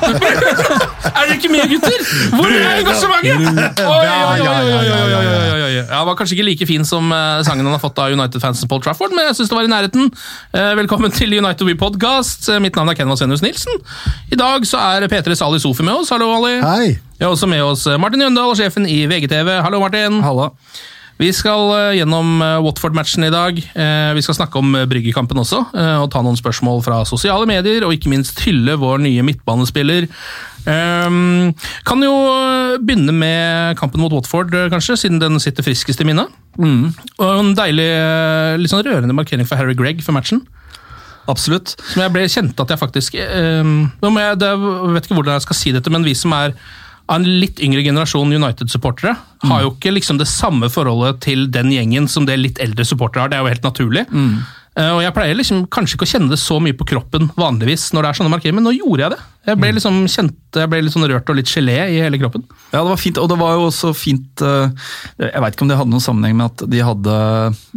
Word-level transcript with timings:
er 1.16 1.26
dere 1.26 1.36
ikke 1.36 1.50
med, 1.52 1.64
gutter? 1.70 2.04
Hvor 2.34 2.48
er 2.48 2.80
engasjementet? 2.80 3.82
Oi, 3.84 4.06
oi, 4.08 4.40
oi, 4.46 5.62
oi, 5.64 5.70
Ja, 5.80 6.02
var 6.06 6.16
kanskje 6.18 6.36
ikke 6.36 6.46
like 6.46 6.68
fin 6.68 6.84
som 6.86 7.10
eh, 7.14 7.40
sangen 7.46 7.66
han 7.66 7.74
har 7.74 7.82
fått 7.82 7.98
av 8.02 8.14
United-fansen 8.14 8.70
Paul 8.70 8.82
Trafford, 8.84 9.14
men 9.16 9.28
jeg 9.28 9.38
syns 9.40 9.52
det 9.52 9.58
var 9.58 9.66
i 9.68 9.72
nærheten. 9.72 10.10
Eh, 10.54 10.72
velkommen 10.78 11.12
til 11.14 11.34
United 11.36 11.66
We 11.66 11.76
Podcast. 11.78 12.48
Eh, 12.48 12.60
mitt 12.62 12.78
navn 12.78 12.92
er 12.92 12.98
Ken 12.98 13.10
Vasenius 13.10 13.44
Nilsen. 13.44 13.80
I 14.32 14.38
dag 14.40 14.66
så 14.68 14.80
er 14.96 15.08
P3s 15.10 15.44
Ali 15.46 15.60
Sofi 15.62 15.86
med 15.86 16.02
oss. 16.02 16.12
Hallo, 16.14 16.30
Ali. 16.38 16.56
Hei. 16.64 16.94
Vi 17.18 17.26
har 17.26 17.34
også 17.34 17.50
med 17.50 17.60
oss 17.64 17.84
Martin 18.00 18.22
Jøndal, 18.24 18.54
sjefen 18.56 18.88
i 18.88 19.02
VGTV. 19.10 19.58
Hallo, 19.66 19.82
Martin. 19.82 20.22
Hallo. 20.24 20.52
Vi 21.20 21.28
skal 21.36 21.68
eh, 21.74 21.96
gjennom 21.98 22.38
eh, 22.40 22.58
Watford-matchen 22.64 23.26
i 23.26 23.32
dag. 23.32 23.58
Eh, 23.60 24.12
Vi 24.16 24.22
skal 24.24 24.38
snakke 24.38 24.60
om 24.60 24.72
Bryggekampen 24.88 25.40
også, 25.42 25.58
og 26.00 26.06
ta 26.12 26.22
noen 26.24 26.38
spørsmål 26.38 26.80
fra 26.84 27.02
sosiale 27.08 27.44
medier, 27.48 27.84
og 27.84 27.92
ikke 27.92 28.10
minst 28.12 28.40
hylle 28.46 28.78
vår 28.80 29.02
nye 29.04 29.24
midtbanespiller. 29.26 30.08
Kan 30.64 32.04
jo 32.04 32.14
begynne 32.84 33.14
med 33.16 33.78
kampen 33.80 34.02
mot 34.02 34.12
Watford, 34.12 34.52
kanskje, 34.72 34.96
siden 35.04 35.20
den 35.22 35.40
sitter 35.40 35.64
friskest 35.64 36.02
i 36.02 36.08
minnet. 36.08 36.32
Og 36.60 37.28
en 37.28 37.54
deilig, 37.56 37.88
litt 38.60 38.72
sånn 38.72 38.84
rørende 38.84 39.16
markering 39.16 39.48
for 39.48 39.60
Harry 39.60 39.76
Gregg 39.78 40.02
for 40.04 40.16
matchen. 40.16 40.42
Absolutt. 41.30 41.76
Som 41.92 42.04
jeg 42.04 42.12
ble 42.14 42.26
kjent 42.32 42.60
at 42.60 42.72
jeg 42.72 42.80
faktisk 42.80 43.16
um, 43.20 43.74
jeg, 44.02 44.38
det, 44.40 44.50
jeg 44.50 44.94
vet 44.96 45.08
ikke 45.08 45.18
hvordan 45.20 45.36
jeg 45.36 45.46
skal 45.46 45.58
si 45.60 45.74
dette, 45.76 45.92
men 45.92 46.06
vi 46.06 46.16
som 46.18 46.34
er 46.36 46.56
en 47.18 47.26
litt 47.42 47.58
yngre 47.64 47.82
generasjon 47.82 48.30
United-supportere, 48.36 49.16
har 49.48 49.64
jo 49.64 49.72
ikke 49.74 49.94
liksom 49.96 50.20
det 50.20 50.28
samme 50.30 50.68
forholdet 50.70 51.20
til 51.24 51.48
den 51.50 51.72
gjengen 51.74 52.06
som 52.08 52.26
det 52.28 52.36
litt 52.38 52.60
eldre 52.62 52.84
supportere 52.86 53.24
har. 53.24 53.32
Det 53.32 53.38
er 53.38 53.44
jo 53.46 53.52
helt 53.54 53.66
naturlig. 53.66 54.06
Eh, 54.78 54.90
og 54.94 55.00
jeg 55.02 55.10
pleier 55.16 55.34
liksom 55.34 55.64
kanskje 55.72 55.96
ikke 55.96 56.06
å 56.06 56.10
kjenne 56.12 56.30
det 56.30 56.38
så 56.38 56.60
mye 56.62 56.76
på 56.78 56.86
kroppen 56.86 57.26
vanligvis 57.34 57.88
når 57.90 58.04
det 58.06 58.10
er 58.10 58.18
sånne 58.20 58.30
markeringer, 58.30 58.58
men 58.60 58.68
nå 58.68 58.74
gjorde 58.76 59.02
jeg 59.02 59.12
det. 59.16 59.18
Jeg 59.50 59.58
ble 59.58 59.70
liksom 59.74 59.96
kjent, 60.12 60.36
jeg 60.60 60.70
ble 60.70 60.82
litt 60.84 60.94
sånn 60.94 61.06
rørt 61.10 61.30
og 61.32 61.38
litt 61.40 61.50
gelé 61.50 61.76
i 61.90 61.98
hele 62.04 62.20
kroppen. 62.20 62.44
Ja, 62.70 62.84
det 62.84 62.90
var 62.92 63.00
fint, 63.00 63.18
og 63.18 63.30
det 63.32 63.38
var 63.40 63.56
jo 63.56 63.64
også 63.70 63.90
fint 63.96 64.44
uh, 64.44 64.68
Jeg 65.18 65.42
veit 65.42 65.56
ikke 65.56 65.64
om 65.66 65.70
det 65.72 65.78
hadde 65.80 65.90
noen 65.90 66.04
sammenheng 66.04 66.36
med 66.38 66.52
at 66.52 66.64
de 66.70 66.82
hadde 66.86 67.16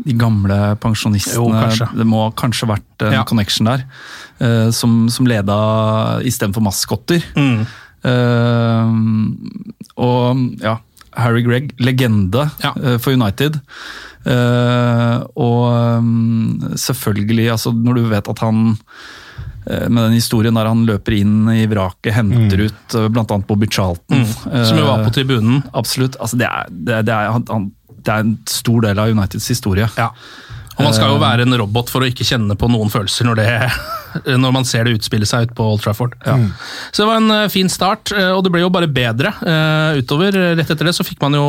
de 0.03 0.17
gamle 0.19 0.59
pensjonistene 0.83 1.39
Jo, 1.39 1.47
kanskje. 1.55 1.88
Det 1.97 2.05
må 2.05 2.27
kanskje 2.38 2.69
vært 2.75 3.07
en 3.07 3.17
Ja. 3.17 3.23
connection 3.25 3.71
der, 3.71 3.88
uh, 4.44 4.69
som, 4.75 5.07
som 5.09 5.25
leda 5.25 5.57
istedenfor 6.21 6.61
maskotter. 6.67 7.25
Mm. 7.33 7.63
Eh, 8.03 8.93
og 10.03 10.43
ja, 10.63 10.77
Harry 11.19 11.43
Gregg, 11.45 11.73
legende 11.83 12.47
Ja. 12.63 12.73
eh, 12.81 12.97
for 13.01 13.13
United. 13.13 13.59
Eh, 14.25 15.17
og 15.35 16.03
mm, 16.03 16.73
selvfølgelig, 16.79 17.49
altså 17.51 17.73
når 17.75 17.99
du 17.99 18.07
vet 18.13 18.29
at 18.31 18.39
han 18.45 18.77
med 19.63 19.95
den 20.09 20.17
historien 20.17 20.57
der 20.57 20.67
han 20.67 20.81
løper 20.83 21.13
inn 21.15 21.45
i 21.53 21.61
vraket, 21.71 22.11
henter 22.17 22.65
ut 22.65 22.95
bl.a. 23.15 23.23
Bobby 23.47 23.69
Charlton. 23.71 24.25
Mm. 24.25 24.65
Som 24.67 24.77
jo 24.81 24.87
var 24.89 25.05
på 25.05 25.13
tribunen. 25.15 25.61
Absolutt. 25.71 26.17
Altså 26.19 26.35
det, 26.41 26.49
er, 26.49 26.67
det, 26.67 26.97
er- 26.97 27.05
det, 27.07 27.13
er, 27.15 27.31
han, 27.31 27.69
det 28.03 28.11
er 28.11 28.25
en 28.25 28.33
stor 28.51 28.81
del 28.83 28.99
av 28.99 29.13
Uniteds 29.13 29.47
historie. 29.53 29.87
Ja. 29.95 30.09
Og 30.75 30.83
man 30.83 30.91
skal 30.97 31.13
jo 31.13 31.21
være 31.21 31.45
en 31.47 31.55
robot 31.61 31.87
for 31.93 32.03
å 32.03 32.09
ikke 32.11 32.27
kjenne 32.27 32.57
på 32.59 32.67
noen 32.73 32.91
følelser 32.91 33.29
når, 33.29 33.39
det, 33.39 33.47
når 34.40 34.53
man 34.56 34.66
ser 34.68 34.85
det 34.88 34.97
utspille 35.00 35.25
seg 35.29 35.50
ut 35.50 35.56
på 35.57 35.66
Old 35.74 35.81
Trafford. 35.84 36.13
Så 36.91 37.03
det 37.03 37.07
var 37.09 37.19
en 37.22 37.31
eh, 37.31 37.47
fin 37.53 37.69
start, 37.69 38.12
eh, 38.16 38.29
og 38.35 38.44
det 38.46 38.51
ble 38.53 38.62
jo 38.63 38.69
bare 38.74 38.88
bedre 38.91 39.34
eh, 39.41 40.00
utover. 40.01 40.38
Rett 40.59 40.69
etter 40.74 40.90
det 40.90 40.96
så 40.97 41.06
fikk 41.07 41.19
man 41.24 41.34
jo, 41.40 41.44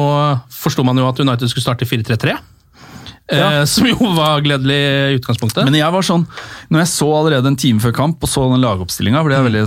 forsto 0.51 0.85
man 0.87 0.99
jo 0.99 1.07
at 1.09 1.21
United 1.23 1.49
skulle 1.53 1.67
starte 1.67 1.87
4-3-3. 1.89 2.35
eh, 2.35 3.39
Ja. 3.39 3.65
Som 3.75 3.87
jo 3.89 3.97
var 4.17 4.41
gledelig 4.45 4.81
i 4.81 5.17
utgangspunktet. 5.21 5.65
Men 5.65 5.79
jeg 5.79 5.93
var 5.95 6.05
sånn, 6.05 6.27
når 6.71 6.85
jeg 6.85 6.93
så 6.93 7.09
allerede 7.21 7.49
en 7.53 7.57
time 7.57 7.81
før 7.81 7.95
kamp 7.97 8.23
og 8.25 8.29
så 8.31 8.49
den 8.53 8.61
lagoppstillinga, 8.65 9.23
ble 9.25 9.39
jeg 9.39 9.49
veldig 9.51 9.65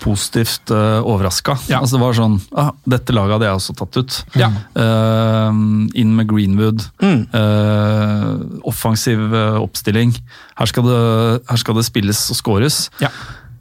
positivt 0.00 0.70
uh, 0.72 1.00
overraska. 1.04 1.56
Ja. 1.68 1.80
Altså, 1.80 1.96
det 1.96 2.02
var 2.02 2.16
sånn 2.16 2.36
ah, 2.56 2.70
Dette 2.88 3.14
laget 3.16 3.36
hadde 3.36 3.48
jeg 3.48 3.58
også 3.60 3.74
tatt 3.78 3.98
ut. 4.00 4.18
Ja. 4.38 4.50
Uh, 4.76 5.50
inn 5.98 6.14
med 6.16 6.30
Greenwood. 6.30 6.84
Mm. 7.02 7.26
Uh, 7.34 8.60
offensiv 8.68 9.20
uh, 9.32 9.60
oppstilling. 9.60 10.14
Her 10.60 10.70
skal, 10.70 10.88
det, 10.88 11.02
her 11.50 11.62
skal 11.62 11.78
det 11.80 11.86
spilles 11.88 12.24
og 12.32 12.40
scores. 12.40 12.82
Ja. 13.02 13.12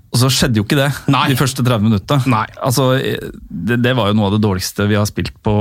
Og 0.10 0.18
så 0.18 0.30
skjedde 0.34 0.58
jo 0.58 0.66
ikke 0.66 0.78
det 0.80 0.88
Nei. 1.12 1.28
de 1.30 1.38
første 1.38 1.62
30 1.62 1.86
minuttene. 1.86 2.40
Altså, 2.58 2.96
det, 2.98 3.78
det 3.84 3.94
var 3.98 4.10
jo 4.10 4.18
noe 4.18 4.30
av 4.32 4.36
det 4.36 4.42
dårligste 4.42 4.88
vi 4.90 4.98
har 4.98 5.06
spilt 5.06 5.36
på, 5.46 5.54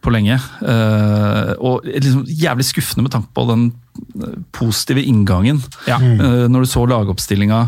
på 0.00 0.12
lenge. 0.14 0.38
Eh, 0.64 1.52
og 1.60 1.84
liksom 1.84 2.24
jævlig 2.24 2.64
skuffende 2.70 3.04
med 3.04 3.12
tanke 3.12 3.28
på 3.36 3.44
den 3.50 3.66
eh, 4.16 4.38
positive 4.56 5.04
inngangen. 5.04 5.60
Ja. 5.84 6.00
Eh, 6.00 6.46
når 6.48 6.64
du 6.64 6.70
så 6.72 6.86
lagoppstillinga. 6.88 7.66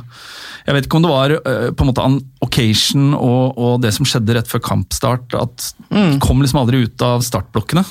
Jeg 0.69 0.77
vet 0.77 0.87
ikke 0.87 0.99
om 0.99 1.05
det 1.06 1.11
var 1.11 1.33
eh, 1.33 1.71
på 1.73 1.84
en 1.84 1.89
måte 1.89 2.05
an 2.05 2.19
occasion 2.45 3.15
og, 3.17 3.56
og 3.56 3.79
det 3.81 3.95
som 3.97 4.05
skjedde 4.09 4.34
rett 4.37 4.51
før 4.51 4.61
kampstart, 4.67 5.33
at 5.39 5.71
de 5.89 6.19
kom 6.21 6.43
liksom 6.45 6.61
aldri 6.61 6.83
ut 6.84 7.05
av 7.05 7.25
startblokkene. 7.25 7.84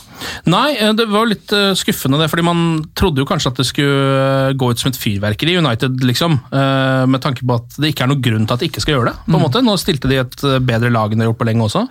Nei, 0.53 0.67
eh, 0.75 0.93
det 0.97 1.07
var 1.09 1.25
litt 1.31 1.53
eh, 1.55 1.71
skuffende 1.79 2.21
det, 2.21 2.29
fordi 2.29 2.45
man 2.45 2.63
trodde 2.97 3.23
jo 3.23 3.29
kanskje 3.29 3.49
at 3.49 3.61
det 3.63 3.65
skulle 3.71 4.53
gå 4.61 4.69
ut 4.69 4.83
som 4.83 4.91
et 4.91 5.01
fyrverkeri 5.01 5.55
i 5.55 5.61
United, 5.63 6.03
liksom. 6.05 6.37
Med 6.53 7.21
tanke 7.23 7.45
på 7.47 7.55
at 7.57 7.77
det 7.81 7.91
ikke 7.91 8.05
er 8.05 8.11
noen 8.11 8.23
grunn 8.23 8.45
til 8.45 8.55
at 8.55 8.61
de 8.61 8.69
ikke 8.69 8.83
skal 8.83 8.97
gjøre 8.97 9.11
det. 9.11 9.15
på 9.25 9.37
en 9.39 9.43
måte. 9.43 9.63
Nå 9.65 9.73
stilte 9.81 10.11
de 10.11 10.21
et 10.21 10.43
bedre 10.67 10.93
lag 10.93 11.11
enn 11.11 11.21
de 11.21 11.25
har 11.25 11.31
gjort 11.31 11.41
på 11.41 11.47
lenge 11.49 11.65
også. 11.65 11.87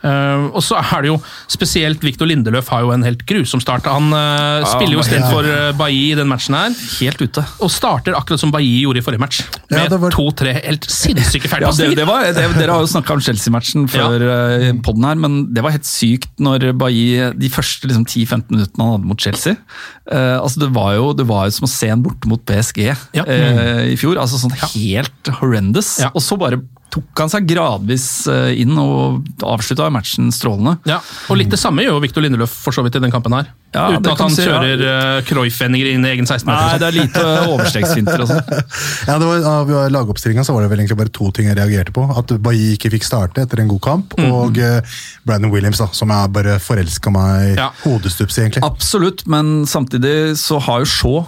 Eh, 0.00 0.44
og 0.56 0.62
så 0.64 0.78
er 0.80 1.04
det 1.04 1.10
jo 1.10 1.18
spesielt 1.50 2.04
Victor 2.04 2.28
Lindeløf 2.30 2.70
har 2.72 2.86
jo 2.86 2.92
en 2.94 3.04
helt 3.04 3.24
grusom 3.28 3.60
start. 3.60 3.88
Han 3.90 4.08
eh, 4.16 4.64
spiller 4.68 4.96
jo 4.96 5.02
istedenfor 5.04 5.48
uh, 5.48 5.72
Bailly 5.76 6.14
i 6.14 6.18
den 6.18 6.30
matchen 6.30 6.56
her, 6.56 6.74
Helt 7.00 7.20
ute. 7.20 7.44
og 7.60 7.72
starter 7.72 8.16
akkurat 8.16 8.40
som 8.40 8.52
Bailly 8.54 8.84
gjorde 8.86 9.02
i 9.02 9.04
forrige 9.04 9.22
match. 9.22 9.42
Med 9.70 9.92
det 9.92 10.00
var- 10.00 10.14
to-tre 10.14 10.54
helt 10.56 10.88
sinnssyke 10.88 11.44
Ja, 11.44 11.48
det, 11.48 11.52
feilpasninger. 11.52 11.96
det 12.00 12.08
var, 12.08 12.24
det, 12.32 12.46
dere 12.56 12.78
har 12.78 12.84
jo 12.84 12.90
snakka 12.90 13.16
om 13.18 13.24
Chelsea-matchen 13.24 13.86
før 13.92 14.24
ja. 14.24 14.72
podden 14.84 15.06
her, 15.08 15.20
men 15.20 15.38
det 15.54 15.64
var 15.64 15.76
helt 15.76 15.88
sykt 15.88 16.32
når 16.40 16.70
Bailly 16.80 17.30
de 17.36 17.52
første 17.52 17.90
liksom, 17.90 18.06
10-15 18.08 18.56
minuttene 18.56 18.86
han 18.86 18.96
hadde 18.96 19.10
mot 19.10 19.20
Chelsea 19.20 19.56
uh, 20.12 20.38
altså 20.40 20.64
det, 20.64 20.70
var 20.74 20.94
jo, 20.96 21.12
det 21.16 21.26
var 21.28 21.46
jo 21.48 21.56
som 21.58 21.68
å 21.68 21.72
se 21.72 21.90
en 21.92 22.02
borte 22.04 22.30
mot 22.30 22.42
PSG 22.48 22.82
Ja. 22.88 23.24
uh, 23.26 23.84
i 23.90 23.96
fjor. 24.00 24.18
altså 24.20 24.40
sånn 24.40 24.56
Helt 24.60 25.30
horrendous. 25.40 25.98
Ja. 26.02 26.10
Og 26.14 26.22
så 26.24 26.36
bare 26.40 26.60
tok 26.90 27.20
han 27.22 27.30
seg 27.32 27.46
gradvis 27.48 28.04
eh, 28.30 28.52
inn 28.62 28.74
og 28.80 29.24
avslutta 29.46 29.86
matchen 29.94 30.30
strålende. 30.34 30.76
Ja, 30.90 30.98
og 31.30 31.38
Litt 31.40 31.50
det 31.52 31.60
samme 31.62 31.84
gjør 31.84 31.96
jo 31.98 32.02
Victor 32.04 32.24
Lindeløf 32.24 32.52
for 32.64 32.74
så 32.76 32.82
vidt 32.86 32.98
i 32.98 33.02
den 33.02 33.12
kampen 33.14 33.34
her. 33.36 33.48
Ja, 33.70 33.84
Uten 33.94 34.08
at 34.10 34.18
han 34.18 34.32
si, 34.34 34.42
kjører 34.42 34.80
ja. 34.82 34.94
Cruyff-vendinger 35.28 35.92
inn 35.92 36.02
i 36.02 36.10
egen 36.10 36.26
16-meter. 36.26 36.64
Nei, 36.72 36.78
det 36.82 36.88
er 36.88 36.96
lite 36.96 37.24
overstegsfinter 37.54 38.24
og 38.24 38.30
sånn. 38.32 38.50
Ja, 39.08 39.16
det 39.22 39.28
var, 39.28 39.44
Av 39.52 39.70
lagoppstillinga 39.94 40.42
så 40.46 40.54
var 40.56 40.64
det 40.66 40.72
vel 40.72 40.82
egentlig 40.82 40.98
bare 40.98 41.12
to 41.14 41.30
ting 41.34 41.46
jeg 41.46 41.58
reagerte 41.58 41.94
på. 41.94 42.04
At 42.18 42.34
Bailly 42.42 42.72
ikke 42.74 42.90
fikk 42.96 43.06
starte 43.06 43.44
etter 43.46 43.62
en 43.62 43.70
god 43.70 43.82
kamp, 43.86 44.16
og 44.26 44.58
eh, 44.58 44.80
Brandon 45.26 45.54
Williams, 45.54 45.78
da, 45.82 45.86
som 45.94 46.10
jeg 46.10 46.32
bare 46.34 46.58
forelska 46.62 47.14
meg 47.14 47.54
Ja. 47.60 47.70
hodestups 47.84 48.38
i, 48.40 48.46
egentlig. 48.48 48.64
Absolutt, 48.66 49.22
men 49.30 49.60
samtidig 49.70 50.34
så 50.42 50.58
har 50.66 50.82
jo 50.82 50.90
Shaw 50.90 51.20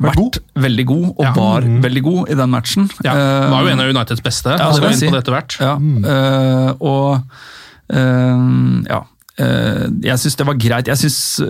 Vært 0.00 0.16
god. 0.16 0.38
veldig 0.56 0.86
god, 0.86 1.06
og 1.18 1.24
Ja. 1.24 1.32
var 1.36 1.60
veldig 1.84 2.02
god 2.02 2.30
i 2.30 2.34
den 2.34 2.50
matchen. 2.50 2.90
Ja, 3.04 3.12
Eh, 3.14 3.50
Var 3.50 3.62
jo 3.62 3.68
en 3.68 3.80
av 3.80 3.88
Uniteds 3.92 4.22
beste. 4.24 4.56
Ja, 4.58 4.70
det 4.72 4.96
si. 4.96 5.06
Ja, 5.60 5.76
eh, 5.76 6.74
og 6.80 7.22
uh, 7.92 8.82
ja. 8.88 9.02
Uh, 9.40 9.86
jeg 10.04 10.18
syns 10.20 10.36
det 10.36 10.44
var 10.44 10.54
greit. 10.60 10.86
Jeg 10.90 10.98
syns 11.00 11.40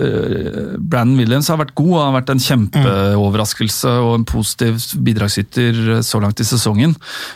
Brandon 0.79 1.17
Williams 1.19 1.49
har 1.51 1.59
vært 1.59 1.75
god. 1.75 1.97
Han 1.99 2.13
har 2.13 2.21
vært 2.21 2.31
en 2.31 2.39
kjempeoverraskelse 2.39 3.91
og 4.05 4.13
en 4.21 4.25
positiv 4.31 4.79
bidragsyter 5.03 5.99
så 6.07 6.21
langt 6.23 6.39
i 6.39 6.47
sesongen. 6.47 6.95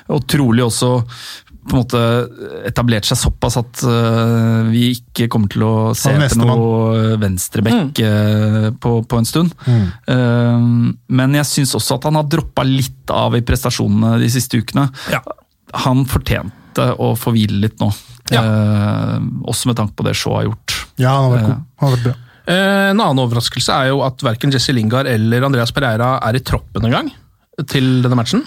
Og 0.08 0.22
trolig 0.30 0.62
også 0.62 0.92
på 1.64 1.76
en 1.76 1.80
måte 1.80 2.00
etablert 2.68 3.06
seg 3.08 3.16
såpass 3.20 3.56
at 3.60 3.82
uh, 3.88 4.66
vi 4.68 4.90
ikke 4.98 5.28
kommer 5.32 5.48
til 5.52 5.64
å 5.64 5.74
se 5.96 6.12
er 6.12 6.24
etter 6.26 6.42
noe 6.44 7.14
venstreback 7.22 8.00
eh, 8.04 8.68
på, 8.80 8.92
på 9.08 9.20
en 9.20 9.28
stund. 9.28 9.54
Eh, 9.66 10.66
men 11.20 11.38
jeg 11.40 11.48
syns 11.50 11.74
også 11.78 11.96
at 11.98 12.08
han 12.10 12.18
har 12.20 12.28
droppa 12.28 12.64
litt 12.68 13.10
av 13.14 13.36
i 13.38 13.42
prestasjonene 13.46 14.18
de 14.22 14.28
siste 14.32 14.60
ukene. 14.60 14.88
Ja. 15.12 15.22
Han 15.86 16.04
fortjente 16.10 16.90
å 17.00 17.14
få 17.18 17.32
hvile 17.34 17.62
litt 17.64 17.80
nå. 17.82 17.88
Ja. 18.32 18.42
Eh, 18.44 19.16
også 19.48 19.70
med 19.70 19.78
tanke 19.80 19.96
på 19.98 20.06
det 20.06 20.14
Shaw 20.18 20.38
har 20.38 20.46
gjort. 20.50 20.76
Ja, 21.00 21.14
han 21.16 21.24
har 21.26 21.32
vært 21.34 21.48
god. 21.48 21.64
Han 21.80 21.88
har 21.88 21.96
vært 21.96 22.06
bra. 22.08 22.16
Eh, 22.44 22.90
En 22.92 23.00
annen 23.00 23.22
overraskelse 23.24 23.72
er 23.80 23.92
jo 23.92 24.02
at 24.04 24.20
verken 24.24 24.52
Jesse 24.52 24.74
Lingard 24.76 25.08
eller 25.08 25.46
Andreas 25.48 25.72
Pereira 25.72 26.18
er 26.28 26.36
i 26.38 26.44
troppen 26.44 26.84
engang 26.90 27.08
til 27.70 28.02
denne 28.04 28.18
matchen. 28.18 28.44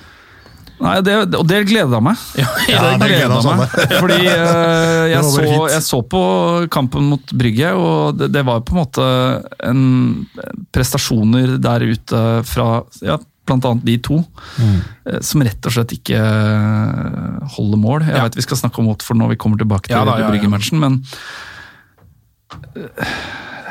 Nei, 0.80 0.96
det, 1.02 1.14
Og 1.40 1.46
det 1.50 1.64
gleda 1.66 2.00
meg. 2.06 2.20
Ja, 2.38 2.48
det 3.02 3.08
oss 3.34 3.48
meg. 3.50 3.72
Fordi 3.98 4.20
uh, 4.30 5.06
jeg, 5.14 5.24
så, 5.26 5.46
jeg 5.74 5.82
så 5.88 6.02
på 6.06 6.22
kampen 6.74 7.08
mot 7.14 7.34
Brygge, 7.34 7.72
og 7.74 8.20
det, 8.20 8.28
det 8.36 8.44
var 8.46 8.62
på 8.68 8.76
en 8.76 8.82
måte 8.84 9.08
en 9.66 9.82
prestasjoner 10.76 11.56
der 11.64 11.88
ute 11.90 12.22
fra 12.46 12.68
ja, 13.02 13.18
annet 13.72 13.86
de 13.88 13.98
to, 14.04 14.20
Mm. 14.60 14.78
eh, 15.08 15.20
som 15.24 15.42
rett 15.46 15.66
og 15.70 15.72
slett 15.72 15.94
ikke 15.96 16.18
eh, 16.20 17.48
holder 17.56 17.80
mål. 17.80 18.02
Jeg 18.10 18.18
Ja. 18.18 18.24
vet 18.28 18.36
vi 18.36 18.44
skal 18.44 18.58
snakke 18.60 18.82
om 18.82 18.90
Watford 18.92 19.18
når 19.22 19.30
vi 19.34 19.38
kommer 19.40 19.58
tilbake 19.62 19.88
til 19.88 19.96
Ja 19.96 20.04
da, 20.04 20.18
ja, 20.20 20.26
ja. 20.26 20.32
Brygge-matchen, 20.34 20.80
men 20.84 20.98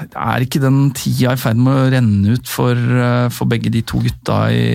er 0.05 0.45
ikke 0.45 0.61
den 0.63 0.91
tida 0.97 1.35
i 1.35 1.41
ferd 1.41 1.61
med 1.61 1.73
å 1.73 1.87
renne 1.93 2.37
ut 2.37 2.51
for, 2.51 2.77
eh, 2.77 3.29
for 3.35 3.49
begge 3.51 3.73
de 3.73 3.83
to 3.87 4.01
gutta 4.05 4.39
i, 4.53 4.67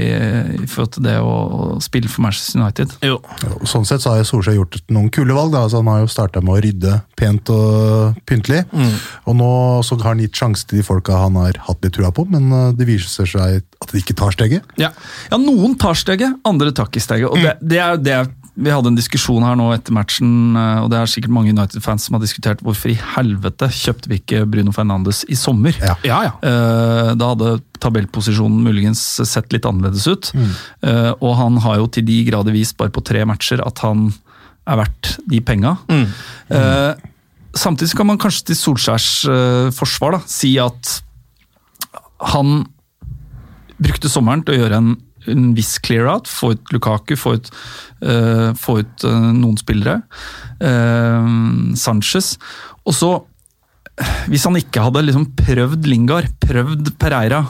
i 0.62 0.68
forhold 0.70 0.96
til 0.98 1.06
det 1.08 1.18
å, 1.22 1.38
spille 1.82 2.10
for 2.12 2.26
Manchester 2.26 2.62
United? 2.62 2.96
Jo. 3.06 3.20
jo 3.44 3.70
Sånn 3.70 3.86
sett 3.88 4.04
så 4.04 4.16
har 4.16 4.26
Solskjær 4.28 4.58
gjort 4.58 4.80
noen 4.94 5.10
kule 5.14 5.36
valg. 5.38 5.54
da, 5.54 5.64
altså 5.66 5.82
Han 5.82 5.92
har 5.92 6.02
jo 6.04 6.12
starta 6.12 6.42
med 6.44 6.56
å 6.56 6.62
rydde 6.66 6.98
pent 7.18 7.52
og 7.54 8.20
pyntelig. 8.28 8.64
Og 9.30 9.38
nå 9.38 9.52
så 9.86 9.98
har 10.02 10.14
han 10.14 10.24
gitt 10.24 10.38
sjanse 10.38 10.68
til 10.68 10.82
de 10.82 10.86
folka 10.86 11.20
han 11.22 11.40
har 11.40 11.58
hatt 11.68 11.86
litt 11.86 11.96
trua 11.98 12.12
på, 12.16 12.26
men 12.32 12.52
eh, 12.52 12.68
det 12.78 12.90
viser 12.90 13.30
seg 13.30 13.62
at 13.62 13.94
de 13.94 14.02
ikke 14.02 14.18
tar 14.18 14.36
steget. 14.36 14.76
Ja. 14.82 14.92
Ja, 15.32 15.40
noen 15.42 15.78
tar 15.80 15.98
steget, 15.98 16.38
andre 16.48 16.74
tar 16.76 16.92
ikke 16.92 17.04
steget. 17.04 17.30
Og 17.32 17.42
det, 17.42 17.58
det 17.62 17.82
er 17.82 17.96
jo 17.96 18.06
det 18.06 18.20
vi 18.56 18.72
hadde 18.74 18.92
en 18.92 18.98
diskusjon 18.98 19.44
her 19.46 19.56
nå 19.56 19.70
etter 19.74 19.94
matchen, 19.96 20.32
eh, 20.60 20.80
og 20.84 20.90
det 20.92 20.98
er 21.00 21.12
sikkert 21.12 21.32
mange 21.32 21.54
United-fans 21.54 22.08
som 22.08 22.18
har 22.18 22.24
diskutert 22.24 22.60
hvorfor 22.66 22.92
i 22.92 22.98
helvete 23.16 23.70
kjøpte 23.72 24.12
vi 24.12 24.20
ikke 24.20 24.44
Bruno 24.52 24.74
Fernandes 24.76 25.24
i 25.32 25.38
sommer. 25.40 25.78
Ja. 25.80 25.96
Ja, 26.08 26.20
ja. 26.28 26.34
Eh, 26.44 27.14
Da 27.16 27.30
hadde 27.32 27.62
tabellposisjonen 27.82 28.60
muligens 28.66 29.00
sett 29.26 29.52
litt 29.56 29.66
annerledes 29.66 30.04
ut. 30.08 30.28
Mm. 30.38 30.52
Og 31.26 31.32
han 31.40 31.56
har 31.64 31.80
jo 31.80 31.88
til 31.90 32.06
de 32.06 32.20
grader 32.28 32.54
vist 32.54 32.76
bare 32.78 32.94
på 32.94 33.02
tre 33.02 33.24
matcher 33.26 33.64
at 33.66 33.80
han 33.82 34.12
er 34.70 34.78
verdt 34.84 35.16
de 35.32 35.40
penga. 35.42 35.78
Eh, 35.90 36.94
Samtidig 37.58 37.98
kan 37.98 38.08
man 38.08 38.20
kanskje 38.22 38.46
til 38.52 38.56
Solskjærs 38.56 39.08
eh, 39.28 39.72
forsvar 39.76 40.14
da, 40.16 40.20
si 40.30 40.54
at 40.62 41.02
han 42.32 42.62
brukte 43.82 44.08
sommeren 44.14 44.46
til 44.46 44.56
å 44.56 44.60
gjøre 44.62 44.78
en, 44.78 44.92
en 45.30 45.52
viss 45.58 45.78
clear-out. 45.84 46.30
Få 46.30 46.54
ut 46.56 46.74
Lukaku, 46.74 47.16
få 47.20 47.36
ut, 47.38 47.52
uh, 48.06 48.52
få 48.58 48.80
ut 48.82 49.06
uh, 49.08 49.32
noen 49.36 49.58
spillere. 49.60 50.02
Uh, 50.62 51.74
Sanchez. 51.80 52.36
Og 52.86 52.96
så, 52.98 53.12
hvis 54.32 54.48
han 54.48 54.58
ikke 54.60 54.86
hadde 54.88 55.06
liksom 55.10 55.30
prøvd 55.38 55.90
Lingard, 55.90 56.32
prøvd 56.44 56.96
Pereira 57.02 57.46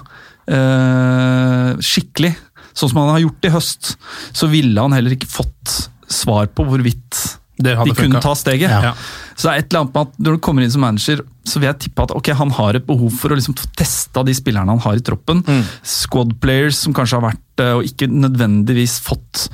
skikkelig, 0.52 2.32
sånn 2.76 2.90
som 2.92 2.98
han 3.00 3.12
har 3.14 3.22
gjort 3.22 3.46
i 3.48 3.52
høst, 3.54 3.92
så 4.36 4.50
ville 4.52 4.84
han 4.84 4.92
heller 4.92 5.14
ikke 5.16 5.30
fått 5.30 5.76
svar 6.12 6.50
på 6.52 6.66
hvorvidt 6.68 7.20
de 7.62 7.94
kunne 7.96 8.20
ta 8.20 8.34
steget. 8.36 8.74
Ja. 8.74 8.92
Så 9.36 9.48
det 9.48 9.52
er 9.52 9.62
et 9.62 9.70
eller 9.70 9.84
annet 9.84 9.96
med 9.96 10.08
at 10.10 10.24
når 10.26 10.38
du 10.38 10.42
kommer 10.44 10.66
inn 10.66 10.74
som 10.74 10.84
manager, 10.86 11.24
så 11.48 11.60
vil 11.60 11.70
jeg 11.72 11.80
tippe 11.86 12.06
at 12.06 12.14
okay, 12.16 12.36
han 12.38 12.54
har 12.54 12.78
et 12.78 12.88
behov 12.88 13.14
for 13.18 13.34
å 13.34 13.38
liksom 13.38 13.58
få 13.58 13.70
testa 13.80 14.24
de 14.28 14.36
spillerne 14.38 14.76
han 14.76 14.84
har 14.84 15.00
i 15.00 15.06
troppen. 15.06 15.42
Squad 15.88 16.36
players 16.44 16.82
som 16.84 16.96
kanskje 16.98 17.20
har 17.20 17.32
vært 17.32 17.64
eh, 17.64 17.74
og 17.80 17.88
ikke 17.88 18.10
nødvendigvis 18.12 19.00
fått 19.06 19.48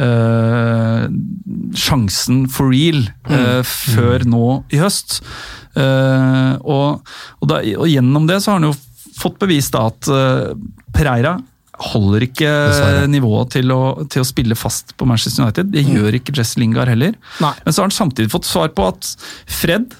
øh, 0.00 1.06
sjansen 1.78 2.44
for 2.52 2.74
real 2.74 3.02
eh, 3.30 3.62
før 3.66 4.26
nå 4.28 4.44
i 4.74 4.82
høst. 4.82 5.20
Uh, 5.70 6.58
og, 6.66 7.10
og, 7.38 7.44
da, 7.46 7.60
og 7.78 7.86
gjennom 7.86 8.24
det 8.26 8.40
så 8.42 8.50
har 8.50 8.58
han 8.58 8.72
jo 8.72 8.74
fått 9.20 9.36
bevist 9.38 9.76
at 9.78 10.08
uh, 10.10 10.50
Pereira 10.90 11.36
holder 11.80 12.26
ikke 12.26 12.50
nivået 13.08 13.54
til 13.56 13.72
å, 13.72 13.80
til 14.12 14.24
å 14.24 14.28
spille 14.28 14.56
fast 14.58 14.94
på 15.00 15.08
Manchester 15.08 15.46
United. 15.46 15.72
Det 15.72 15.86
gjør 15.86 16.18
ikke 16.18 16.34
Jesse 16.36 16.60
Lingard 16.60 16.92
heller. 16.92 17.16
Nei. 17.40 17.54
Men 17.64 17.74
så 17.74 17.82
har 17.82 17.90
han 17.90 17.96
samtidig 17.96 18.32
fått 18.32 18.48
svar 18.48 18.72
på 18.76 18.90
at 18.90 19.14
Fred 19.48 19.94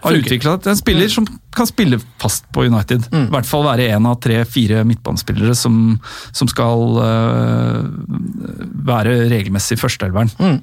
har 0.00 0.16
utvikla 0.16 0.56
en 0.64 0.78
spiller 0.78 1.10
som 1.12 1.26
kan 1.56 1.66
spille 1.68 1.98
fast 2.20 2.46
på 2.54 2.64
United. 2.68 3.06
I 3.14 3.24
hvert 3.32 3.48
fall 3.48 3.64
være 3.66 3.88
en 3.94 4.06
av 4.10 4.18
tre-fire 4.22 4.84
midtbanespillere 4.86 5.54
som, 5.58 5.96
som 6.36 6.50
skal 6.50 6.98
uh, 7.00 7.80
være 8.86 9.16
regelmessig 9.32 9.78
førsteelveren. 9.80 10.30
Mm. 10.38 10.58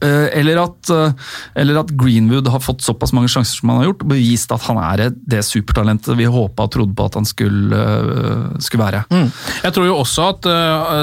Uh, 0.00 0.26
eller, 0.32 0.62
at, 0.62 0.92
uh, 0.92 1.32
eller 1.58 1.82
at 1.82 1.92
Greenwood 1.98 2.48
har 2.52 2.64
fått 2.64 2.84
såpass 2.86 3.12
mange 3.16 3.30
sjanser 3.32 3.60
som 3.60 3.72
han 3.72 3.82
har 3.82 3.90
gjort, 3.90 4.06
og 4.06 4.14
bevist 4.14 4.54
at 4.56 4.66
han 4.68 4.80
er 4.82 5.04
det 5.14 5.42
supertalentet 5.46 6.16
vi 6.16 6.28
håpa 6.30 6.68
og 6.68 6.72
trodde 6.74 6.96
på 6.96 7.08
at 7.10 7.18
han 7.20 7.28
skulle, 7.28 7.82
skulle 8.64 8.84
være. 8.84 9.04
Mm. 9.12 9.28
Jeg 9.66 9.76
tror 9.76 9.90
jo 9.90 9.98
også 10.00 10.30
at 10.32 10.48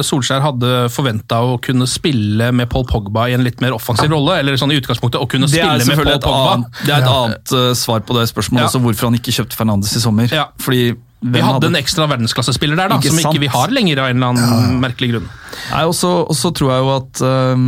Solskjær 0.08 0.44
hadde 0.44 0.74
forventa 0.94 1.42
å 1.46 1.58
kunne 1.64 1.88
spille 1.90 2.50
med 2.56 2.70
Paul 2.72 2.86
Pogba 2.90 3.28
i 3.30 3.36
en 3.38 3.46
litt 3.46 3.62
mer 3.64 3.76
offensiv 3.76 4.12
rolle. 4.12 4.40
Eller 4.42 4.58
sånn 4.60 4.74
i 4.74 4.80
utgangspunktet 4.82 5.22
å 5.22 5.28
kunne 5.30 5.50
spille 5.52 5.86
med 5.88 6.00
Paul 6.00 6.20
Pogba. 6.24 6.56
annet, 6.56 6.82
det 6.84 6.94
er 6.94 7.04
et 7.04 7.12
annet 7.12 7.56
øh, 7.58 7.70
svar 7.78 8.04
på 8.06 8.18
det 8.18 8.28
spørsmålet, 8.32 8.64
Ja. 8.64 8.70
også 8.72 8.82
hvorfor 8.84 9.03
han 9.10 9.18
ikke 9.20 9.34
kjøpte 9.36 9.58
Fernandes 9.60 9.96
i 9.98 10.04
sommer. 10.04 10.32
Ja. 10.34 10.48
Fordi 10.62 10.94
Vi 11.24 11.40
hadde 11.44 11.70
en 11.72 11.80
ekstra 11.80 12.08
verdensklassespiller 12.12 12.76
der, 12.76 12.90
da, 12.92 12.98
Ikke 13.00 13.14
som 13.14 13.20
sant? 13.22 13.36
ikke 13.36 13.46
vi 13.46 13.52
har 13.54 13.72
lenger 13.72 14.02
av 14.04 14.10
en 14.12 14.18
eller 14.18 14.34
annen 14.34 14.82
merkelig 14.84 15.14
grunn. 15.14 15.30
Nei, 15.72 15.84
og 15.88 15.96
så 15.96 16.52
tror 16.52 16.74
jeg 16.74 16.84
jo 16.84 16.92
at 16.98 17.24
øh, 17.30 17.64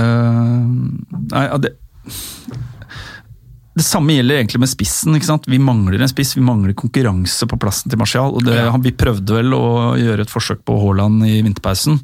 øh, 0.00 0.72
Nei, 1.34 1.44
det 1.62 1.76
det 3.78 3.86
samme 3.86 4.14
gjelder 4.16 4.40
egentlig 4.40 4.58
med 4.64 4.70
spissen. 4.72 5.14
ikke 5.14 5.28
sant? 5.28 5.46
Vi 5.46 5.58
mangler 5.62 6.02
en 6.02 6.10
spiss, 6.10 6.34
vi 6.34 6.42
mangler 6.42 6.74
konkurranse 6.78 7.46
på 7.46 7.58
plassen 7.62 7.92
til 7.92 8.00
Martial. 8.00 8.34
og 8.34 8.42
det, 8.42 8.56
Vi 8.82 8.90
prøvde 8.98 9.36
vel 9.36 9.54
å 9.54 9.94
gjøre 9.98 10.24
et 10.26 10.32
forsøk 10.32 10.64
på 10.66 10.78
Haaland 10.82 11.22
i 11.28 11.40
vinterpausen. 11.46 12.00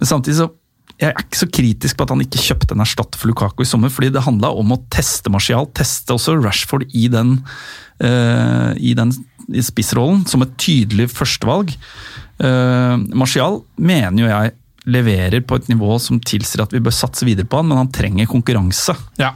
Men 0.00 0.10
samtidig 0.10 0.40
så 0.40 0.48
jeg 0.96 1.12
er 1.12 1.24
ikke 1.26 1.38
så 1.42 1.48
kritisk 1.52 1.98
på 1.98 2.06
at 2.06 2.12
han 2.14 2.22
ikke 2.24 2.40
kjøpte 2.40 2.72
en 2.72 2.80
erstatter 2.80 3.20
for 3.20 3.28
Lukaku 3.28 3.60
i 3.62 3.68
sommer, 3.68 3.92
fordi 3.92 4.08
det 4.14 4.24
handla 4.24 4.48
om 4.56 4.72
å 4.72 4.80
teste 4.92 5.32
Martial, 5.32 5.68
teste 5.76 6.14
også 6.14 6.38
Rashford 6.40 6.86
i 6.96 7.04
den, 7.12 7.36
uh, 8.00 8.72
i 8.80 8.94
den 8.96 9.12
i 9.52 9.62
spissrollen, 9.62 10.24
som 10.26 10.42
et 10.42 10.54
tydelig 10.60 11.10
førstevalg. 11.12 11.74
Uh, 12.40 12.96
Martial 13.12 13.60
mener 13.76 14.24
jo 14.24 14.30
jeg 14.30 14.54
leverer 14.86 15.44
på 15.44 15.58
et 15.60 15.68
nivå 15.68 15.98
som 16.00 16.22
tilsier 16.22 16.64
at 16.64 16.72
vi 16.72 16.80
bør 16.80 16.94
satse 16.96 17.28
videre 17.28 17.48
på 17.48 17.60
han, 17.60 17.68
men 17.68 17.82
han 17.82 17.92
trenger 17.92 18.30
konkurranse. 18.30 18.96
Ja. 19.20 19.34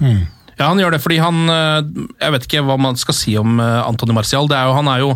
ja, 0.00 0.64
han 0.64 0.80
gjør 0.80 0.94
det 0.94 1.00
fordi 1.02 1.18
han 1.20 1.40
eh, 1.50 1.88
Jeg 2.22 2.32
vet 2.32 2.46
ikke 2.46 2.62
hva 2.64 2.76
man 2.80 2.96
skal 3.00 3.16
si 3.18 3.34
om 3.36 3.58
Antony 3.58 3.82
Anthony 3.90 4.14
Martial. 4.14 4.46
Det 4.48 4.56
er 4.56 4.70
jo, 4.70 4.76
han 4.78 4.90
er 4.92 5.02
jo 5.02 5.10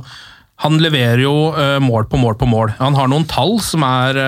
han 0.66 0.80
leverer 0.82 1.22
jo 1.22 1.36
mål 1.84 2.08
på 2.10 2.18
mål 2.18 2.34
på 2.40 2.48
mål. 2.50 2.74
Han 2.80 2.98
har 2.98 3.12
noen 3.12 3.28
tall 3.30 3.60
som 3.62 3.84
er 3.86 4.18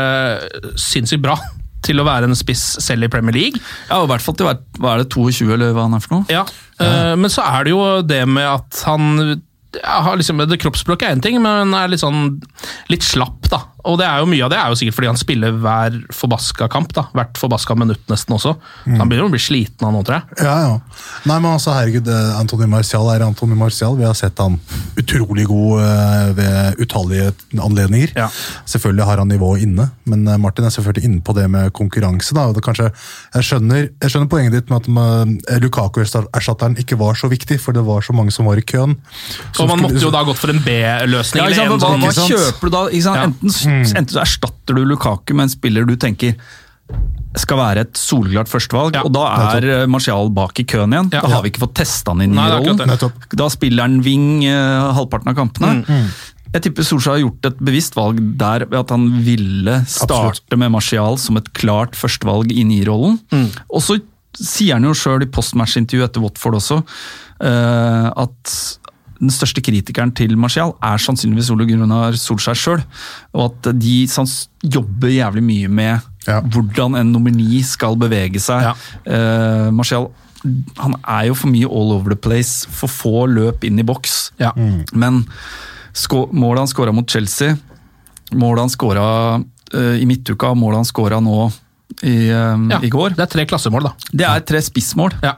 sinnssykt 0.79 1.25
bra 1.27 1.41
til 1.87 2.01
å 2.01 2.07
være 2.07 2.29
en 2.29 2.39
spiss 2.39 2.65
selv 2.83 3.07
i 3.07 3.11
Premier 3.13 3.37
League. 3.37 3.61
Ja, 3.89 4.01
og 4.01 4.09
i 4.09 4.13
hvert 4.13 4.25
fall 4.25 4.37
til 4.39 4.49
hva 4.49 4.95
er 4.95 5.05
det, 5.05 5.11
22 5.15 5.53
eller 5.55 5.77
hva 5.77 5.87
han 5.87 5.99
er 5.99 6.05
for 6.05 6.19
noe? 6.19 6.31
Ja, 6.33 6.45
eh, 6.83 7.15
Men 7.19 7.33
så 7.33 7.45
er 7.47 7.69
det 7.69 7.75
jo 7.75 7.85
det 8.07 8.23
med 8.29 8.49
at 8.49 8.83
han 8.89 9.39
ja, 9.77 9.99
har 10.01 10.17
liksom, 10.17 10.41
Det 10.49 10.61
kroppsspråket 10.63 11.09
er 11.09 11.17
én 11.17 11.23
ting, 11.23 11.37
men 11.45 11.75
er 11.77 11.91
litt 11.93 12.03
sånn 12.03 12.39
litt 12.89 13.05
slapp, 13.05 13.51
da. 13.53 13.63
Og 13.89 13.97
det 14.01 14.07
er 14.07 14.21
jo 14.21 14.27
mye 14.29 14.45
av 14.45 14.51
det 14.53 14.59
er 14.61 14.69
jo 14.73 14.77
sikkert 14.79 14.97
fordi 14.99 15.09
han 15.11 15.19
spiller 15.21 15.55
hver 15.65 15.95
forbaska 16.15 16.69
kamp. 16.71 16.93
da, 16.93 17.07
Hvert 17.17 17.39
forbaska 17.41 17.75
minutt 17.79 18.05
nesten 18.13 18.35
også. 18.37 18.53
Så 18.85 18.97
Han 18.99 19.09
begynner 19.09 19.29
å 19.31 19.33
bli 19.33 19.41
sliten 19.41 19.87
av 19.89 19.95
nå, 19.97 20.03
tror 20.05 20.19
jeg. 20.21 20.45
Ja, 20.45 20.57
ja. 20.67 20.75
Nei, 21.25 21.39
men 21.41 21.51
altså, 21.55 21.73
herregud, 21.73 22.07
eh, 22.13 22.39
Anthony 22.39 22.67
Martial 22.69 23.09
er 23.15 23.25
Anthony 23.27 23.57
Martial. 23.59 23.97
Vi 23.97 24.05
har 24.05 24.15
sett 24.19 24.39
han 24.39 24.59
utrolig 25.01 25.47
god 25.49 25.81
eh, 25.83 26.33
ved 26.39 26.83
utallige 26.85 27.33
anledninger. 27.59 28.13
Ja. 28.19 28.29
Selvfølgelig 28.69 29.05
har 29.09 29.19
han 29.25 29.29
nivået 29.33 29.63
inne, 29.65 29.89
men 30.05 30.27
eh, 30.29 30.37
Martin 30.39 30.69
er 30.69 30.75
selvfølgelig 30.75 31.05
inne 31.09 31.21
på 31.25 31.35
det 31.39 31.49
med 31.51 31.73
konkurranse. 31.73 32.35
da, 32.37 32.47
og 32.51 32.55
det 32.59 32.65
kanskje, 32.67 32.91
jeg, 33.35 33.49
skjønner, 33.49 33.89
jeg 34.03 34.11
skjønner 34.13 34.29
poenget 34.29 34.53
ditt 34.59 34.71
med 34.71 35.39
at 35.49 35.63
Lukaku-erstatteren 35.65 36.77
ikke 36.83 36.99
var 37.01 37.17
så 37.19 37.29
viktig, 37.31 37.59
for 37.63 37.73
det 37.77 37.83
var 37.87 38.05
så 38.05 38.13
mange 38.17 38.33
som 38.35 38.47
var 38.49 38.59
i 38.61 38.65
køen. 38.67 38.97
Så 39.53 39.67
man 39.67 39.79
skulle- 39.79 39.83
måtte 39.89 40.03
jo 40.05 40.11
da 40.11 40.23
gått 40.25 40.39
for 40.39 40.51
en 40.53 40.61
B-løsning. 40.61 41.41
Ja, 41.43 41.65
en 41.65 41.73
hva, 41.73 41.79
sånn- 41.81 42.03
hva 42.03 42.29
kjøper 42.29 42.61
du 42.61 42.71
da? 42.71 42.83
Ikke 42.89 43.78
sant? 43.85 43.93
Så 43.93 43.99
Enten, 44.03 44.15
så 44.17 44.23
erstatter 44.25 44.75
du 44.79 44.85
Lukaku 44.85 45.35
med 45.35 45.49
en 45.49 45.53
spiller 45.55 45.87
du 45.89 45.95
tenker 45.97 46.35
skal 47.37 47.59
være 47.61 47.83
et 47.85 47.99
solklart 48.01 48.49
førstevalg, 48.49 48.95
Ja, 48.97 49.03
og 49.05 49.13
da 49.13 49.27
er 49.59 49.67
eh, 49.69 49.87
Martial 49.91 50.31
bak 50.33 50.57
i 50.59 50.65
køen 50.65 50.95
igjen. 50.95 51.11
Ja. 51.13 51.21
Da 51.21 51.29
har 51.35 51.43
vi 51.45 51.51
ikke 51.53 51.61
fått 51.67 51.75
testa 51.83 52.15
han 52.15 52.23
inn 52.25 52.33
Nei, 52.35 52.47
i 52.49 52.55
rollen. 52.57 53.13
Da 53.37 53.49
spiller 53.53 53.85
han 53.85 53.99
wing 54.07 54.47
eh, 54.49 54.89
halvparten 54.97 55.29
av 55.29 55.37
kampene. 55.37 55.75
Mm, 55.85 56.09
Jeg 56.57 56.65
tipper 56.65 56.87
Solskjær 56.89 57.19
har 57.19 57.21
gjort 57.27 57.51
et 57.51 57.59
bevisst 57.61 57.99
valg 57.99 58.23
der 58.41 58.65
ved 58.65 58.79
at 58.81 58.95
han 58.97 59.05
ville 59.27 59.83
starte 59.85 60.17
Absolutt. 60.41 60.57
med 60.65 60.73
Martial 60.73 61.21
som 61.21 61.37
et 61.37 61.53
klart 61.53 61.93
førstevalg 62.01 62.55
inn 62.57 62.73
i 62.73 62.81
rollen. 62.89 63.21
Mm. 63.31 63.51
Og 63.69 63.85
så 63.85 63.99
sier 64.39 64.79
han 64.79 64.89
jo 64.89 64.97
sjøl 64.97 65.27
i 65.27 65.29
postmatch-intervjuet 65.29 66.09
etter 66.09 66.25
Watford 66.25 66.57
også 66.63 66.81
eh, 67.45 68.09
at 68.25 68.57
den 69.19 69.31
største 69.35 69.63
kritikeren 69.65 70.13
til 70.15 70.37
Martial 70.39 70.73
er 70.85 71.01
sannsynligvis 71.03 71.51
Ole 71.51 71.67
Gunnar 71.67 72.15
Solskjær 72.19 72.59
sjøl. 72.59 72.83
Og 73.35 73.49
at 73.49 73.73
de 73.81 74.07
sans, 74.11 74.49
jobber 74.63 75.09
jævlig 75.11 75.43
mye 75.43 75.69
med 75.69 76.01
Ja. 76.29 76.41
hvordan 76.43 76.95
en 77.01 77.13
nummer 77.13 77.31
ni 77.33 77.63
skal 77.63 77.97
bevege 77.97 78.39
seg. 78.41 78.63
Ja. 78.63 78.75
Uh, 79.07 79.71
Martial 79.73 80.11
han 80.79 80.95
er 81.03 81.27
jo 81.27 81.35
for 81.35 81.49
mye 81.51 81.67
all 81.67 81.93
over 81.97 82.11
the 82.11 82.17
place. 82.17 82.67
For 82.71 82.87
få 82.87 83.27
løp 83.27 83.65
inn 83.65 83.79
i 83.79 83.83
boks. 83.83 84.31
Ja. 84.39 84.53
Men 84.95 85.25
målet 86.33 86.59
han 86.63 86.69
skåra 86.71 86.93
mot 86.95 87.11
Chelsea, 87.11 87.57
målet 88.33 88.61
han 88.61 88.71
skåra 88.71 89.09
i 89.75 90.07
midtuka, 90.07 90.55
målet 90.55 90.79
han 90.79 90.85
skåra 90.89 91.19
nå 91.21 91.51
i, 92.05 92.31
uh, 92.31 92.79
i 92.85 92.89
går, 92.93 93.17
Det 93.17 93.25
er 93.25 93.33
tre 93.33 93.45
klassemål, 93.49 93.89
da. 93.89 93.93
det 94.13 94.27
er 94.29 94.41
tre 94.47 94.61
spissmål. 94.63 95.17
Ja, 95.25 95.35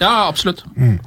ja 0.00 0.28
absolutt. 0.28 0.62
Ehm, 0.76 0.98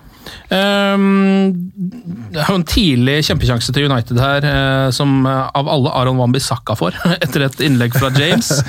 det 2.34 2.42
er 2.42 2.50
jo 2.50 2.58
en 2.60 2.68
tidlig 2.68 3.18
kjempesjanse 3.27 3.74
til 3.75 3.88
United 3.89 4.20
her, 4.22 4.46
eh, 4.48 4.89
som 4.96 5.25
eh, 5.30 5.50
av 5.60 5.70
alle 5.72 5.94
Aron 6.00 6.20
Wambi 6.22 6.42
Sakka 6.44 6.75
får, 6.80 6.98
etter 7.24 7.48
et 7.48 7.65
innlegg 7.68 7.98
fra 7.98 8.13
James. 8.18 8.51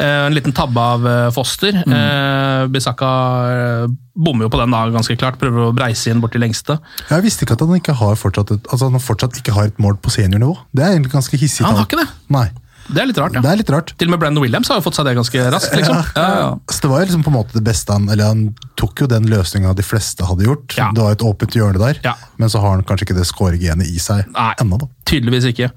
Eh, 0.00 0.06
en 0.24 0.32
liten 0.32 0.54
tabbe 0.56 0.80
av 0.80 1.02
Foster. 1.34 1.76
Mm. 1.84 2.70
Bissaka 2.72 3.08
eh, 3.52 3.90
bommer 4.16 4.46
jo 4.46 4.52
på 4.54 4.56
den 4.62 4.72
da, 4.72 4.78
ganske 4.94 5.16
klart, 5.20 5.36
prøver 5.42 5.66
å 5.66 5.74
breise 5.76 6.08
inn 6.08 6.22
bort 6.22 6.32
til 6.32 6.40
lengste. 6.40 6.78
Jeg 7.10 7.26
visste 7.26 7.44
ikke 7.44 7.58
at 7.58 7.66
han 7.66 7.76
ikke 7.76 7.98
har 7.98 8.16
fortsatt 8.16 8.54
et, 8.54 8.70
altså 8.72 8.88
han 8.88 9.04
fortsatt 9.04 9.36
ikke 9.42 9.52
har 9.58 9.68
et 9.68 9.82
mål 9.82 9.98
på 10.00 10.14
seniornivå. 10.14 10.54
Det 10.72 10.86
er 10.86 10.94
egentlig 10.94 11.12
ganske 11.12 11.42
hissig. 11.42 11.66
Han 11.66 11.76
har 11.82 11.84
ikke 11.84 12.00
det. 12.00 12.08
Nei, 12.32 12.46
Det 12.90 13.00
er 13.02 13.06
litt 13.10 13.18
rart, 13.22 13.36
ja. 13.38 13.40
det 13.44 13.50
er 13.52 13.58
litt 13.60 13.70
rart. 13.70 13.92
Til 14.00 14.08
og 14.08 14.14
med 14.16 14.20
Brandon 14.22 14.42
Williams 14.42 14.68
har 14.72 14.80
jo 14.80 14.84
fått 14.86 14.96
seg 14.98 15.06
det 15.06 15.14
ganske 15.18 15.44
raskt, 15.54 15.74
liksom. 15.78 16.00
Ja, 16.16 16.26
ja. 16.40 16.48
Så 16.70 16.82
det 16.84 16.90
var 16.90 17.02
jo 17.02 17.08
liksom 17.10 17.24
på 17.26 17.30
en 17.32 17.36
måte 17.38 17.54
det 17.56 17.62
beste 17.66 17.92
han 17.94 18.08
Eller 18.10 18.30
han 18.32 18.42
tok 18.80 19.04
jo 19.04 19.06
den 19.10 19.28
løsninga 19.30 19.74
de 19.78 19.84
fleste 19.86 20.26
hadde 20.26 20.46
gjort. 20.48 20.74
Ja. 20.78 20.90
Det 20.96 21.04
var 21.04 21.12
et 21.16 21.22
åpent 21.26 21.54
hjørne 21.56 21.78
der, 21.78 22.00
Ja. 22.04 22.14
men 22.36 22.48
så 22.50 22.60
har 22.62 22.74
han 22.76 22.82
kanskje 22.88 23.06
ikke 23.08 23.18
det 23.20 23.26
skåregenet 23.30 23.86
i 23.86 23.98
seg 24.02 24.24
ennå. 24.60 24.78
da. 24.80 24.86
Tydeligvis 25.10 25.48
ikke. 25.50 25.70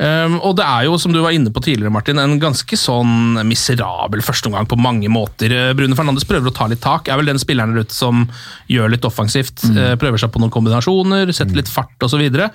Um, 0.00 0.38
og 0.40 0.54
det 0.56 0.64
er 0.64 0.86
jo, 0.86 0.94
som 0.98 1.12
du 1.12 1.18
var 1.20 1.34
inne 1.36 1.52
på 1.52 1.60
tidligere, 1.62 1.92
Martin, 1.92 2.18
en 2.18 2.38
ganske 2.40 2.76
sånn 2.80 3.36
miserabel 3.46 4.22
førsteomgang 4.24 4.66
på 4.70 4.78
mange 4.80 5.10
måter. 5.12 5.52
Brune 5.76 5.94
Fernandes 5.98 6.24
prøver 6.26 6.48
å 6.48 6.54
ta 6.56 6.66
litt 6.70 6.80
tak. 6.82 7.10
Er 7.12 7.20
vel 7.20 7.28
den 7.28 7.38
spilleren 7.42 7.76
der 7.76 7.84
ute 7.84 7.94
som 7.94 8.24
gjør 8.72 8.94
litt 8.94 9.04
offensivt. 9.06 9.62
eh, 9.70 9.92
Prøver 10.00 10.22
seg 10.22 10.32
på 10.32 10.40
noen 10.40 10.54
kombinasjoner, 10.54 11.30
setter 11.36 11.60
litt 11.60 11.68
fart 11.70 12.00
osv. 12.08 12.24
Det 12.32 12.48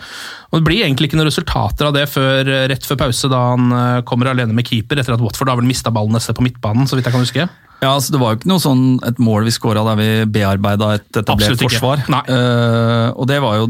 blir 0.65 0.83
egentlig 0.83 1.11
ikke 1.11 1.21
noen 1.21 1.29
resultater 1.29 1.85
av 1.91 1.93
det 1.95 2.07
før 2.09 2.49
eh, 2.49 2.65
rett 2.73 2.89
før 2.89 2.99
pause, 3.05 3.29
da 3.31 3.43
han 3.53 3.69
eh, 3.71 4.01
kommer 4.09 4.33
alene 4.33 4.57
med 4.57 4.65
keeper 4.67 4.99
etter 4.99 5.13
at 5.15 5.21
Watford 5.23 5.53
har 5.53 5.61
vel 5.61 5.69
mista 5.69 5.93
ballen 5.93 6.17
neste 6.17 6.33
på 6.35 6.43
midtbanen, 6.47 6.89
så 6.89 6.97
vidt 6.97 7.05
jeg 7.07 7.15
kan 7.15 7.23
huske. 7.23 7.47
Ja, 7.83 7.91
altså 7.91 8.13
Det 8.15 8.19
var 8.21 8.33
jo 8.33 8.39
ikke 8.39 8.49
noe 8.49 8.63
sånn 8.63 8.83
et 9.05 9.19
mål 9.21 9.45
vi 9.47 9.53
skåra 9.53 9.83
der 9.89 9.97
vi 9.99 10.07
bearbeida 10.37 10.93
et 10.97 11.19
etablert 11.21 11.59
forsvar. 11.59 12.05
Nei. 12.11 12.21
Eh, 12.31 13.09
og 13.13 13.27
det 13.29 13.39
var 13.43 13.59
jo 13.59 13.67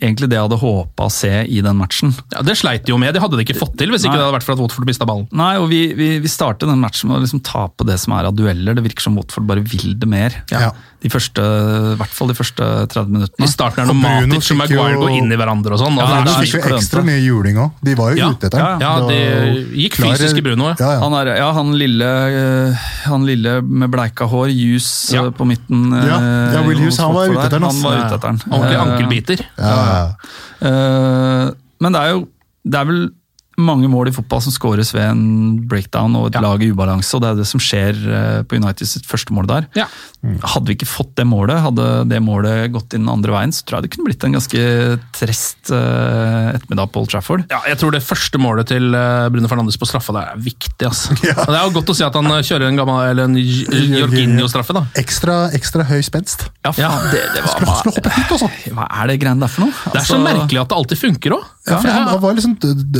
egentlig 0.00 0.28
det 0.30 0.38
jeg 0.38 0.46
hadde 0.46 0.58
håpa 0.60 1.06
å 1.08 1.12
se 1.12 1.32
i 1.44 1.60
den 1.64 1.78
matchen. 1.78 2.14
Ja, 2.34 2.42
Det 2.46 2.56
sleit 2.58 2.86
de 2.86 2.94
jo 2.94 2.98
med, 3.00 3.14
de 3.14 3.22
hadde 3.22 3.38
det 3.38 3.46
ikke 3.46 3.58
fått 3.60 3.76
til 3.80 3.92
hvis 3.94 4.06
ikke 4.06 4.16
det 4.16 4.24
hadde 4.26 4.36
vært 4.38 4.48
for 4.48 4.56
at 4.56 4.62
Watford 4.64 4.88
mista 4.88 5.08
ballen. 5.08 5.28
Nei, 5.36 5.52
og 5.60 5.68
vi, 5.70 5.82
vi, 5.96 6.10
vi 6.24 6.32
startet 6.32 6.70
den 6.70 6.82
matchen 6.82 7.10
med 7.10 7.20
å 7.20 7.24
liksom 7.24 7.44
tape 7.46 7.86
det 7.88 7.98
som 8.02 8.16
er 8.16 8.30
av 8.30 8.36
dueller. 8.36 8.76
Det 8.76 8.84
virker 8.88 9.06
som 9.06 9.20
Watford 9.20 9.48
bare 9.50 9.64
vil 9.64 9.94
det 10.00 10.10
mer. 10.10 10.40
Ja. 10.52 10.72
De 11.04 11.10
første, 11.12 11.42
I 11.44 11.96
hvert 12.00 12.14
fall 12.16 12.30
de 12.30 12.34
første 12.38 12.64
30 12.88 13.10
minuttene. 13.12 13.44
I 13.44 13.50
starten 13.52 13.82
er 13.82 13.90
det 13.90 13.96
Bruno 14.00 14.26
Matic 14.30 14.50
og 14.54 14.56
Maguire 14.56 14.96
går 15.02 15.10
inn 15.18 15.32
i 15.34 15.36
hverandre 15.36 15.74
og 15.76 15.80
sånn. 15.82 15.98
Ja, 16.00 16.06
er- 16.22 16.38
fikk 16.40 16.54
jo 16.70 16.76
ekstra 16.78 17.02
mye 17.04 17.20
juling 17.20 17.58
òg. 17.60 17.72
De 17.84 17.94
var 17.98 18.14
jo 18.14 18.16
Ja. 18.22 18.30
ute 18.32 18.46
etter 18.48 18.58
ham. 18.64 18.80
Ja, 18.80 18.92
Det 19.06 19.18
de 19.18 19.76
gikk 19.82 19.98
klar- 19.98 20.16
fysisk 20.16 20.38
i 20.40 20.40
Bruno, 20.40 20.68
ja. 20.70 20.74
Ja, 20.80 20.92
ja. 20.94 21.00
Han, 21.04 21.12
er, 21.20 21.36
ja, 21.36 21.52
han, 21.52 21.72
lille, 21.76 22.08
eh, 22.08 22.74
han 23.04 23.26
lille 23.26 23.60
med 23.62 23.90
bleika 23.92 24.24
hår, 24.26 24.48
Ja. 24.48 25.26
eh, 25.26 25.30
på 25.30 25.44
midten. 25.46 25.92
eh, 25.92 26.06
Ja, 26.08 26.18
ja, 26.56 26.62
Will 26.66 26.78
Hughes, 26.78 26.96
han 26.96 27.12
var 27.12 27.28
ute 27.28 27.38
etter 27.44 27.60
den, 27.60 27.62
Han 27.68 27.82
var 27.82 27.96
ute 28.00 28.14
etter 28.14 28.28
den. 28.32 28.40
Ordentlig 28.50 28.74
Eh, 28.74 28.86
ankelbiter. 28.86 29.44
Ja, 29.58 29.76
ja. 29.92 30.68
Eh, 30.68 31.50
men 31.80 31.92
det 31.92 32.00
er 32.00 32.10
jo 32.14 32.28
det 32.66 32.80
er 32.80 32.84
vel 32.88 33.10
mange 33.60 33.86
mål 33.86 34.08
i 34.08 34.10
fotball 34.10 34.40
som 34.42 34.50
skåres 34.50 34.88
ved 34.96 35.04
en 35.04 35.58
breakdown 35.68 36.16
og 36.16 36.26
et 36.26 36.34
Ja. 36.34 36.40
lag 36.40 36.60
i 36.64 36.72
ubalanse, 36.72 37.14
og 37.14 37.20
det 37.22 37.28
er 37.30 37.34
det 37.36 37.46
som 37.46 37.60
skjer 37.60 37.94
eh, 37.94 38.42
på 38.42 38.56
United 38.56 38.86
sitt 38.88 39.04
første 39.06 39.30
mål 39.30 39.46
der. 39.46 39.66
Ja. 39.76 39.84
Hadde 40.24 40.70
vi 40.70 40.74
ikke 40.78 40.88
fått 40.88 41.10
det 41.18 41.26
målet, 41.28 41.58
hadde 41.60 41.86
det 42.08 42.18
målet 42.24 42.70
gått 42.72 42.94
inn 42.96 43.08
andre 43.12 43.34
veien, 43.34 43.52
så 43.52 43.64
tror 43.66 43.78
jeg 43.78 43.86
det 43.86 43.90
kunne 43.94 44.08
blitt 44.08 44.24
en 44.24 44.36
ganske 44.38 44.62
trest 45.12 45.72
eh, 45.74 46.46
ettermiddag 46.54 46.88
på 46.94 47.02
Old 47.02 47.10
Trafford. 47.12 47.44
Ja, 47.52 47.58
jeg 47.68 47.76
tror 47.80 47.92
det 47.92 48.00
første 48.06 48.40
målet 48.40 48.70
til 48.72 48.96
eh, 48.96 49.26
Bruno 49.34 49.50
Fernandes 49.50 49.76
på 49.80 49.88
straffa 49.88 50.14
der 50.16 50.30
er 50.32 50.40
viktig. 50.40 50.88
Altså. 50.88 51.12
Ja. 51.24 51.36
Det 51.44 51.56
er 51.56 51.64
jo 51.66 51.74
godt 51.76 51.90
å 51.92 51.96
si 51.96 52.04
at 52.06 52.16
han 52.16 52.28
eh, 52.30 52.42
kjører 52.46 52.68
en 52.70 52.78
gammel, 52.78 53.00
eller 53.10 53.28
en 53.28 53.36
Jorginho-straffe. 53.36 54.74
da. 54.76 54.84
Ekstra, 55.00 55.36
ekstra 55.56 55.86
høy 55.88 56.00
spenst. 56.04 56.46
Ja, 56.64 56.72
faen, 56.76 57.08
det, 57.12 57.22
det 57.34 57.44
var 57.44 57.60
bare, 57.60 57.76
skulle 57.80 57.96
hoppe 57.98 58.12
hit, 58.16 58.34
altså! 58.36 58.48
Hva 58.76 58.88
er 59.00 59.10
det 59.12 59.18
greiene 59.22 59.44
der 59.44 59.52
for 59.52 59.66
noe? 59.66 59.76
Det 59.92 60.00
er 60.02 60.08
så 60.08 60.20
merkelig 60.22 60.62
at 60.62 60.72
det 60.72 60.78
alltid 60.78 61.00
funker 61.00 61.36
òg. 61.38 61.44
Ja, 61.64 61.78
for 61.80 61.88
han, 61.88 62.08
han 62.12 62.20
var 62.20 62.36
liksom, 62.36 62.56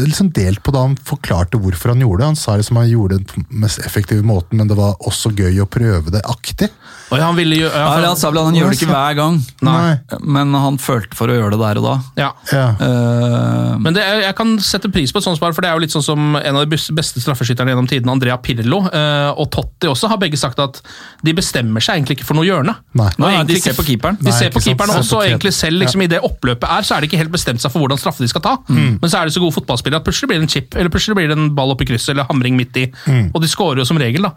liksom 0.08 0.30
delt 0.36 0.62
på 0.64 0.72
da 0.74 0.84
han 0.86 0.94
forklarte 1.08 1.60
hvorfor 1.60 1.92
han 1.92 2.00
gjorde 2.04 2.22
det. 2.22 2.28
Han 2.32 2.38
sa 2.40 2.56
liksom 2.60 2.80
han 2.80 2.88
gjorde 2.88 3.18
det 3.20 3.28
på 3.32 3.40
den 3.42 3.60
mest 3.64 3.80
effektive 3.84 4.24
måten, 4.24 4.56
men 4.60 4.70
det 4.70 4.78
var 4.78 4.96
også 5.04 5.32
gøy 5.36 5.60
å 5.64 5.68
prøve 5.68 6.14
det 6.14 6.22
aktig. 6.30 6.70
Og 7.12 7.20
han 7.20 7.36
ville 7.36 7.58
gjøre 7.60 7.72
ja, 7.74 7.80
Ja, 7.84 7.88
for- 7.94 8.06
han 8.08 8.16
sa 8.16 8.30
vel 8.30 8.38
at 8.40 8.46
han 8.48 8.54
gjør 8.56 8.70
det 8.72 8.78
ikke 8.80 8.88
hver 8.90 9.14
gang, 9.18 9.34
Nei. 9.62 9.98
men 10.24 10.54
han 10.56 10.78
følte 10.80 11.14
for 11.18 11.28
å 11.30 11.34
gjøre 11.36 11.50
det 11.54 11.60
der 11.60 11.80
og 11.80 11.84
da. 11.84 11.94
ja. 12.22 12.30
Ja. 12.52 12.64
Uh, 12.80 13.76
Men 13.78 13.94
det 13.96 14.02
er, 14.02 14.20
jeg 14.24 14.36
kan 14.38 14.54
sette 14.64 14.88
pris 14.92 15.12
på 15.12 15.20
et 15.20 15.26
sånt 15.26 15.38
svar, 15.38 15.52
for 15.54 15.64
det 15.64 15.70
er 15.70 15.76
jo 15.76 15.82
litt 15.84 15.92
sånn 15.94 16.04
som 16.06 16.36
en 16.38 16.56
av 16.58 16.64
de 16.64 16.78
beste 16.96 17.20
straffeskytterne 17.22 17.74
gjennom 17.74 17.88
tiden, 17.90 18.08
Andrea 18.12 18.36
Pirlo, 18.42 18.80
uh, 18.88 19.30
og 19.36 19.50
Totti 19.54 19.90
også, 19.90 20.08
har 20.12 20.20
begge 20.22 20.38
sagt 20.40 20.58
at 20.64 20.80
de 21.24 21.34
bestemmer 21.36 21.84
seg 21.84 21.98
egentlig 22.00 22.18
ikke 22.18 22.28
for 22.30 22.38
noe 22.40 22.46
hjørne. 22.48 22.76
Nei. 22.98 23.10
Nei, 23.22 23.32
de 23.48 23.58
ser 23.60 23.76
på 23.78 23.84
keeperen. 23.86 24.18
De 24.20 24.30
Nei, 24.30 24.36
ser 24.38 24.54
på 24.54 24.62
keeperen 24.64 24.94
også, 24.96 25.18
og 25.18 25.24
keeperen. 25.24 25.34
egentlig 25.34 25.54
selv 25.56 25.82
liksom, 25.84 26.02
i 26.06 26.10
det 26.10 26.22
oppløpet 26.24 26.64
er, 26.70 26.86
så 26.88 26.96
er 26.96 27.04
det 27.04 27.10
ikke 27.12 27.20
helt 27.24 27.34
bestemt 27.34 27.60
seg 27.62 27.72
for 27.74 27.84
hvordan 27.84 28.00
straffe 28.00 28.24
de 28.24 28.30
skal 28.32 28.44
ta. 28.44 28.56
Mm. 28.68 28.98
Men 29.02 29.10
så 29.10 29.20
er 29.20 29.28
de 29.30 29.34
så 29.36 29.42
gode 29.44 29.54
fotballspillere 29.58 30.00
at 30.00 30.06
plutselig 30.08 30.30
blir 30.32 30.40
det 30.40 30.48
en 30.48 30.54
chip, 30.56 30.74
eller 30.78 30.90
plutselig 30.94 31.18
blir 31.20 31.28
det 31.28 31.36
en 31.38 31.50
ball 31.54 31.74
opp 31.74 31.82
i 31.84 31.88
krysset, 31.90 32.14
eller 32.14 32.26
hamring 32.30 32.56
midt 32.58 32.76
i. 32.80 32.88
Mm. 33.06 33.28
Og 33.34 33.42
de 33.44 33.50
scorer 33.50 33.82
jo 33.82 33.88
som 33.88 34.00
regel, 34.00 34.22
da. 34.30 34.32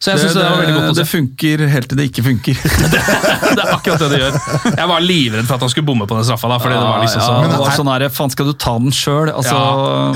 Så 0.00 0.14
jeg 0.14 0.16
det, 0.16 0.20
synes 0.22 0.36
det, 0.38 0.44
var 0.48 0.60
veldig 0.62 0.74
godt 0.78 0.86
å 0.90 0.94
se. 0.96 1.02
det 1.02 1.10
funker 1.10 1.62
helt 1.68 1.88
til 1.90 1.98
det 2.00 2.04
ikke 2.08 2.22
funker. 2.24 2.60
det 2.94 3.64
er 3.64 3.72
akkurat 3.74 4.00
det 4.00 4.06
det 4.14 4.20
gjør. 4.22 4.38
Jeg 4.78 4.88
var 4.88 5.02
livredd 5.04 5.44
for 5.50 5.58
at 5.58 5.66
han 5.66 5.72
skulle 5.74 5.88
bomme 5.90 6.06
på 6.08 6.16
den 6.16 6.24
straffa, 6.24 6.48
da, 6.48 6.56
fordi 6.62 6.78
det 6.78 6.86
var 6.86 7.02
liksom 7.04 7.20
ja, 7.20 7.50
det 7.52 7.58
var 7.60 7.74
sånn 7.76 7.90
her, 7.92 8.06
faen 8.16 8.32
skal 8.32 8.48
du 8.48 8.54
ta 8.56 8.78
den 8.80 8.96
sjøl? 8.96 9.28
Altså, 9.34 9.58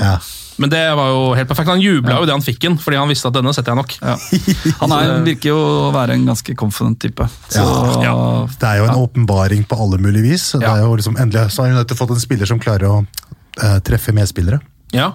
Ja. 0.01 0.15
Men 0.55 0.71
det 0.71 0.79
var 0.95 1.09
jo 1.11 1.23
helt 1.35 1.49
perfekt. 1.49 1.67
Han 1.67 1.81
jubla 1.83 2.15
jo 2.21 2.27
det 2.29 2.31
han 2.31 2.43
fikk 2.43 2.61
den, 2.63 2.77
fordi 2.79 2.95
han 2.95 3.09
visste 3.11 3.27
at 3.27 3.35
denne 3.35 3.51
setter 3.51 3.73
jeg 3.73 3.79
nok. 3.81 3.95
ja. 3.99 4.13
Han 4.79 4.93
er, 4.95 5.09
virker 5.25 5.49
jo 5.51 5.57
å 5.59 5.89
være 5.91 6.15
en 6.15 6.23
ganske 6.29 6.55
confident 6.55 6.95
type. 7.03 7.27
Så, 7.51 7.65
Ja, 8.05 8.13
Det 8.47 8.69
er 8.69 8.79
jo 8.79 8.85
en 8.87 9.01
åpenbaring 9.01 9.65
på 9.67 9.75
alle 9.83 9.99
mulige 9.99 10.23
vis. 10.31 10.45
Det 10.55 10.63
Ja. 10.63 10.77
er 10.77 10.85
jo 10.87 10.95
liksom, 10.95 11.17
endelig 11.19 11.51
så 11.51 11.65
har 11.67 11.75
United 11.75 11.97
fått 11.99 12.15
en 12.15 12.23
spiller 12.23 12.47
som 12.47 12.57
klarer 12.63 12.87
å 12.87 13.01
uh, 13.03 13.79
treffe 13.83 14.15
medspillere. 14.15 14.61
Ja. 14.95 15.11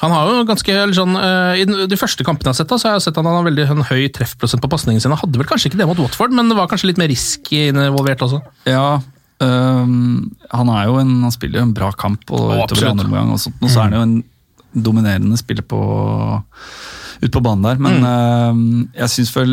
Han 0.00 0.12
har 0.14 0.28
jo 0.30 0.44
ganske 0.48 0.74
sånn, 0.96 1.14
uh, 1.16 1.52
I 1.60 1.66
de 1.68 1.98
første 2.00 2.24
kampene 2.24 2.48
jeg 2.48 2.54
har 2.54 2.58
sett, 2.62 2.70
da, 2.72 2.78
så 2.80 2.88
har 2.88 2.94
jeg 2.96 3.04
sett 3.08 3.18
at 3.20 3.26
han 3.26 3.36
har 3.36 3.46
veldig 3.46 3.66
en 3.74 3.84
høy 3.90 4.06
treffprosent 4.16 4.62
på 4.64 4.70
pasningene 4.72 5.02
sine. 5.04 5.12
Han 5.12 5.20
hadde 5.26 5.40
vel 5.42 5.48
kanskje 5.50 5.68
ikke 5.70 5.80
det 5.82 5.88
mot 5.90 6.00
Watford, 6.00 6.32
men 6.36 6.48
det 6.48 6.56
var 6.56 6.70
kanskje 6.72 6.88
litt 6.92 7.00
mer 7.02 7.10
risk 7.12 7.52
involvert 7.52 8.24
også. 8.24 8.40
ja 8.70 9.00
um, 9.40 10.30
han 10.52 10.68
er 10.72 10.88
jo 10.88 10.98
en 11.00 11.12
Han 11.24 11.32
spiller 11.32 11.60
jo 11.60 11.66
en 11.68 11.74
bra 11.76 11.90
kamp 11.92 12.24
og 12.32 12.46
oh, 12.48 12.64
utover 12.64 12.90
andre 12.90 13.08
omgang, 13.08 13.32
og 13.34 13.40
sånt, 13.40 13.60
og 13.60 13.68
så 13.72 13.80
er 13.80 13.90
han 13.90 13.98
jo 13.98 14.04
en 14.06 14.84
dominerende 14.86 15.36
spiller 15.40 15.64
på 15.66 15.80
ut 17.20 17.32
på 17.34 17.42
banen 17.44 17.66
der. 17.66 17.76
Men 17.82 18.00
Mm. 18.00 18.06
uh, 18.88 19.00
jeg 19.02 19.08
syns 19.16 19.36
vel 19.36 19.52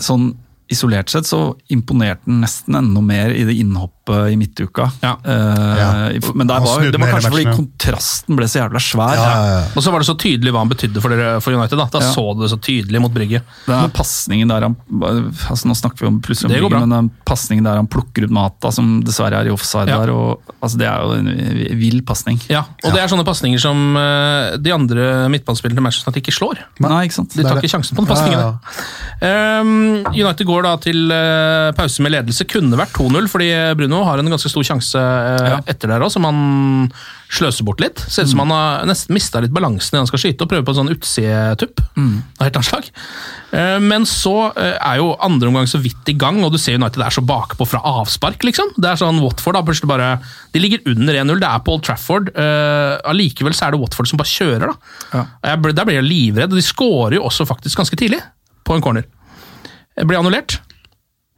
sånn 0.00 0.32
isolert 0.72 1.10
sett 1.12 1.26
så 1.28 1.54
imponerte 1.70 2.24
han 2.26 2.40
nesten 2.42 2.74
enda 2.74 3.00
mer 3.04 3.30
i 3.30 3.44
det 3.44 3.54
innhoppet 3.60 4.03
oppe 4.04 4.30
i 4.30 4.36
midtuka. 4.36 4.90
Ja. 5.00 5.14
Uh, 5.24 6.32
Men 6.36 6.46
der 6.46 6.60
var, 6.60 6.82
det 6.92 6.98
var 7.00 7.08
kanskje 7.14 7.30
fordi 7.32 7.44
kontrasten 7.56 8.36
ble 8.36 8.44
så 8.50 8.58
jævla 8.60 8.80
svær. 8.84 9.14
Ja, 9.16 9.24
ja, 9.24 9.46
ja. 9.54 9.62
Og 9.72 9.82
så 9.84 9.92
var 9.94 10.02
det 10.04 10.08
så 10.10 10.16
tydelig 10.20 10.52
hva 10.52 10.60
han 10.60 10.68
betydde 10.72 11.00
for, 11.00 11.14
dere, 11.14 11.38
for 11.40 11.56
United. 11.56 11.78
Da, 11.80 11.86
da 11.94 12.02
Ja. 12.04 12.10
så 12.12 12.24
du 12.36 12.42
det 12.44 12.50
så 12.52 12.58
tydelig 12.60 13.00
mot 13.00 13.12
Brygge. 13.14 13.40
Den 13.66 13.90
pasningen 13.96 14.48
der 14.52 14.66
han 14.68 14.76
altså 15.00 15.68
Nå 15.70 15.76
snakker 15.78 16.04
vi 16.04 16.10
om 16.10 16.18
plutselig 16.20 16.50
om 16.50 16.52
Det 16.52 16.60
går 16.60 16.68
Brygge, 16.68 16.76
bra. 16.76 16.86
men 16.86 16.96
den 16.98 17.10
pasningen 17.24 17.64
der 17.64 17.80
han 17.80 17.88
plukker 17.88 18.26
ut 18.26 18.34
Mata, 18.34 18.70
som 18.74 18.98
dessverre 19.06 19.40
er 19.40 19.48
i 19.48 19.54
offside 19.54 19.88
Ja. 19.88 19.98
der, 20.02 20.12
og, 20.12 20.42
altså 20.60 20.78
det 20.82 20.88
er 20.90 21.00
jo 21.00 21.16
en 21.22 21.78
vill 21.80 22.02
pasning. 22.04 22.40
Ja, 22.52 22.64
og 22.84 22.92
det 22.92 23.00
er 23.00 23.08
sånne 23.08 23.24
pasninger 23.24 23.60
som 23.62 23.96
eh, 23.96 24.58
de 24.60 24.74
andre 24.74 25.28
midtbanespillerne 25.32 25.80
i 25.80 25.86
Manchester 25.88 26.20
ikke 26.20 26.34
slår. 26.34 26.60
Nei, 26.84 27.04
ikke 27.08 27.16
sant? 27.22 27.32
De 27.38 27.42
tar 27.46 27.56
ikke 27.62 27.72
sjansen 27.72 27.96
på 27.96 28.04
den 28.04 28.12
pasningene. 28.12 28.52
Um, 29.24 30.04
United 30.12 30.44
går 30.48 30.66
da 30.66 30.74
til 30.82 31.08
eh, 31.14 31.70
pause 31.78 32.04
med 32.04 32.12
ledelse. 32.18 32.44
Kunne 32.50 32.76
vært 32.78 32.92
2-0, 32.98 33.28
fordi 33.32 33.48
Bruno 33.78 33.93
har 34.02 34.18
en 34.18 34.30
ganske 34.32 34.50
stor 34.50 34.64
sjanse 34.66 34.98
eh, 34.98 35.50
Ja. 35.52 35.58
etter 35.70 35.92
der 35.92 36.02
òg, 36.02 36.10
som 36.10 36.24
han 36.26 36.90
sløser 37.34 37.64
bort 37.66 37.80
litt. 37.82 37.98
Ser 38.10 38.24
ut 38.26 38.30
som 38.32 38.42
han 38.42 38.50
har 38.50 38.84
nesten 38.86 39.14
mista 39.14 39.40
litt 39.42 39.54
balansen 39.54 39.94
når 39.94 40.04
han 40.04 40.10
skal 40.10 40.22
skyte, 40.22 40.42
og 40.42 40.50
prøver 40.50 40.66
på 40.66 40.74
en 40.74 40.78
sånn 40.80 40.92
utsidetupp. 40.94 41.80
av 41.94 42.44
helt 42.46 42.58
annet 42.58 42.68
slag. 42.68 42.90
Eh, 43.54 43.78
men 43.80 44.04
så 44.06 44.34
eh, 44.58 44.74
er 44.80 44.98
jo 44.98 45.16
andre 45.22 45.48
omgang 45.48 45.66
så 45.70 45.78
vidt 45.82 46.10
i 46.10 46.16
gang, 46.18 46.42
og 46.44 46.52
du 46.52 46.58
ser 46.58 46.74
United 46.78 47.02
er 47.02 47.14
så 47.14 47.22
bakpå 47.24 47.66
fra 47.66 47.80
avspark, 47.80 48.42
liksom. 48.42 48.74
Det 48.76 48.90
er 48.90 48.96
sånn 49.00 49.22
Watford 49.22 49.54
da, 49.54 49.62
plutselig 49.62 49.88
bare 49.90 50.18
De 50.52 50.58
ligger 50.62 50.82
under 50.90 51.14
1-0, 51.22 51.38
det 51.42 51.48
er 51.50 51.64
Paul 51.66 51.80
Trafford. 51.80 52.30
Uh, 52.34 52.98
allikevel 53.10 53.54
så 53.54 53.66
er 53.68 53.74
det 53.74 53.80
Watford 53.80 54.10
som 54.10 54.18
bare 54.18 54.30
kjører, 54.34 54.70
da. 54.70 55.26
Ja. 55.44 55.56
Ble, 55.56 55.72
der 55.74 55.84
blir 55.86 56.00
jeg 56.00 56.08
livredd, 56.10 56.50
og 56.54 56.58
de 56.58 56.66
skårer 56.66 57.18
jo 57.18 57.26
også 57.26 57.46
faktisk 57.46 57.78
ganske 57.78 57.98
tidlig, 57.98 58.22
på 58.64 58.74
en 58.74 58.82
corner. 58.82 59.04
blir 60.02 60.18
annullert. 60.18 60.60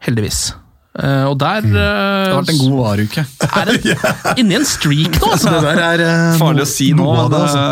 Heldigvis. 0.05 0.55
Eh, 0.97 1.25
og 1.29 1.35
der 1.41 1.61
Det 1.67 1.83
har 1.85 2.39
vært 2.39 2.53
en 2.55 2.61
god 2.63 2.77
varuke. 2.81 3.25
er 3.47 3.69
det 3.69 3.97
inni 4.41 4.57
en 4.57 4.65
streak 4.65 5.19
nå, 5.21 5.29
altså. 5.35 5.53
Det 5.53 5.63
der 5.67 5.81
er 5.85 6.03
uh, 6.33 6.39
Farlig 6.41 6.65
å 6.65 6.69
si 6.71 6.87
nå, 6.97 7.05
men 7.19 7.29
det, 7.35 7.41
altså. 7.45 7.65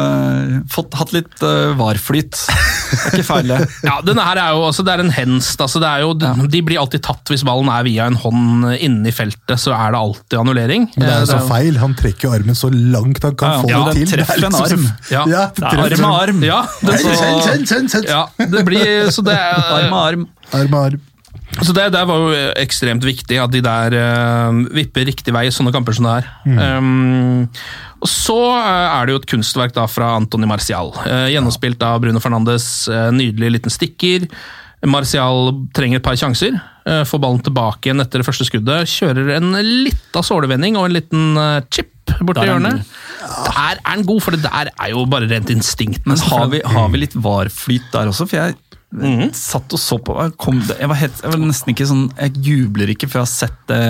fått, 0.74 0.96
hatt 1.00 1.14
litt 1.16 1.44
uh, 1.44 1.72
varflyt. 1.78 2.36
Det 2.94 3.00
er 3.10 3.14
ikke 3.18 3.26
feil, 3.26 3.48
det. 3.50 3.56
Ja, 3.82 3.94
denne 4.06 4.22
her 4.22 4.38
er 4.38 4.50
jo, 4.54 4.60
altså, 4.68 4.84
det 4.86 4.92
er 4.94 5.00
en 5.02 5.10
henst. 5.10 5.58
Altså, 5.64 5.80
det 5.82 5.88
er 5.88 6.04
jo, 6.04 6.12
De 6.52 6.60
blir 6.62 6.78
alltid 6.78 7.02
tatt 7.02 7.32
hvis 7.32 7.42
ballen 7.46 7.66
er 7.72 7.82
via 7.88 8.04
en 8.06 8.14
hånd 8.22 8.68
inne 8.76 9.10
i 9.10 9.14
feltet, 9.14 9.56
så 9.58 9.72
er 9.74 9.96
det 9.96 9.98
alltid 9.98 10.36
annullering. 10.38 10.84
Men 10.94 11.02
det 11.08 11.14
er 11.16 11.24
jo 11.24 11.30
så 11.32 11.40
feil. 11.48 11.80
Han 11.82 11.96
trekker 11.98 12.36
armen 12.36 12.54
så 12.58 12.70
langt 12.70 13.24
han 13.26 13.34
kan 13.40 13.56
Ja, 13.56 13.64
få 13.64 13.72
ja, 13.72 13.80
det 13.88 14.06
til. 14.12 14.22
er 14.22 14.30
en 14.36 14.44
liksom- 14.44 14.68
arm. 14.68 14.86
Ja. 15.10 15.24
Ja, 15.32 15.42
Det 15.56 15.72
er 15.72 15.82
arm 15.88 16.04
med 16.04 16.20
arm. 16.20 16.44
Ja, 16.46 16.60
det, 16.84 17.00
så, 17.02 18.04
ja, 18.06 18.22
det 18.38 18.64
blir 18.68 19.10
Så 19.10 19.24
det, 19.26 19.34
Arm 19.34 19.90
med 19.90 19.98
arm. 20.04 20.28
Arm 20.52 20.70
med 20.70 20.80
arm. 20.84 21.02
Så 21.64 21.74
det 21.76 21.86
det, 21.94 22.02
var 22.08 22.20
jo 22.20 22.34
ekstremt 22.60 23.04
viktig, 23.06 23.38
at 23.40 23.52
de 23.52 23.62
der 23.64 23.96
uh, 23.96 24.62
vipper 24.74 25.06
riktig 25.08 25.34
vei 25.34 25.46
i 25.48 25.54
sånne 25.54 25.72
kamper 25.74 25.96
som 25.96 26.08
det 26.08 26.16
er. 26.20 26.28
Um, 26.78 27.46
og 28.04 28.10
Så 28.10 28.36
eh, 28.36 28.88
er 28.98 29.06
det 29.06 29.14
jo 29.14 29.20
et 29.22 29.30
kunstverk 29.30 29.72
da 29.76 29.86
fra 29.88 30.10
Antony 30.18 30.48
Marcial. 30.50 30.92
Uh, 31.06 31.30
gjennomspilt 31.32 31.80
av 31.86 32.02
Bruno 32.04 32.20
Fernandes. 32.20 32.66
Uh, 32.90 33.08
nydelig 33.14 33.54
liten 33.58 33.72
stikker. 33.72 34.28
Marcial 34.84 35.54
trenger 35.72 36.02
et 36.02 36.04
par 36.04 36.18
sjanser. 36.20 36.58
får 37.08 37.20
ballen 37.22 37.40
tilbake 37.40 37.88
igjen 37.88 38.04
etter 38.04 38.20
det 38.20 38.26
første 38.26 38.44
skuddet. 38.44 38.90
Kjører 38.92 39.38
en 39.38 39.56
lita 39.56 40.20
sålevending 40.20 40.76
og 40.76 40.90
en 40.90 40.96
liten 40.98 41.38
chip 41.72 41.94
borti 42.20 42.44
hjørnet. 42.44 42.84
Der 43.24 43.78
er 43.78 43.80
han 43.86 44.04
god, 44.04 44.20
for 44.20 44.36
det 44.36 44.42
der 44.44 44.68
er 44.68 44.90
jo 44.92 45.06
bare 45.08 45.28
rent 45.30 45.48
instinkt. 45.54 46.04
Men 46.04 46.20
har 46.28 46.50
vi, 46.52 46.60
har 46.60 46.90
vi 46.92 47.00
litt 47.00 47.16
varflyt 47.16 47.88
der 47.94 48.10
også? 48.12 48.28
For 48.28 48.42
jeg 48.42 48.58
satt 49.34 49.74
og 49.74 49.80
så 49.80 49.98
på 49.98 50.14
kom, 50.38 50.60
jeg, 50.68 50.88
var 50.90 50.98
helt, 51.00 51.18
jeg 51.24 51.32
var 51.32 51.40
nesten 51.42 51.72
ikke 51.72 51.86
sånn 51.88 52.04
Jeg 52.14 52.36
jubler 52.46 52.92
ikke 52.94 53.08
før 53.10 53.22
jeg 53.22 53.26
har 53.26 53.32
sett 53.32 53.58
det 53.70 53.80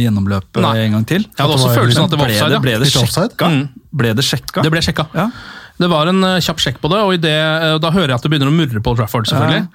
gjennomløpet 0.00 0.64
Nei. 0.64 0.72
en 0.86 0.96
gang 0.96 1.06
til. 1.08 1.26
Jeg 1.28 1.42
hadde 1.42 1.58
også 1.58 1.74
følelsen 1.74 2.06
at 2.06 2.14
det 2.14 2.20
var 2.20 2.30
ble 2.30 2.38
offside. 2.38 2.54
det, 2.54 2.62
ble 2.64 2.78
det 2.80 2.90
sjekka? 2.94 3.52
Mm. 3.52 3.86
Ble 4.00 4.14
det 4.16 4.26
sjekka? 4.26 4.64
Det 4.64 4.72
ble 4.72 4.82
sjekka. 4.86 5.06
Ja. 5.16 5.28
Det 5.76 5.88
var 5.92 6.08
en 6.08 6.24
eh, 6.24 6.38
kjapp 6.44 6.62
sjekk 6.62 6.80
på 6.80 6.88
det, 6.88 7.02
og 7.04 7.12
i 7.12 7.20
det, 7.20 7.36
eh, 7.36 7.76
da 7.82 7.92
hører 7.92 8.14
jeg 8.14 8.16
at 8.16 8.24
det 8.24 8.32
begynner 8.32 8.48
å 8.48 8.56
murre 8.56 8.80
på 8.80 8.96
Trafford. 8.96 9.28
selvfølgelig. 9.28 9.66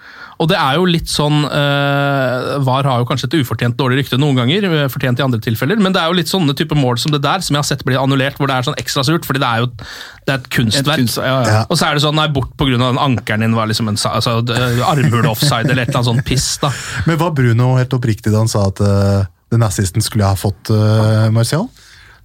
Og 0.41 0.49
det 0.49 0.57
er 0.57 0.77
jo 0.79 0.87
litt 0.89 1.09
sånn 1.11 1.43
uh, 1.45 2.57
VAR 2.65 2.87
har 2.89 3.01
jo 3.03 3.07
kanskje 3.09 3.29
et 3.29 3.35
ufortjent 3.43 3.77
dårlig 3.77 4.01
rykte 4.01 4.17
noen 4.17 4.39
ganger, 4.41 4.65
eh, 4.65 4.87
fortjent 4.89 5.21
i 5.21 5.25
andre 5.25 5.39
tilfeller, 5.43 5.77
men 5.81 5.93
det 5.93 6.01
er 6.01 6.09
jo 6.09 6.17
litt 6.17 6.31
sånne 6.31 6.55
type 6.57 6.77
mål 6.77 6.97
som 7.01 7.13
det 7.13 7.21
der, 7.21 7.43
som 7.45 7.55
jeg 7.55 7.61
har 7.61 7.67
sett 7.69 7.83
bli 7.85 7.99
annullert, 7.99 8.39
hvor 8.41 8.49
det 8.49 8.57
er 8.57 8.65
sånn 8.65 8.79
ekstra 8.81 9.05
surt, 9.05 9.27
fordi 9.27 9.43
det 9.43 9.51
er 9.51 9.61
jo 9.61 9.69
det 9.71 10.33
er 10.33 10.39
et 10.39 10.49
kunstverk. 10.55 10.97
Et 10.97 11.03
kunst- 11.03 11.21
ja, 11.21 11.35
ja. 11.35 11.51
Ja. 11.51 11.61
Og 11.67 11.77
så 11.77 11.87
er 11.87 11.97
det 11.97 12.03
sånn, 12.05 12.17
nei, 12.17 12.27
bort 12.33 12.55
på 12.57 12.67
grunn 12.69 12.81
av 12.81 12.95
den 12.95 13.03
ankeren 13.03 13.45
din 13.45 13.57
var 13.57 13.69
liksom 13.69 13.91
en 13.91 13.99
altså, 13.99 14.39
eh, 14.55 14.81
armhule-offside 14.87 15.69
eller 15.69 15.85
et 15.85 15.93
eller 15.93 16.01
annet 16.01 16.09
sånn 16.09 16.25
piss. 16.25 16.49
da. 16.63 16.73
Men 17.05 17.21
var 17.21 17.35
Bruno 17.37 17.75
helt 17.77 17.93
oppriktig 17.97 18.33
da 18.33 18.41
han 18.41 18.51
sa 18.51 18.65
at 18.71 18.81
uh, 18.81 19.29
den 19.53 19.65
assisten 19.65 20.01
skulle 20.01 20.29
ha 20.29 20.37
fått 20.39 20.73
uh, 20.73 21.29
Martial? 21.33 21.69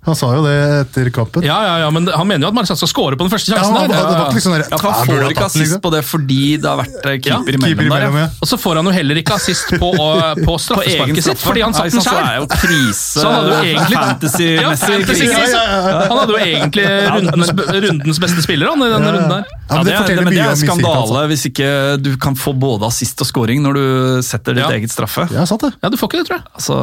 Han 0.07 0.15
sa 0.15 0.29
jo 0.37 0.43
det 0.47 0.55
etter 0.87 1.11
kampen. 1.11 1.43
Ja, 1.43 1.57
ja, 1.67 1.75
ja, 1.85 1.91
men 1.91 2.07
han 2.07 2.27
mener 2.29 2.47
jo 2.47 2.51
at 2.53 2.55
Marcial 2.55 2.77
skal 2.79 2.89
score 2.93 3.17
på 3.19 3.27
den 3.27 3.33
første 3.33 3.51
Ja, 3.51 3.59
sjansen. 3.59 3.77
han- 3.77 3.91
der. 3.91 3.97
det 4.07 4.19
var 4.23 4.31
liksom 4.37 4.53
der, 4.55 4.65
Ja, 4.71 4.77
for 4.79 4.89
"Ah, 4.89 4.93
Han 5.03 5.07
får 5.07 5.31
ikke 5.33 5.45
assist 5.47 5.63
liksom. 5.65 5.81
på 5.83 5.91
det 5.91 6.03
fordi 6.07 6.57
det 6.63 6.69
har 6.71 6.79
vært 6.79 7.07
eh, 7.07 7.17
keeper 7.19 7.27
Ja, 7.27 7.39
imellom 7.43 7.67
Keeper 7.67 7.87
imellom, 7.91 8.15
Ja. 8.15 8.21
ja. 8.21 8.29
Og 8.43 8.47
så 8.49 8.57
får 8.59 8.77
han 8.77 8.85
jo 8.87 8.93
heller 8.93 9.15
ikke 9.23 9.35
assist 9.35 9.67
på, 9.83 9.91
på 10.47 10.53
straffesparket 10.63 11.23
sitt, 11.27 11.39
fordi 11.43 11.61
han 11.67 11.75
satt 11.75 11.91
den 11.91 12.01
Så 12.01 12.11
sjøl. 12.11 12.47
Så 12.97 13.25
han 13.27 13.35
hadde 13.35 13.51
jo 13.51 13.63
egentlig 13.67 13.99
Fantasy-messig 13.99 15.29
krise. 15.35 15.61
Han 16.09 16.19
hadde 16.21 16.33
jo 16.33 16.39
egentlig 16.39 16.87
rundens, 17.11 17.51
rundens 17.91 18.19
beste 18.23 18.43
spiller 18.47 18.71
han, 18.73 18.83
i 18.87 18.91
denne 18.93 19.13
runden 19.17 19.33
der. 19.37 19.45
Ja, 19.67 19.77
men 19.83 19.87
det 19.87 19.95
det, 20.07 20.17
men 20.25 20.33
det 20.33 20.43
er 20.45 20.55
skandale 20.55 21.01
altså. 21.03 21.27
hvis 21.27 21.45
ikke 21.51 21.69
du 22.03 22.13
kan 22.23 22.37
få 22.39 22.53
både 22.55 22.87
assist 22.87 23.19
og 23.25 23.27
scoring 23.27 23.63
når 23.65 23.75
du 23.75 24.23
setter 24.23 24.55
ditt 24.55 24.63
Ja. 24.63 24.71
eget 24.77 24.91
straffe. 24.95 25.27
Ja, 25.35 25.45
sant 25.45 25.61
det. 25.67 25.73
Ja, 25.83 25.89
du 25.91 25.97
får 25.99 26.07
ikke 26.13 26.21
det, 26.23 26.27
tror 26.29 26.37
jeg. 26.39 26.45
Altså, 26.55 26.77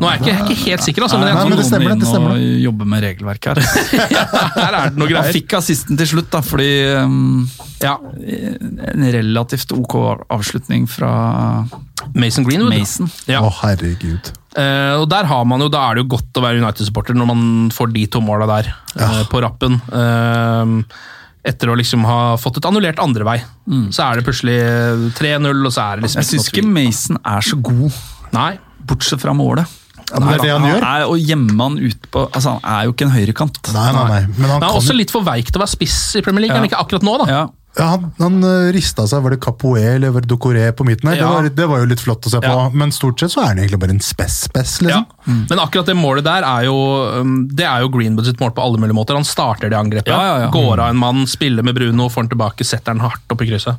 Nå 0.00 0.08
er 0.10 0.16
jeg 0.16 0.20
ikke, 0.26 0.50
ikke 0.50 0.64
helt 0.66 0.82
sikker, 0.88 1.02
altså, 1.06 1.18
men 1.20 1.34
Nei, 1.34 1.44
men 1.48 1.58
det 1.58 1.66
stemmer 1.66 1.88
det, 1.94 2.00
det 2.00 2.08
stemmer 2.10 2.34
Jobbe 2.60 2.86
med 2.88 3.04
regelverk 3.04 3.50
her. 3.50 3.60
her 4.56 4.76
er 4.76 4.90
det 4.90 4.98
noe 4.98 5.06
Han 5.06 5.12
greier. 5.12 5.34
fikk 5.36 5.56
assisten 5.58 5.98
til 5.98 6.10
slutt, 6.14 6.30
da, 6.32 6.42
fordi 6.44 6.70
um, 7.02 7.44
Ja, 7.82 7.96
en 8.92 9.06
relativt 9.14 9.72
ok 9.76 9.96
avslutning 10.32 10.86
fra 10.90 11.10
Mason 12.14 12.46
Greenwood. 12.46 12.72
Mason. 12.74 13.10
Ja. 13.28 13.42
Å, 13.44 13.50
herregud. 13.62 14.32
Uh, 14.56 15.02
og 15.02 15.08
der 15.12 15.28
har 15.28 15.42
man 15.44 15.60
jo, 15.60 15.68
Da 15.72 15.82
er 15.84 15.98
det 15.98 16.06
jo 16.06 16.12
godt 16.14 16.38
å 16.40 16.44
være 16.44 16.62
United-supporter 16.62 17.16
når 17.18 17.28
man 17.28 17.42
får 17.74 17.92
de 17.92 18.06
to 18.08 18.22
måla 18.24 18.46
der 18.48 18.70
eh, 18.72 19.20
på 19.28 19.42
rappen. 19.44 19.76
Uh, 19.92 20.80
etter 21.46 21.70
å 21.70 21.76
liksom 21.78 22.02
ha 22.08 22.20
fått 22.40 22.58
et 22.58 22.66
annullert 22.66 22.98
andre 23.02 23.26
vei. 23.26 23.36
Så 23.94 24.02
er 24.02 24.18
det 24.18 24.26
plutselig 24.26 24.56
3-0, 25.18 25.50
og 25.60 25.70
så 25.70 25.84
er 25.84 26.00
det 26.00 26.06
liksom 26.08 26.22
Jeg 26.22 26.30
syns 26.32 26.48
ikke 26.50 26.64
Mason 26.66 27.20
er 27.22 27.44
så 27.46 27.58
god, 27.62 27.94
Nei. 28.34 28.56
bortsett 28.82 29.22
fra 29.22 29.34
målet. 29.36 29.70
Ja, 30.12 30.20
men 30.22 30.28
det 30.28 30.38
er 30.38 30.42
det 30.46 30.52
han 30.54 30.66
gjør. 30.70 30.84
er 30.86 31.04
og 31.10 31.18
gjemme 31.18 31.58
han 31.66 31.78
ut 31.82 32.10
på 32.14 32.20
altså 32.30 32.52
Han 32.62 32.72
er 32.76 32.84
jo 32.86 32.92
ikke 32.94 33.06
en 33.08 33.14
høyrekant. 33.16 33.56
Nei, 33.74 33.86
nei, 33.92 34.04
nei. 34.12 34.20
Men 34.36 34.44
han 34.46 34.50
Han 34.56 34.62
er 34.62 34.66
kan 34.68 34.76
også 34.80 34.92
jo 34.94 34.98
litt 35.02 35.10
for 35.10 35.26
veik 35.26 35.50
til 35.50 35.58
å 35.58 35.64
være 35.64 35.74
spiss 35.74 36.00
i 36.16 36.22
Premier 36.22 36.46
League, 36.46 36.54
Ja. 36.54 36.60
men 36.62 36.70
ikke 36.70 36.78
akkurat 36.84 37.02
nå, 37.06 37.16
da. 37.24 37.30
Ja. 37.32 37.46
Ja, 37.76 37.90
han, 37.92 38.06
han 38.16 38.36
uh, 38.40 38.70
rista 38.72 39.04
seg, 39.04 39.20
var 39.20 39.34
det 39.34 39.40
Capoe 39.44 39.82
eller 39.82 40.08
var 40.14 40.22
det 40.24 40.30
Docoré 40.30 40.70
på 40.72 40.86
midten 40.88 41.10
her? 41.10 41.18
Ja. 41.18 41.26
Det, 41.26 41.34
var, 41.34 41.48
det 41.58 41.66
var 41.68 41.82
jo 41.82 41.88
litt 41.90 42.00
flott 42.00 42.24
å 42.24 42.30
se 42.32 42.38
på, 42.40 42.48
Ja. 42.48 42.70
men 42.72 42.88
stort 42.94 43.20
sett 43.20 43.34
så 43.34 43.42
er 43.42 43.50
han 43.50 43.58
egentlig 43.60 43.80
bare 43.82 43.92
en 43.92 44.00
spess-spess, 44.00 44.78
Ja. 44.86 45.02
Mm. 45.26 45.42
Men 45.50 45.58
akkurat 45.60 45.84
det 45.90 45.96
målet 45.98 46.24
der 46.24 46.46
er 46.46 46.64
jo 46.70 46.76
um, 47.20 47.34
Det 47.52 47.66
er 47.68 47.82
jo 47.84 47.90
Greenwood 47.92 48.24
sitt 48.30 48.40
mål 48.40 48.54
på 48.56 48.62
alle 48.64 48.78
mulige 48.80 48.96
måter. 48.96 49.18
Han 49.18 49.26
starter 49.28 49.68
det 49.68 49.76
angrepet. 49.76 50.08
Ja, 50.08 50.22
ja, 50.24 50.38
ja. 50.46 50.48
Går 50.54 50.80
av 50.80 50.88
en 50.94 50.96
mann, 50.96 51.26
spiller 51.28 51.62
med 51.66 51.74
Bruno, 51.76 52.08
får 52.08 52.22
han 52.24 52.32
tilbake, 52.32 52.64
setter 52.64 52.94
han 52.96 53.00
hardt 53.04 53.28
opp 53.36 53.42
i 53.44 53.50
krysset. 53.50 53.76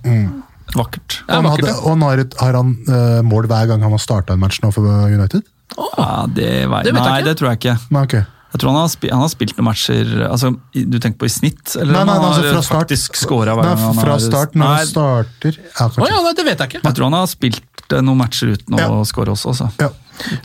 Vakkert. 0.76 1.24
Det 1.26 1.32
er 1.32 1.36
Han 1.40 1.48
vakkert, 1.48 1.66
hadde, 1.72 1.80
og 1.82 1.90
han 1.96 2.02
har, 2.06 2.22
et, 2.28 2.34
har 2.44 2.54
han 2.60 2.74
uh, 2.92 3.22
mål 3.26 3.48
hver 3.50 3.70
gang 3.72 3.82
han 3.82 3.96
har 3.96 4.04
starta 4.04 4.36
en 4.38 4.40
match 4.44 4.60
nå 4.62 4.70
for 4.76 4.84
United? 5.10 5.42
Ja, 5.78 6.26
det, 6.28 6.50
vet, 6.70 6.84
Det 6.88 6.94
vet 6.94 7.04
jeg 7.04 7.12
nei, 7.12 7.20
ikke. 7.22 7.28
det 7.30 7.36
tror 7.40 7.50
jeg 7.52 7.60
ikke. 7.62 7.78
Nei, 7.94 8.04
okay. 8.10 8.26
Jeg 8.48 8.62
tror 8.64 8.72
han 8.72 8.80
har, 8.80 8.88
spilt, 8.90 9.12
han 9.12 9.22
har 9.22 9.30
spilt 9.30 9.58
noen 9.58 9.66
matcher 9.68 10.12
altså, 10.32 10.50
Du 10.74 10.96
tenker 11.04 11.20
på 11.20 11.28
i 11.28 11.32
snitt? 11.34 11.74
Eller 11.76 11.92
Nei, 11.98 12.04
nei, 12.08 12.14
han 12.16 12.24
har 12.24 12.38
altså 12.40 12.62
fra 12.64 12.80
faktisk 12.80 13.18
scora 13.20 13.54
hver 13.58 13.68
gang 13.68 13.82
han 13.84 13.98
fra 14.00 14.14
har- 14.16 14.24
start, 14.24 14.56
når 14.56 14.64
Nei, 14.64 14.78
han 14.80 14.88
starter 14.88 15.58
ja, 15.60 15.88
oh, 15.92 16.08
ja, 16.08 16.22
nei, 16.24 16.32
det 16.40 16.46
vet 16.48 16.64
jeg 16.64 16.72
ikke. 16.72 16.82
Jeg 16.88 16.96
tror 16.98 17.10
han 17.12 17.18
har 17.20 17.28
spilt 17.30 17.92
eh, 17.94 18.02
noen 18.08 18.18
matcher 18.24 18.54
uten 18.56 18.80
Ja. 18.80 18.88
å 18.90 19.04
score 19.06 19.36
også. 19.36 19.54
Så. 19.60 19.68
Ja. 19.84 19.92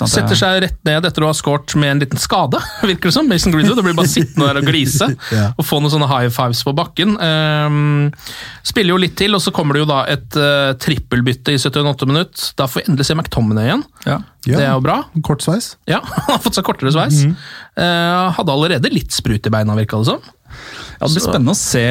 Setter 0.06 0.36
seg 0.36 0.58
rett 0.66 0.78
ned 0.84 1.06
etter 1.08 1.24
å 1.24 1.30
ha 1.30 1.34
scoret 1.36 1.72
med 1.80 1.90
en 1.94 2.02
liten 2.02 2.20
skade, 2.20 2.58
virker 2.82 3.08
det 3.08 3.14
som. 3.16 3.28
Mason 3.28 3.52
Greenwood. 3.54 3.78
Det 3.80 3.84
blir 3.86 3.96
bare 3.96 4.10
sittende 4.12 4.48
der 4.50 4.60
og 4.60 4.66
glise 4.68 5.08
Ja. 5.38 5.46
og 5.56 5.64
få 5.64 5.78
noen 5.80 5.92
sånne 5.94 6.08
high 6.10 6.28
fives 6.34 6.60
på 6.66 6.74
bakken. 6.76 7.14
Um, 7.16 8.10
spiller 8.66 8.92
jo 8.94 9.00
litt 9.00 9.16
til, 9.18 9.32
og 9.38 9.42
så 9.44 9.52
kommer 9.54 9.78
det 9.78 9.84
jo 9.84 9.88
da 9.92 10.02
et 10.12 10.36
uh, 10.40 10.72
trippelbytte 10.82 11.54
i 11.56 11.60
78 11.62 12.08
minutt. 12.10 12.44
Da 12.58 12.68
får 12.68 12.82
vi 12.82 12.86
endelig 12.90 13.08
se 13.08 13.16
McTominay 13.18 13.70
igjen. 13.70 13.86
ja. 14.08 14.20
Ja. 14.42 14.56
Det 14.58 14.64
er 14.66 14.72
jo 14.74 14.80
bra. 14.82 14.96
Kort 15.22 15.44
sveis. 15.44 15.68
Ja, 15.86 16.00
Han 16.26 16.32
har 16.34 16.40
fått 16.42 16.56
seg 16.58 16.64
kortere 16.66 16.90
sveis. 16.90 17.20
Mhm. 17.22 17.36
Uh, 17.78 18.32
hadde 18.34 18.50
allerede 18.56 18.90
litt 18.90 19.14
sprut 19.14 19.46
i 19.46 19.52
beina, 19.54 19.76
virka 19.78 20.00
det 20.02 20.08
som. 20.10 20.18
Ja, 20.98 21.06
det 21.06 21.12
blir 21.14 21.22
Så- 21.22 21.28
spennende 21.30 21.54
å 21.54 21.60
se 21.60 21.84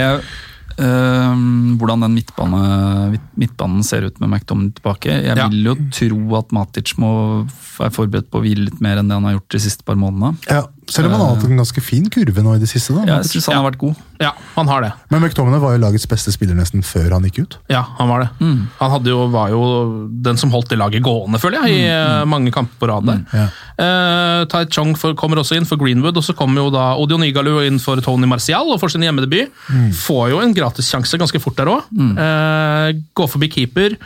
hvordan 0.81 2.01
den 2.05 2.15
midtbane, 2.17 3.19
midtbanen 3.37 3.83
ser 3.85 4.07
ut 4.07 4.19
med 4.21 4.29
McDominay 4.31 4.73
tilbake. 4.77 5.11
Jeg 5.23 5.37
Ja. 5.37 5.47
vil 5.47 5.63
jo 5.65 5.75
tro 5.91 6.35
at 6.39 6.51
Matic 6.51 6.95
må 6.97 7.47
være 7.77 7.91
forberedt 7.91 8.29
på 8.31 8.39
å 8.39 8.43
hvile 8.43 8.65
litt 8.69 8.81
mer 8.81 8.97
enn 8.97 9.07
det 9.07 9.13
han 9.17 9.23
har 9.23 9.33
gjort 9.37 9.49
de 9.49 9.59
siste 9.59 9.83
par 9.85 9.95
månedene. 9.95 10.37
Ja, 10.49 10.63
Selv 10.91 11.07
om 11.07 11.15
han 11.15 11.23
har 11.23 11.35
hatt 11.35 11.45
en 11.47 11.61
ganske 11.61 11.83
fin 11.83 12.07
kurve 12.11 12.43
nå 12.43 12.55
i 12.57 12.61
det 12.61 12.69
siste. 12.69 12.93
da. 12.97 13.05
Jeg 13.07 13.29
synes 13.29 13.47
han 13.49 13.59
har 13.61 13.67
vært 13.69 13.79
god. 13.81 13.99
Ja, 14.21 14.31
han 14.53 14.69
har 14.69 14.83
det. 14.85 14.91
Men 15.09 15.23
McTominay 15.23 15.61
var 15.63 15.75
jo 15.75 15.81
lagets 15.81 16.05
beste 16.09 16.33
spiller 16.33 16.57
nesten 16.57 16.83
før 16.85 17.15
han 17.15 17.25
gikk 17.25 17.39
ut. 17.41 17.57
Ja, 17.71 17.81
han 17.97 18.11
var 18.11 18.25
det. 18.25 18.29
Han 18.81 18.93
hadde 18.95 19.13
jo, 19.13 19.23
var 19.33 19.53
jo 19.53 19.61
den 20.27 20.39
som 20.41 20.53
holdt 20.53 20.73
det 20.73 20.79
laget 20.81 21.03
gående, 21.05 21.39
føler 21.41 21.63
jeg, 21.63 21.79
i 21.79 21.87
mm. 21.89 22.29
mange 22.29 22.53
kamper 22.53 22.77
på 22.81 22.91
rad 22.91 23.07
der. 23.07 23.23
Ja. 23.33 23.47
Uh, 23.81 24.41
Tai 24.51 24.65
Chong 24.73 24.93
for, 24.99 25.15
kommer 25.17 25.41
også 25.41 25.57
inn 25.57 25.67
for 25.69 25.81
Greenwood, 25.81 26.19
og 26.19 26.25
så 26.27 26.35
kommer 26.37 26.65
jo 26.65 26.73
da 26.73 26.91
Odion 27.01 27.25
Igalu 27.25 27.63
inn 27.65 27.79
for 27.81 28.01
Tony 28.03 28.29
Martial 28.29 28.69
og 28.69 28.81
får 28.81 28.95
sin 28.95 29.07
hjemmedebut. 29.07 29.55
Får 30.03 30.33
jo 30.35 30.43
en 30.43 30.53
gratissjanse 30.57 31.19
ganske 31.21 31.41
fort 31.41 31.57
der 31.57 31.71
òg. 31.71 31.87
Uh, 31.95 32.91
går 33.17 33.31
forbi 33.31 33.49
keeper. 33.55 33.97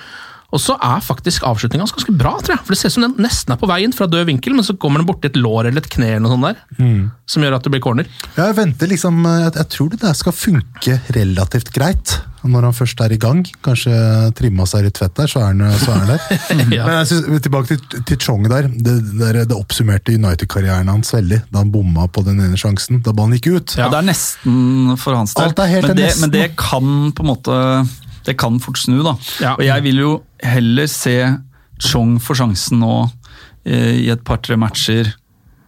Og 0.55 0.61
så 0.63 0.77
er 0.79 1.03
faktisk 1.03 1.43
avslutninga 1.47 1.83
hans 1.83 1.95
ganske 1.95 2.15
bra, 2.15 2.37
tror 2.39 2.55
jeg. 2.55 2.63
For 2.63 2.75
Det 2.75 2.79
ser 2.79 2.93
ut 2.93 2.95
som 2.95 3.07
den 3.07 3.17
nesten 3.25 3.55
er 3.55 3.59
på 3.59 3.67
vei 3.69 3.81
inn 3.83 3.95
fra 3.95 4.07
død 4.07 4.29
vinkel, 4.29 4.55
men 4.55 4.63
så 4.67 4.77
kommer 4.79 5.01
den 5.01 5.09
borti 5.09 5.27
et 5.27 5.39
lår 5.39 5.67
eller 5.69 5.83
et 5.83 5.91
kne 5.91 6.13
eller 6.13 6.23
noe 6.25 6.35
sånt 6.35 6.47
der, 6.47 7.09
som 7.27 7.43
gjør 7.43 7.57
at 7.57 7.67
det 7.67 7.73
blir 7.73 7.83
corner. 7.83 8.07
Ja, 8.37 8.47
Jeg 8.47 8.57
venter 8.61 8.91
liksom, 8.91 9.19
jeg, 9.25 9.51
jeg 9.59 9.69
tror 9.75 9.91
det 9.91 10.01
der 10.05 10.15
skal 10.15 10.37
funke 10.37 10.99
relativt 11.17 11.73
greit 11.75 12.19
når 12.45 12.67
han 12.67 12.75
først 12.77 12.99
er 13.01 13.13
i 13.15 13.17
gang. 13.17 13.41
Kanskje 13.65 13.91
trimma 14.37 14.67
seg 14.69 14.85
litt 14.85 14.99
fett 15.01 15.15
der, 15.17 15.29
så 15.31 15.41
er 15.41 15.47
han, 15.49 15.63
så 15.81 15.95
er 15.95 16.01
han 16.03 16.11
der. 16.13 16.21
Ja. 16.75 16.85
Men 16.87 16.97
jeg 16.99 17.09
synes, 17.09 17.41
tilbake 17.45 17.73
til, 17.73 18.03
til 18.09 18.19
Chong 18.21 18.45
der. 18.49 18.67
Det, 18.69 18.95
der, 19.19 19.41
det 19.49 19.55
oppsummerte 19.57 20.13
United-karrieren 20.15 20.89
hans 20.91 21.13
veldig. 21.15 21.41
Da 21.49 21.63
han 21.63 21.71
bomma 21.73 22.07
på 22.11 22.23
den 22.25 22.41
ene 22.43 22.59
sjansen. 22.59 23.01
Da 23.05 23.13
ballen 23.15 23.37
gikk 23.37 23.49
ut. 23.55 23.75
Ja, 23.79 23.89
det 23.93 24.01
er 24.01 24.09
nesten 24.11 24.95
for 25.01 25.17
hans 25.17 25.35
del. 25.35 25.49
Alt 25.49 25.61
er 25.63 25.71
helt 25.73 25.89
men, 25.89 25.97
det, 25.99 26.09
nesten. 26.09 26.25
men 26.27 26.35
det 26.35 26.47
kan 26.59 27.13
på 27.15 27.25
en 27.25 27.31
måte 27.31 27.59
Det 28.25 28.37
kan 28.41 28.57
fort 28.63 28.79
snu, 28.81 29.01
da. 29.05 29.15
Ja. 29.43 29.53
Og 29.57 29.65
jeg 29.67 29.85
vil 29.85 30.01
jo 30.01 30.13
heller 30.43 30.89
se 30.91 31.17
Chong 31.83 32.17
få 32.23 32.35
sjansen 32.39 32.79
nå 32.79 32.93
eh, 33.67 34.05
i 34.05 34.09
et 34.13 34.21
par-tre 34.25 34.55
matcher 34.59 35.09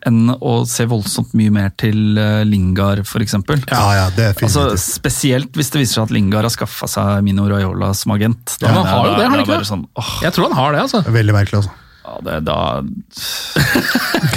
enn 0.08 0.30
å 0.32 0.52
se 0.70 0.86
voldsomt 0.88 1.34
mye 1.36 1.52
mer 1.52 1.74
til 1.80 2.16
eh, 2.22 2.44
Lingard, 2.48 3.02
f.eks. 3.04 3.34
Ja, 3.68 3.82
ja, 3.98 4.06
det 4.16 4.30
er 4.30 4.38
fint. 4.38 4.48
Altså, 4.48 4.78
spesielt 4.80 5.58
hvis 5.58 5.74
det 5.74 5.82
viser 5.82 6.00
seg 6.00 6.06
at 6.08 6.14
Lingard 6.16 6.48
har 6.48 6.54
skaffa 6.54 6.88
seg 6.92 7.26
Mino 7.26 7.48
Raiola 7.50 7.92
som 7.98 8.14
agent. 8.16 8.56
Ja, 8.62 8.72
han 8.72 8.88
har 8.88 9.10
jo 9.10 9.18
det, 9.18 9.26
har 9.26 9.36
han 9.36 9.44
ikke 9.44 9.58
det? 9.58 9.68
Sånn, 9.68 9.84
Jeg 10.24 10.36
tror 10.38 10.48
han 10.48 10.58
har 10.62 10.78
det, 10.78 10.86
altså. 10.88 11.04
Veldig 11.18 11.36
merkelig, 11.36 11.64
altså. 11.64 11.74
ja, 12.08 12.16
det, 12.30 12.38
da 12.48 12.60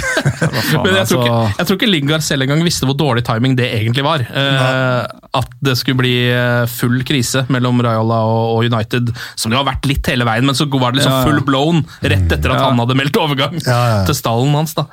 faen, 0.41 0.83
Men 0.85 0.97
jeg 0.97 1.09
tror, 1.11 1.21
altså. 1.21 1.21
ikke, 1.21 1.57
jeg 1.57 1.69
tror 1.69 1.79
ikke 1.79 1.91
Lingard 1.91 2.25
selv 2.25 2.45
engang 2.45 2.63
visste 2.65 2.89
hvor 2.89 2.97
dårlig 2.97 3.23
timing 3.27 3.57
det 3.59 3.69
egentlig 3.77 4.05
var. 4.05 4.23
Eh, 4.25 5.01
at 5.41 5.53
det 5.63 5.77
skulle 5.79 6.01
bli 6.01 6.15
eh, 6.33 6.63
full 6.71 7.01
krise 7.07 7.45
mellom 7.53 7.81
Raiola 7.85 8.21
og, 8.27 8.65
United, 8.67 9.13
som 9.39 9.53
det 9.53 9.59
har 9.59 9.67
vært 9.67 9.87
litt 9.89 10.11
hele 10.11 10.27
veien, 10.27 10.45
men 10.47 10.57
så 10.57 10.67
var 10.71 10.93
det 10.93 11.01
liksom 11.01 11.27
full 11.27 11.41
blown 11.47 11.83
rett 12.01 12.31
etter 12.31 12.53
at 12.53 12.63
han 12.65 12.81
hadde 12.81 12.97
meldt 12.99 13.19
overgang 13.21 13.57
til 13.61 14.17
stallen 14.17 14.55
hans. 14.57 14.75
da. 14.77 14.87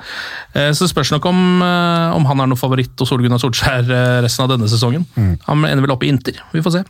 Eh, 0.53 0.71
så 0.73 0.85
det 0.85 0.93
spørs 0.93 1.11
nok 1.15 1.25
om, 1.29 1.41
eh, 1.65 2.15
om 2.15 2.25
han 2.29 2.41
er 2.41 2.49
noen 2.49 2.59
favoritt 2.59 2.95
hos 2.99 3.11
Ole 3.13 3.25
Gunnar 3.25 3.41
Solskjær 3.41 3.89
eh, 3.89 4.21
resten 4.25 4.45
av 4.45 4.53
denne 4.53 4.69
sesongen. 4.71 5.05
Han 5.47 5.65
ender 5.65 5.85
vel 5.85 5.95
opp 5.95 6.05
i 6.05 6.11
Inter, 6.13 6.39
vi 6.53 6.63
får 6.65 6.79
se. 6.79 6.85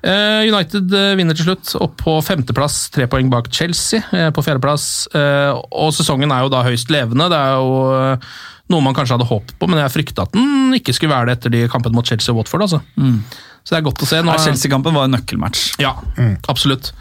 Eh, 0.00 0.46
United 0.48 0.94
eh, 0.96 1.14
vinner 1.18 1.36
til 1.36 1.50
slutt, 1.50 1.74
opp 1.80 1.98
på 2.00 2.16
femteplass, 2.24 2.86
tre 2.94 3.08
poeng 3.10 3.28
bak 3.32 3.50
Chelsea 3.52 4.00
eh, 4.16 4.30
på 4.34 4.44
fjerdeplass. 4.46 4.86
Eh, 5.16 5.50
og 5.54 5.92
sesongen 5.96 6.32
er 6.32 6.46
jo 6.46 6.52
da 6.52 6.64
høyst 6.66 6.92
levende. 6.92 7.28
Det 7.32 7.40
er 7.40 7.58
jo 7.58 8.20
noe 8.70 8.86
man 8.86 8.94
kanskje 8.96 9.18
hadde 9.18 9.28
håpet 9.28 9.56
på, 9.58 9.68
men 9.70 9.82
jeg 9.82 9.94
frykta 9.96 10.28
at 10.28 10.36
den 10.36 10.76
ikke 10.78 10.94
skulle 10.96 11.12
være 11.12 11.30
det 11.30 11.38
etter 11.38 11.54
de 11.56 11.64
kampene 11.72 11.96
mot 11.98 12.06
Chelsea 12.06 12.32
og 12.32 12.42
Watford. 12.42 12.68
altså. 12.68 12.82
Så 13.60 13.74
det 13.74 13.80
er 13.80 13.88
godt 13.90 14.04
å 14.06 14.08
se. 14.08 14.22
Ja, 14.22 14.38
Chelsea-kampen 14.40 14.96
var 14.96 15.08
en 15.08 15.16
nøkkelmatch. 15.18 15.74
Ja, 15.82 15.96
absolutt. 16.48 16.94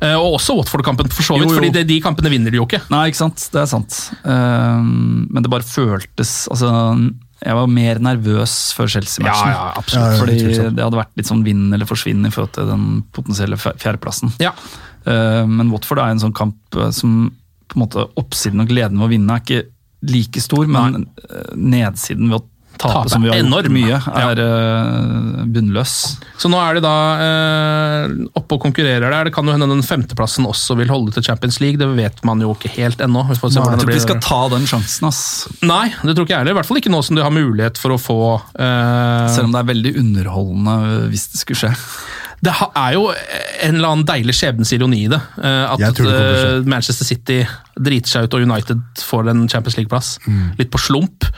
Eh, 0.00 0.16
og 0.16 0.38
også 0.38 0.56
Watford-kampen, 0.56 1.10
for 1.12 1.26
så 1.26 1.36
vidt, 1.36 1.50
jo. 1.50 1.56
fordi 1.58 1.72
det, 1.74 1.84
de 1.90 1.98
kampene 2.00 2.32
vinner 2.32 2.52
de 2.52 2.56
jo 2.56 2.64
ikke. 2.64 2.80
Nei, 2.92 3.10
ikke 3.10 3.20
sant. 3.20 3.42
Det 3.52 3.60
er 3.60 3.68
sant. 3.68 3.98
Ehm, 4.24 5.26
men 5.28 5.44
det 5.44 5.52
bare 5.52 5.66
føltes 5.66 6.32
Altså, 6.50 6.70
jeg 7.40 7.56
var 7.56 7.70
mer 7.72 8.00
nervøs 8.04 8.54
før 8.76 8.90
Chelsea-matchen. 8.96 9.48
Ja, 9.48 9.56
ja, 9.56 9.72
absolutt. 9.80 10.04
Ja, 10.04 10.12
ja, 10.12 10.20
Fordi 10.20 10.76
det 10.76 10.84
hadde 10.84 11.00
vært 11.00 11.16
litt 11.16 11.30
sånn 11.30 11.44
vinn 11.46 11.68
eller 11.72 11.88
forsvinn 11.88 12.26
i 12.28 12.32
forhold 12.34 12.52
til 12.58 12.68
den 12.68 12.86
potensielle 13.16 13.58
fjerdeplassen. 13.60 14.34
Ja. 14.42 14.52
Ehm, 15.08 15.56
men 15.56 15.70
Watford 15.72 16.02
er 16.02 16.12
en 16.12 16.20
sånn 16.20 16.36
kamp 16.36 16.76
eh, 16.76 16.90
som 16.92 17.30
på 17.70 17.78
en 17.78 17.84
måte 17.84 18.04
oppsiden 18.20 18.60
og 18.60 18.68
gleden 18.68 18.98
ved 19.00 19.08
å 19.08 19.12
vinne 19.14 19.36
er 19.36 19.44
ikke 19.44 19.62
like 20.10 20.40
stor, 20.42 20.64
men 20.68 21.04
Nei. 21.04 21.40
nedsiden 21.76 22.30
ved 22.32 22.40
å 22.40 22.46
tape, 22.80 22.92
Tape 22.96 23.10
som 23.12 23.22
vi 23.22 23.28
har 23.30 23.36
gjort 23.42 23.68
mye, 23.74 23.98
Ja. 24.00 24.30
er 24.30 24.40
eh, 24.40 25.44
bunnløs. 25.52 25.94
Så 26.40 26.48
nå 26.50 26.56
er 26.62 26.78
de 26.78 26.82
da 26.84 26.94
eh, 27.24 28.14
oppe 28.40 28.56
og 28.56 28.62
konkurrerer 28.64 29.12
der. 29.12 29.28
Det 29.28 29.34
kan 29.36 29.44
jo 29.48 29.52
hende 29.54 29.68
den 29.68 29.82
femteplassen 29.84 30.46
også 30.48 30.76
vil 30.80 30.88
holde 30.92 31.12
til 31.16 31.26
Champions 31.26 31.60
League. 31.60 31.76
Det 31.80 31.88
vet 31.98 32.22
man 32.24 32.40
jo 32.40 32.54
ikke 32.56 32.72
helt 32.78 33.02
ennå. 33.04 33.26
Vi 33.28 33.36
får 33.40 33.52
se 33.54 33.60
Nei, 33.60 33.70
Jeg 33.74 33.82
tror 33.82 33.90
ikke 33.92 33.98
vi 34.00 34.06
skal 34.06 34.22
ta 34.24 34.40
den 34.54 34.64
sjansen, 34.70 35.08
ass. 35.10 35.22
Nei, 35.62 35.86
det 36.02 36.16
tror 36.16 36.24
ikke 36.26 36.34
jeg 36.38 36.42
heller. 36.44 36.56
I 36.56 36.58
hvert 36.60 36.70
fall 36.70 36.80
ikke 36.80 36.94
nå 36.94 37.02
som 37.04 37.18
de 37.20 37.26
har 37.26 37.34
mulighet 37.36 37.76
for 37.80 37.92
å 37.96 38.00
få 38.00 38.18
eh, 38.56 39.28
Selv 39.36 39.50
om 39.50 39.52
det 39.54 39.60
er 39.64 39.70
veldig 39.74 39.94
underholdende 40.00 40.78
hvis 41.12 41.28
det 41.34 41.42
skulle 41.44 41.60
skje. 41.66 41.74
Det 42.40 42.54
er 42.56 42.94
jo 42.96 43.02
en 43.12 43.74
eller 43.76 43.90
annen 43.90 44.06
deilig 44.08 44.32
skjebnens 44.38 44.70
ironi 44.72 45.02
i 45.04 45.10
det. 45.12 45.18
eh, 45.44 45.64
At 45.74 45.82
det 46.00 46.06
eh, 46.08 46.62
Manchester 46.64 47.04
City 47.04 47.42
driter 47.76 48.08
seg 48.08 48.24
ut 48.30 48.36
og 48.38 48.46
United 48.48 48.80
får 49.04 49.28
en 49.34 49.42
Champions 49.52 49.76
League-plass. 49.76 50.14
Mm. 50.24 50.46
Litt 50.62 50.70
på 50.72 50.80
slump. 50.80 51.28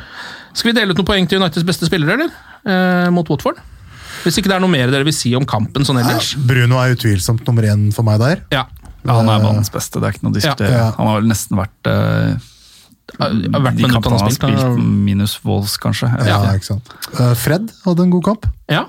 Skal 0.52 0.72
vi 0.72 0.76
dele 0.80 0.92
ut 0.92 1.00
noen 1.00 1.08
poeng 1.08 1.28
til 1.28 1.40
Uniteds 1.40 1.66
beste 1.66 1.88
spillere, 1.88 2.18
eller? 2.18 2.32
Eh, 2.68 3.08
mot 3.14 3.28
Watford? 3.32 3.60
Hvis 4.22 4.38
ikke 4.38 4.50
det 4.52 4.56
er 4.58 4.62
noe 4.62 4.70
mer 4.70 4.92
dere 4.92 5.06
vil 5.08 5.16
si 5.16 5.32
om 5.34 5.46
kampen 5.48 5.86
sånn 5.86 5.98
ellers? 6.02 6.34
Bruno 6.38 6.78
er 6.82 6.94
utvilsomt 6.94 7.42
nummer 7.48 7.66
én 7.72 7.88
for 7.94 8.06
meg 8.06 8.20
der. 8.22 8.42
Ja. 8.54 8.66
Ja, 9.02 9.16
han 9.18 9.28
er 9.32 9.42
banens 9.42 9.72
beste, 9.74 9.98
det 9.98 10.06
er 10.08 10.14
ikke 10.14 10.26
noe 10.28 10.34
å 10.34 10.38
diskutere. 10.38 10.74
Ja. 10.76 10.90
Han 10.98 11.08
har 11.10 11.22
vel 11.22 11.30
nesten 11.32 11.58
vært 11.58 11.90
eh, 11.90 12.50
hvert 13.18 13.32
de 13.34 13.82
minutt 13.82 13.96
kampene 13.96 14.18
han 14.20 14.28
har 14.28 14.34
spilt, 14.36 14.82
minus 15.08 15.34
Wolves, 15.42 15.74
kanskje. 15.82 16.10
Ja, 16.22 16.38
ikke. 16.44 16.60
ikke 16.60 16.68
sant. 16.68 16.92
Eh, 17.16 17.32
Fred 17.40 17.72
hadde 17.86 18.06
en 18.06 18.12
god 18.14 18.28
kamp. 18.28 18.46
Ja. 18.70 18.84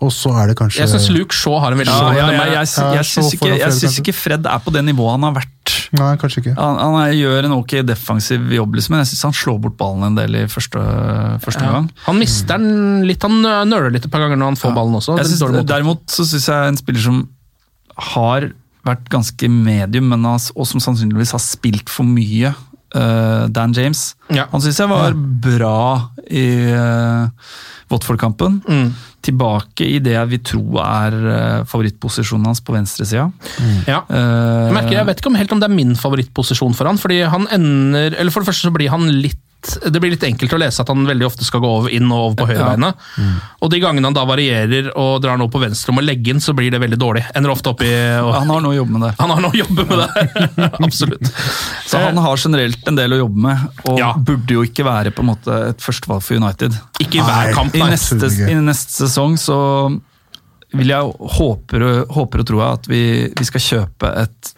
Og 0.00 0.12
så 0.14 0.30
er 0.38 0.46
det 0.52 0.54
kanskje 0.60 0.78
Jeg 0.84 0.90
syns 0.92 1.08
Luke 1.10 1.34
Shaw 1.34 1.56
har 1.58 1.72
en 1.74 1.78
veldig 1.80 1.90
Ja, 1.90 2.10
ja, 2.12 2.18
ja, 2.18 2.26
men 2.26 2.52
jeg, 2.52 2.54
jeg- 2.54 2.68
jeg, 2.78 2.94
jeg, 2.94 3.06
syns 3.08 3.32
ikke, 3.34 3.48
jeg 3.58 3.98
ikke 4.02 4.14
Fred 4.14 4.46
er 4.46 4.60
på 4.62 4.70
det 4.72 4.84
nivået 4.86 5.10
han 5.16 5.22
har 5.26 5.32
vært. 5.40 5.72
Nei, 5.98 6.10
kanskje 6.20 6.42
ikke. 6.44 6.54
Han, 6.54 6.76
han 6.78 6.94
er- 7.02 7.16
gjør 7.18 7.44
en 7.48 7.52
ok 7.58 7.74
defensiv 7.88 8.46
jobb, 8.54 8.74
liksom, 8.78 8.94
men 8.94 9.02
jeg 9.02 9.10
syns 9.10 9.22
han 9.26 9.32
slår 9.32 9.58
bort 9.64 9.76
ballen 9.80 10.04
en 10.06 10.14
del 10.14 10.36
i 10.36 10.44
første, 10.46 10.78
første 11.42 11.64
Ja. 11.64 11.72
gang. 11.72 11.90
Han 12.06 12.18
mister 12.20 12.58
den 12.62 13.02
litt, 13.08 13.22
han 13.22 13.42
nøler 13.42 13.90
litt 13.90 14.04
et 14.06 14.10
par 14.10 14.20
ganger 14.20 14.36
når 14.38 14.52
han 14.54 14.60
får 14.62 14.74
ballen 14.78 14.94
også. 15.00 15.16
Jeg 15.18 15.26
synes, 15.32 15.66
derimot 15.66 16.06
så 16.06 16.22
syns 16.28 16.46
jeg 16.46 16.68
en 16.68 16.76
spiller 16.76 17.00
som 17.02 17.28
har 18.14 18.52
vært 18.86 19.08
ganske 19.10 19.50
medium, 19.50 20.08
men 20.14 20.22
har, 20.24 20.38
og 20.56 20.66
som 20.70 20.80
sannsynligvis 20.80 21.32
har 21.34 21.42
spilt 21.42 21.88
for 21.90 22.04
mye, 22.08 22.54
eh, 22.94 23.48
Dan 23.52 23.74
James. 23.76 24.14
Ja. 24.32 24.46
Han 24.52 24.62
syns 24.64 24.80
jeg 24.80 24.90
var 24.90 25.16
bra 25.16 26.10
i 26.28 26.46
uh, 26.72 27.28
Watford-kampen. 27.88 28.60
Mm. 28.68 28.90
Tilbake 29.24 29.86
i 29.88 29.98
det 30.04 30.14
jeg 30.14 30.30
vil 30.34 30.42
tro 30.44 30.62
er 30.82 31.16
uh, 31.16 31.64
favorittposisjonen 31.68 32.50
hans 32.50 32.62
på 32.64 32.76
venstresida. 32.76 33.28
Ja. 33.88 34.02
Uh, 34.10 34.68
Jeg 34.68 34.76
merker, 34.76 34.96
jeg 35.00 35.08
vet 35.08 35.22
ikke 35.22 35.32
om, 35.32 35.40
helt 35.40 35.56
om 35.56 35.62
det 35.62 35.68
er 35.70 35.76
min 35.76 35.96
favorittposisjon 35.98 36.76
for 36.76 36.90
han, 36.90 37.00
fordi 37.00 37.22
han 37.28 37.48
ender 37.54 38.14
Eller 38.18 38.34
for 38.34 38.44
det 38.44 38.52
første 38.52 38.68
så 38.68 38.74
blir 38.74 38.92
han 38.92 39.08
litt 39.22 39.40
det 39.90 39.98
blir 40.00 40.12
litt 40.14 40.22
enkelt 40.24 40.52
å 40.54 40.58
lese 40.62 40.80
at 40.84 40.88
han 40.92 41.02
veldig 41.08 41.26
ofte 41.26 41.44
skal 41.44 41.60
gå 41.64 41.68
over 41.80 41.90
inn 41.92 42.06
og 42.14 42.18
over 42.28 42.36
på 42.38 42.46
høyrebeinet. 42.52 43.00
Og 43.64 43.70
de 43.72 43.80
gangene 43.82 44.06
han 44.06 44.14
da 44.16 44.22
varierer 44.28 44.92
og 44.94 45.18
drar 45.24 45.36
noe 45.40 45.50
på 45.50 45.60
venstre 45.60 45.90
om 45.92 45.98
å 45.98 46.04
legge 46.04 46.30
inn, 46.30 46.40
så 46.40 46.54
blir 46.56 46.70
det 46.70 46.78
veldig 46.82 46.98
dårlig. 47.00 47.24
Ender 47.36 47.50
ofte 47.52 47.72
opp 47.72 47.82
i 47.82 47.90
og, 48.22 48.30
han 48.36 48.52
har 48.54 48.62
noe 48.64 48.72
å 48.76 48.78
jobbe 48.78 48.94
med 48.96 49.06
det. 49.08 49.12
Han 49.18 49.34
har 49.34 49.42
noe 49.44 49.50
å 49.50 49.58
jobbe 49.58 49.86
med 49.90 50.02
det, 50.04 50.68
Absolutt. 50.88 51.32
Så 51.90 51.98
han 52.06 52.20
har 52.22 52.36
generelt 52.44 52.86
en 52.92 52.98
del 53.00 53.16
å 53.18 53.22
jobbe 53.24 53.44
med, 53.48 53.66
og 53.90 53.98
Ja. 53.98 54.12
burde 54.14 54.54
jo 54.60 54.62
ikke 54.68 54.86
være 54.86 55.10
på 55.14 55.24
en 55.26 55.32
måte 55.32 55.58
et 55.72 55.82
førstevalg 55.82 56.22
for 56.22 56.38
United. 56.38 56.78
Ikke 57.02 57.18
i 57.18 57.24
hver 57.26 57.48
Nei, 57.50 57.56
kamp, 57.58 57.74
I 57.74 57.82
nei. 57.82 57.90
neste. 57.96 58.30
I 58.48 58.54
neste 58.62 58.94
sesong 59.08 59.34
så 59.42 59.58
vil 60.76 60.90
jeg 60.92 61.12
håper, 61.38 61.84
håper 62.12 62.42
og 62.42 62.46
tror 62.50 62.60
jeg 62.60 62.78
at 62.78 62.88
vi, 62.92 63.02
vi 63.38 63.44
skal 63.48 63.62
kjøpe 63.64 64.10
et, 64.22 64.50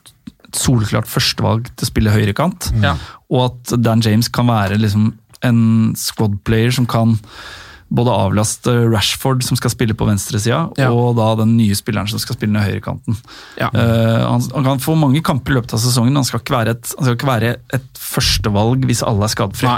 et 0.50 0.58
soleklart 0.58 1.06
førstevalg 1.10 1.70
til 1.76 1.86
å 1.86 1.90
spille 1.90 2.14
høyrekant, 2.14 2.70
Ja. 2.82 2.96
og 3.30 3.44
at 3.50 3.82
Dan 3.82 4.02
James 4.04 4.28
kan 4.28 4.50
være 4.50 4.78
liksom 4.80 5.12
en 5.46 5.94
squad 5.96 6.42
player 6.44 6.70
som 6.74 6.86
kan 6.90 7.18
både 7.90 8.12
avlaste 8.14 8.70
Rashford, 8.92 9.42
som 9.42 9.58
skal 9.58 9.72
spille 9.72 9.94
på 9.98 10.06
venstresida, 10.06 10.60
Ja. 10.78 10.90
og 10.94 11.16
da 11.18 11.32
den 11.42 11.56
nye 11.58 11.74
spilleren 11.74 12.06
som 12.08 12.20
skal 12.22 12.36
spille 12.36 12.52
ned 12.54 12.62
høyrekanten. 12.62 13.16
Ja. 13.58 13.66
Uh, 13.74 14.30
han, 14.30 14.44
han 14.54 14.68
kan 14.68 14.78
få 14.84 14.94
mange 14.98 15.22
kamper 15.26 15.52
i 15.52 15.58
løpet 15.58 15.74
av 15.74 15.82
sesongen, 15.82 16.12
men 16.14 16.20
han 16.22 16.28
skal 16.28 16.40
ikke 16.44 16.54
være 16.54 16.76
et, 16.76 16.92
han 16.96 17.08
skal 17.08 17.16
ikke 17.18 17.30
være 17.32 17.50
et 17.74 18.00
førstevalg 18.00 18.86
hvis 18.86 19.02
alle 19.06 19.26
er 19.26 19.32
skadefrie. 19.34 19.74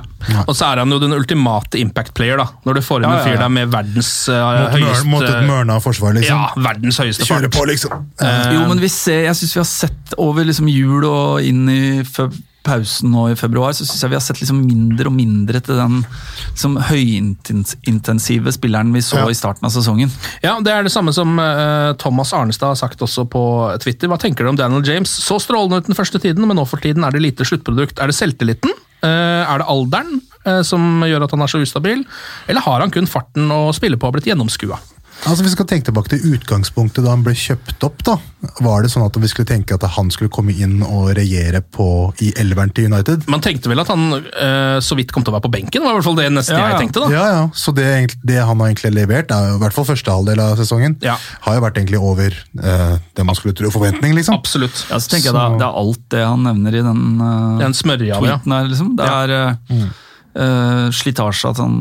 Og 0.46 0.53
så 0.59 0.68
er 0.68 0.83
han 0.83 0.92
jo 0.92 1.01
den 1.03 1.16
ultimate 1.16 1.81
impact 1.81 2.12
player, 2.18 2.37
da. 2.42 2.46
Når 2.68 2.79
du 2.79 2.83
får 2.85 3.03
inn 3.07 3.11
en 3.16 3.25
fyr 3.25 3.40
der 3.40 3.53
med 3.57 3.72
verdens 3.72 4.12
uh, 4.29 4.68
høyeste 4.77 5.09
mot 5.09 5.25
et 5.27 5.48
mørna 5.48 5.81
forsvar, 5.83 6.12
liksom. 6.20 6.37
Ja, 6.37 6.68
verdens 6.68 7.01
høyeste 7.01 7.25
Kjøre 7.29 7.48
fart. 7.48 7.57
på, 7.57 7.66
liksom. 7.72 8.07
Jo, 8.53 8.62
men 8.68 8.81
vi 8.85 8.92
ser, 8.92 9.25
jeg 9.31 9.40
syns 9.40 9.57
vi 9.57 9.62
har 9.64 9.70
sett 9.72 10.16
over 10.20 10.44
liksom 10.48 10.68
jul 10.68 11.05
og 11.09 11.40
inn 11.48 11.64
i 11.72 11.83
fø- 12.05 12.29
pausen 12.64 13.11
nå 13.12 13.29
i 13.33 13.37
februar, 13.38 13.72
så 13.75 13.85
syns 13.87 14.03
jeg 14.05 14.12
vi 14.12 14.16
har 14.18 14.25
sett 14.25 14.40
liksom 14.42 14.61
mindre 14.64 15.11
og 15.11 15.16
mindre 15.16 15.61
til 15.64 15.79
den 15.79 16.01
liksom, 16.05 16.79
høyintensive 16.88 18.53
spilleren 18.55 18.92
vi 18.94 19.03
så 19.03 19.18
Ja. 19.22 19.29
i 19.31 19.35
starten 19.35 19.66
av 19.66 19.72
sesongen. 19.75 20.11
Ja, 20.42 20.59
Det 20.61 20.72
er 20.72 20.83
det 20.83 20.92
samme 20.92 21.12
som 21.12 21.38
uh, 21.38 21.92
Thomas 21.94 22.33
Arnestad 22.33 22.68
har 22.68 22.75
sagt 22.77 22.98
også 23.03 23.25
på 23.29 23.42
Twitter. 23.83 24.09
Hva 24.09 24.18
tenker 24.18 24.44
du 24.44 24.51
om 24.51 24.57
Daniel 24.57 24.85
James? 24.87 25.11
Så 25.11 25.38
strålende 25.40 25.79
ut 25.83 25.87
den 25.87 25.98
første 25.98 26.18
tiden, 26.18 26.46
men 26.46 26.57
nå 26.57 26.64
for 26.66 26.79
tiden 26.79 27.05
er 27.05 27.11
det 27.11 27.22
lite 27.22 27.44
sluttprodukt. 27.44 27.98
Er 27.98 28.07
det 28.07 28.14
selvtilliten? 28.18 28.70
Uh, 29.03 29.42
er 29.46 29.59
det 29.59 29.66
alderen? 29.68 30.20
uh, 30.46 30.62
som 30.62 31.03
gjør 31.07 31.22
at 31.27 31.31
han 31.31 31.42
er 31.42 31.51
så 31.51 31.61
ustabil, 31.62 32.05
eller 32.48 32.61
har 32.64 32.81
han 32.81 32.90
kun 32.90 33.07
farten 33.07 33.51
å 33.55 33.72
spille 33.75 33.96
på 33.98 34.07
og 34.09 34.16
blitt 34.16 34.27
gjennomskua? 34.27 34.79
Altså, 35.23 35.45
Vi 35.47 35.51
skal 35.53 35.67
tenke 35.71 35.87
tilbake 35.87 36.11
til 36.11 36.35
utgangspunktet 36.35 37.05
da 37.05 37.13
han 37.15 37.23
ble 37.23 37.33
kjøpt 37.39 37.85
opp. 37.87 38.01
da. 38.07 38.17
Var 38.59 38.83
det 38.83 38.91
sånn 38.91 39.05
at 39.07 39.15
vi 39.23 39.29
skulle 39.31 39.47
tenke 39.47 39.77
at 39.77 39.85
han 39.95 40.09
skulle 40.11 40.33
komme 40.35 40.51
inn 40.51 40.81
og 40.83 41.13
regjere 41.15 41.61
på, 41.63 41.87
i 42.27 42.33
elveren 42.43 42.73
til 42.75 42.89
United? 42.91 43.29
Man 43.31 43.41
tenkte 43.45 43.71
vel 43.71 43.79
at 43.85 43.93
han 43.93 44.03
øh, 44.19 44.81
så 44.83 44.99
vidt 44.99 45.13
kom 45.15 45.23
til 45.23 45.31
å 45.31 45.37
være 45.37 45.47
på 45.47 45.53
benken, 45.55 45.85
var 45.85 45.95
i 45.95 46.01
hvert 46.01 46.09
fall 46.09 46.19
det 46.19 46.27
neste 46.35 46.57
Ja, 46.57 46.65
ja. 46.65 46.73
jeg 46.75 46.83
tenkte. 46.89 47.05
da. 47.05 47.13
Ja, 47.15 47.25
ja. 47.37 47.45
Så 47.55 47.75
det, 47.77 47.87
det 48.27 48.41
han 48.43 48.59
har 48.59 48.73
egentlig 48.73 48.93
levert, 48.99 49.31
er 49.31 49.55
i 49.55 49.63
hvert 49.63 49.77
fall 49.79 49.87
første 49.93 50.11
halvdel 50.17 50.43
av 50.43 50.59
sesongen, 50.59 50.99
Ja. 51.07 51.15
har 51.47 51.59
jo 51.61 51.65
vært 51.69 51.79
egentlig 51.79 52.03
over 52.03 52.35
øh, 52.59 52.99
det 53.15 53.29
man 53.31 53.39
skulle 53.39 53.55
tro 53.55 53.71
forventning, 53.71 54.17
liksom. 54.19 54.35
Absolutt. 54.43 54.87
Ja, 54.91 54.99
så 54.99 55.15
tenker 55.15 55.31
jeg 55.31 55.39
det, 55.39 55.47
er- 55.47 55.59
det 55.63 55.69
er 55.71 55.81
alt 55.87 56.05
det 56.17 56.27
han 56.27 56.43
nevner 56.51 56.75
i 56.81 56.83
den 56.91 57.03
øh, 57.23 57.59
Den 57.63 57.79
smørja 57.79 58.11
ja. 58.19 58.21
tweeten 58.21 58.59
her, 58.59 58.71
liksom. 58.75 58.95
Det 58.99 59.07
er 59.07 59.57
mm. 59.71 59.91
slitasje, 60.99 61.51
at 61.55 61.59
han 61.63 61.77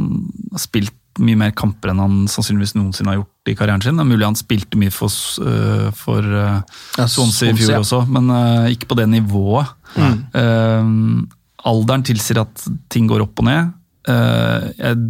har 0.53 0.61
spilt 0.61 0.93
mye 1.19 1.35
mer 1.39 1.51
kamper 1.57 1.91
enn 1.91 1.99
han 1.99 2.17
sannsynligvis 2.31 2.75
noensinne 2.77 3.11
har 3.11 3.17
gjort 3.21 3.30
i 3.49 3.55
karrieren 3.57 3.81
sin. 3.81 3.97
Det 3.97 4.03
er 4.03 4.09
mulig 4.11 4.27
han 4.27 4.37
spilte 4.37 4.77
mye 4.77 4.93
for, 4.93 5.09
uh, 5.41 5.89
for 5.97 6.21
uh, 6.21 6.59
Ja, 6.99 7.07
Swansea 7.09 7.51
i 7.51 7.57
fjor 7.57 7.73
ja. 7.73 7.79
også, 7.81 8.03
men 8.11 8.29
uh, 8.29 8.69
ikke 8.69 8.91
på 8.91 8.97
det 8.99 9.07
nivået. 9.09 9.71
Uh, 9.97 11.25
alderen 11.71 12.05
tilsier 12.05 12.43
at 12.43 12.67
ting 12.93 13.09
går 13.09 13.25
opp 13.25 13.41
og 13.41 13.49
ned. 13.49 13.73
Uh, 14.09 14.69
jeg, 14.77 15.01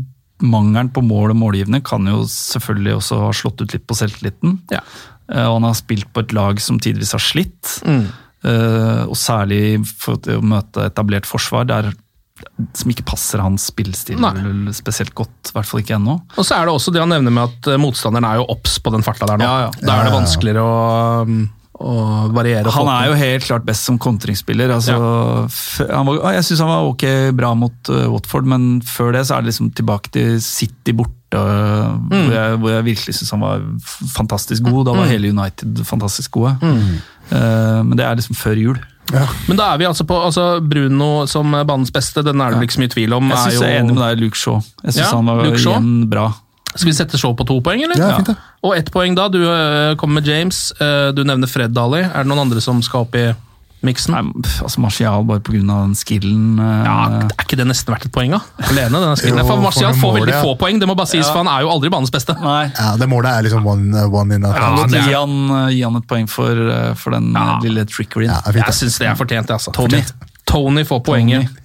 mangelen 0.42 0.90
på 0.96 1.04
mål 1.06 1.36
og 1.36 1.42
målgivende 1.44 1.84
kan 1.86 2.08
jo 2.08 2.24
selvfølgelig 2.30 2.98
også 2.98 3.20
ha 3.26 3.32
slått 3.36 3.62
ut 3.62 3.76
litt 3.76 3.88
på 3.88 4.00
selvtilliten. 4.00 4.60
Ja. 4.74 4.82
Uh, 5.32 5.48
Og 5.50 5.60
han 5.60 5.70
har 5.70 5.80
spilt 5.80 6.10
på 6.16 6.24
et 6.24 6.34
lag 6.36 6.60
som 6.64 6.80
tidvis 6.82 7.14
har 7.18 7.24
slitt. 7.24 7.80
Mm. 7.86 8.10
Eh, 8.42 9.04
og 9.06 9.14
særlig 9.22 9.84
for 9.86 10.18
å 10.34 10.40
møte 10.42 10.88
etablert 10.90 11.28
forsvar 11.30 11.68
der, 11.70 11.92
som 12.78 12.92
ikke 12.94 13.06
passer 13.08 13.42
hans 13.44 13.70
spillestil 13.72 14.20
Nei. 14.22 14.34
spesielt 14.76 15.14
godt. 15.18 15.52
I 15.52 15.56
hvert 15.58 15.70
fall 15.70 15.82
ikke 15.84 15.96
ennå. 15.98 16.18
Og 16.38 16.46
så 16.48 16.58
er 16.58 16.68
det 16.68 16.74
også 16.76 16.94
det 16.96 17.02
han 17.04 17.12
nevner 17.14 17.34
med 17.34 17.50
at 17.50 17.72
eh, 17.74 17.80
motstanderen 17.82 18.28
er 18.30 18.42
jo 18.42 18.46
obs 18.54 18.78
på 18.84 18.94
den 18.94 19.04
farta 19.06 19.28
der 19.30 19.42
nå. 19.42 19.48
Ja, 19.48 19.66
ja. 19.68 19.72
Da 19.82 19.98
er 20.02 20.10
det 20.10 20.14
vanskeligere 20.16 20.64
å, 20.64 20.76
um, 21.28 21.42
å 21.82 21.96
variere. 22.36 22.74
Han 22.76 22.92
er 22.94 23.08
jo 23.10 23.16
helt 23.20 23.48
klart 23.48 23.66
best 23.68 23.88
som 23.88 23.98
kontringsspiller. 24.02 24.74
Altså, 24.76 24.98
ja. 24.98 26.02
var, 26.06 26.20
ah, 26.22 26.36
jeg 26.38 26.46
syns 26.50 26.62
han 26.66 26.70
var 26.72 26.90
ok 26.92 27.08
bra 27.38 27.54
mot 27.58 27.92
uh, 27.94 28.06
Watford, 28.14 28.50
men 28.52 28.70
før 28.86 29.16
det 29.18 29.26
så 29.30 29.38
er 29.38 29.46
det 29.46 29.52
liksom 29.54 29.72
tilbake 29.78 30.14
til 30.14 30.38
City 30.46 30.94
borte, 30.98 31.18
uh, 31.34 31.98
Mm. 32.12 32.26
hvor, 32.28 32.34
jeg, 32.36 32.56
hvor 32.60 32.72
jeg 32.74 32.84
virkelig 32.90 33.14
syns 33.16 33.30
han 33.32 33.40
var 33.46 33.62
fantastisk 34.12 34.66
god. 34.68 34.82
Da 34.90 34.96
var 34.98 35.08
hele 35.08 35.30
United 35.32 35.80
fantastisk 35.88 36.34
gode. 36.36 36.58
Mm. 36.60 36.98
Uh, 37.32 37.80
men 37.88 37.94
det 37.96 38.04
er 38.04 38.18
liksom 38.20 38.36
før 38.36 38.60
jul. 38.60 38.82
Men 39.48 39.60
da 39.60 39.72
er 39.74 39.82
vi 39.82 39.88
altså 39.90 40.06
på 40.08 40.18
altså 40.26 40.46
Bruno 40.64 41.28
som 41.30 41.52
banens 41.68 41.92
beste, 41.94 42.24
den 42.26 42.42
er 42.42 42.54
det 42.54 42.62
vel 42.62 42.70
ikke 42.70 42.78
så 42.78 42.84
mye 42.84 42.94
tvil 42.94 43.18
om. 43.18 43.34
Jeg 43.34 43.42
synes 43.44 43.58
syns 43.58 43.66
jeg 43.66 43.76
er 43.76 43.84
enig 43.84 43.98
med 43.98 44.04
deg, 44.06 44.24
Luke 44.24 44.40
Shaw. 44.40 44.62
Jeg 44.86 44.96
syns 44.96 45.04
Ja, 45.04 45.12
han 45.18 45.30
var 45.30 45.46
igjen 45.52 45.92
bra. 46.12 46.30
Skal 46.72 46.88
vi 46.88 46.96
sette 46.96 47.20
show 47.20 47.34
på 47.36 47.44
to 47.48 47.58
poeng, 47.64 47.82
eller? 47.84 48.00
Ja, 48.00 48.16
fint 48.16 48.32
det. 48.32 48.38
Og 48.64 48.76
ett 48.78 48.92
poeng 48.94 49.16
da. 49.18 49.28
Du 49.32 49.42
øh, 49.44 49.96
kommer 50.00 50.22
med 50.22 50.30
James. 50.30 50.70
øh, 50.80 51.12
du 51.16 51.24
nevner 51.28 51.50
Fred 51.52 51.74
Dali. 51.76 52.06
Er 52.06 52.24
det 52.24 52.32
noen 52.32 52.46
andre 52.46 52.64
som 52.64 52.80
skal 52.86 53.04
opp 53.04 53.18
i 53.20 53.26
miksen? 53.88 54.14
Nei, 54.16 54.48
altså 54.64 54.82
Martial 54.84 55.24
bare 55.28 55.42
pga. 55.46 55.60
den 55.62 55.96
skillen. 55.98 56.60
uh, 56.60 56.84
Ja, 56.86 56.98
Er 57.30 57.46
ikke 57.46 57.58
det 57.60 57.68
nesten 57.70 57.94
verdt 57.94 58.06
et 58.10 58.14
poeng, 58.16 58.32
da? 58.36 58.42
Alene, 58.70 58.92
denne 59.02 59.18
skillen. 59.20 59.42
Jo, 59.42 59.48
For 59.48 59.62
Martial 59.64 59.94
får 59.98 60.18
veldig 60.20 60.40
få 60.42 60.56
poeng, 60.62 60.80
det 60.82 60.90
må 60.90 60.96
bare 60.98 61.12
sies, 61.14 61.28
for 61.28 61.42
han 61.44 61.52
er 61.52 61.66
jo 61.66 61.72
aldri 61.74 61.90
banens 61.94 62.14
beste. 62.14 62.36
Nei. 62.42 62.72
Ja, 62.78 62.96
Det 62.98 63.10
målet 63.12 63.32
er 63.34 63.48
liksom 63.50 63.66
one, 63.68 64.06
one 64.12 64.36
in 64.36 64.46
a 64.46 64.54
Ja, 64.54 64.68
thousand. 64.76 64.98
gi, 64.98 65.14
han, 65.14 65.38
uh, 65.52 65.70
gi 65.74 65.82
han 65.86 65.96
et 66.02 66.08
poeng 66.08 66.28
for, 66.30 66.96
for 66.96 67.12
den 67.18 67.32
ja. 67.34 67.60
lille 67.64 67.86
trickeryen. 67.86 68.30
Ja, 68.32 68.42
Jeg 68.62 68.74
syns 68.78 69.00
det 69.00 69.08
er 69.08 69.16
fortjent, 69.20 69.50
altså. 69.50 69.74
Tony. 69.74 70.04
Tony 70.46 70.84
får 70.84 71.04
poenget. 71.06 71.48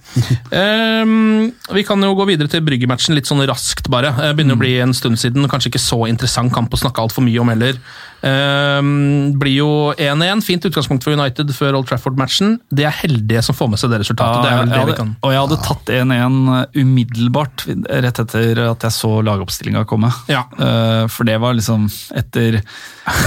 Ehm, 0.51 1.51
vi 1.73 1.83
kan 1.83 2.01
jo 2.01 2.13
gå 2.17 2.25
videre 2.29 2.49
til 2.51 2.63
Bryggematchen 2.65 3.15
litt 3.17 3.27
sånn 3.29 3.43
raskt, 3.47 3.89
bare. 3.91 4.13
Begynner 4.15 4.33
begynner 4.37 4.57
å 4.57 4.61
bli 4.61 4.73
en 4.83 4.93
stund 4.95 5.19
siden. 5.19 5.47
Kanskje 5.51 5.71
ikke 5.73 5.83
så 5.83 5.99
interessant 6.09 6.53
kamp 6.55 6.73
å 6.73 6.79
snakke 6.79 7.03
altfor 7.03 7.25
mye 7.25 7.41
om 7.43 7.51
heller. 7.51 7.77
Ehm, 8.25 9.35
blir 9.37 9.59
jo 9.59 9.69
1-1. 9.93 10.41
Fint 10.45 10.65
utgangspunkt 10.65 11.05
for 11.05 11.13
United 11.13 11.51
før 11.55 11.77
Old 11.77 11.87
Trafford-matchen. 11.89 12.57
De 12.73 12.85
er 12.87 12.95
heldige 13.03 13.43
som 13.45 13.55
får 13.57 13.69
med 13.69 13.81
seg 13.81 13.93
det 13.93 13.99
resultatet. 14.01 14.43
det 14.43 14.51
er 14.51 14.57
vel 14.61 14.71
jeg 14.73 14.87
det 14.89 14.95
hadde, 14.97 15.15
og 15.21 15.33
jeg 15.35 15.41
hadde 15.43 15.59
tatt 15.67 15.91
1-1 15.99 16.81
umiddelbart 16.81 17.65
rett 18.07 18.21
etter 18.23 18.63
at 18.71 18.87
jeg 18.87 18.95
så 18.97 19.11
lagoppstillinga 19.27 19.85
komme. 19.89 20.09
Ja. 20.31 20.45
Uh, 20.57 21.05
For 21.11 21.27
det 21.29 21.37
var 21.43 21.53
liksom 21.57 21.85
etter, 22.17 22.59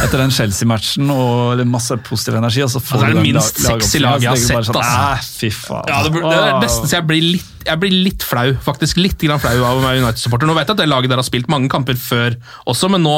etter 0.04 0.16
den 0.24 0.34
Chelsea-matchen 0.34 1.10
og 1.14 1.62
masse 1.70 1.96
positiv 2.06 2.40
energi. 2.40 2.64
Og 2.66 2.72
så 2.74 2.82
får 2.82 3.00
Altså, 3.00 3.06
det 3.06 3.14
du 3.14 3.20
den 3.20 3.28
minst 3.30 3.62
lag- 3.64 3.80
sexy 3.84 4.02
laget 4.02 4.02
lag 4.02 4.22
jeg 4.26 4.30
har 4.30 4.42
sett, 4.42 4.66
sånn, 4.70 4.82
altså. 4.82 5.38
Fy 5.40 5.50
faen. 5.54 5.86
Ja, 5.88 6.02
det, 6.02 6.12
det 6.18 6.40
er 6.40 6.58
nesten 6.64 6.90
så 6.90 6.98
jeg 6.98 7.06
blir 7.06 7.24
litt, 7.38 7.54
jeg 7.66 7.80
blir 7.80 7.94
litt 8.08 8.26
flau, 8.26 8.50
faktisk. 8.66 8.98
Litt 9.00 9.20
grann 9.22 9.40
flau 9.42 9.54
av 9.62 9.78
å 9.78 9.84
være 9.84 10.02
United-supporter. 10.02 10.50
Nå 10.50 10.58
vet 10.58 10.66
jeg 10.66 10.76
at 10.76 10.82
det 10.82 10.90
laget 10.90 11.12
der 11.14 11.22
har 11.22 11.26
spilt 11.28 11.48
mange 11.52 11.70
kamper 11.72 11.94
før 12.00 12.36
også, 12.66 12.90
men 12.90 13.04
nå 13.06 13.16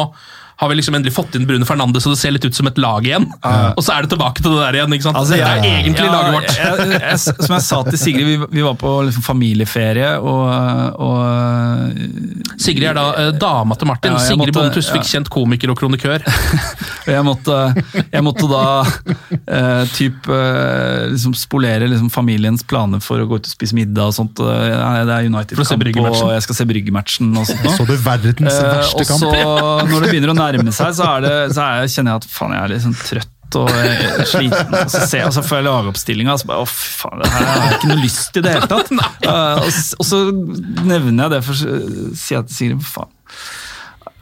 har 0.63 0.71
vi 0.71 0.79
liksom 0.79 0.95
endelig 0.95 1.15
fått 1.17 1.35
inn 1.35 1.47
Brune 1.49 1.67
Fernandes, 1.67 2.07
og 2.07 2.15
det 2.15 2.21
ser 2.21 2.35
litt 2.37 2.45
ut 2.47 2.55
som 2.55 2.69
et 2.71 2.79
lag 2.81 3.07
igjen. 3.07 3.27
Og 3.75 3.83
så 3.83 3.97
er 3.97 4.05
det 4.05 4.13
tilbake 4.15 4.45
til 4.45 4.55
det 4.55 4.61
der 4.63 4.79
igjen. 4.79 4.95
ikke 4.97 5.09
sant? 5.09 5.19
Altså, 5.19 5.35
det 5.35 5.43
er 5.43 5.67
egentlig 5.67 6.07
ja, 6.07 6.13
laget 6.15 6.37
vårt. 6.37 6.53
Jeg, 6.63 7.01
jeg, 7.03 7.19
som 7.49 7.57
jeg 7.57 7.67
sa 7.67 7.81
til 7.89 7.99
Sigrid, 7.99 8.29
vi, 8.29 8.37
vi 8.59 8.65
var 8.65 8.77
på 8.79 8.93
liksom 9.09 9.27
familieferie, 9.27 10.13
og, 10.23 11.03
og 11.03 12.53
Sigrid 12.63 12.89
er 12.93 12.99
da 12.99 13.07
uh, 13.17 13.31
dama 13.35 13.79
til 13.79 13.91
Martin. 13.91 14.15
Ja, 14.15 14.23
Sigrid 14.23 14.55
Bonde 14.55 14.75
Tusvik, 14.77 15.03
ja. 15.03 15.11
kjent 15.17 15.33
komiker 15.33 15.75
og 15.75 15.81
kronikør. 15.83 16.23
Jeg 17.03 17.25
måtte, 17.27 17.57
jeg 18.13 18.23
måtte 18.23 18.47
da 18.47 18.67
uh, 18.87 19.83
typ, 19.91 20.29
eh, 20.31 21.09
liksom 21.11 21.33
spolere 21.35 21.89
liksom 21.91 22.13
familiens 22.15 22.63
planer 22.63 23.03
for 23.03 23.19
å 23.19 23.27
gå 23.27 23.41
ut 23.41 23.49
og 23.49 23.51
spise 23.51 23.75
middag 23.75 24.13
og 24.13 24.15
sånt. 24.15 24.39
og, 24.39 24.47
det 24.47 25.17
er 25.17 25.27
United-kamp, 25.27 26.07
og 26.13 26.31
jeg 26.37 26.45
skal 26.47 26.59
se 26.61 26.67
Bryggematchen 26.71 27.33
og 27.35 27.49
sånt. 27.51 27.67
Så 27.75 27.87
du 27.89 27.97
verdens 27.97 28.55
verste 28.61 28.93
verste 28.93 29.03
og 29.03 29.11
kamp? 29.11 29.25
så, 29.25 29.91
når 29.91 30.07
det 30.07 30.13
begynner 30.13 30.33
å 30.33 30.37
nærme 30.53 30.75
seg, 30.75 30.97
så, 30.99 31.09
er 31.17 31.25
det, 31.27 31.37
så 31.57 31.65
er 31.67 31.83
jeg, 31.83 31.95
kjenner 31.97 32.15
jeg 32.15 32.23
at 32.23 32.35
faen, 32.37 32.57
jeg 32.57 32.63
er 32.65 32.75
litt 32.75 32.85
sånn 32.87 32.99
trøtt 33.03 33.31
og 33.61 33.73
eh, 33.77 34.23
sliten. 34.29 34.77
Og 34.79 34.93
så, 34.93 35.03
ser, 35.09 35.27
og 35.29 35.35
så 35.37 35.45
får 35.45 35.61
jeg 35.61 35.67
lagoppstillinga, 35.69 36.37
og 36.37 36.43
så 36.43 36.49
bare 36.53 36.65
å 36.65 36.69
fy 36.69 36.95
faen, 37.03 37.21
det 37.23 37.33
her 37.33 37.51
har 37.51 37.67
jeg 37.67 37.81
ikke 37.81 37.91
noe 37.91 38.01
lyst 38.03 38.31
til 38.31 38.43
i 38.43 38.47
det 38.47 38.55
hele 38.59 38.71
tatt. 38.71 38.95
Eh, 39.33 39.59
og, 39.63 39.69
og 40.03 40.07
så 40.07 40.19
nevner 40.35 41.25
jeg 41.25 41.33
det, 41.33 41.43
for 41.47 41.55
å 41.55 42.15
si 42.19 42.37
at 42.37 42.51
Sigrid 42.53 42.83
faen. 42.85 43.13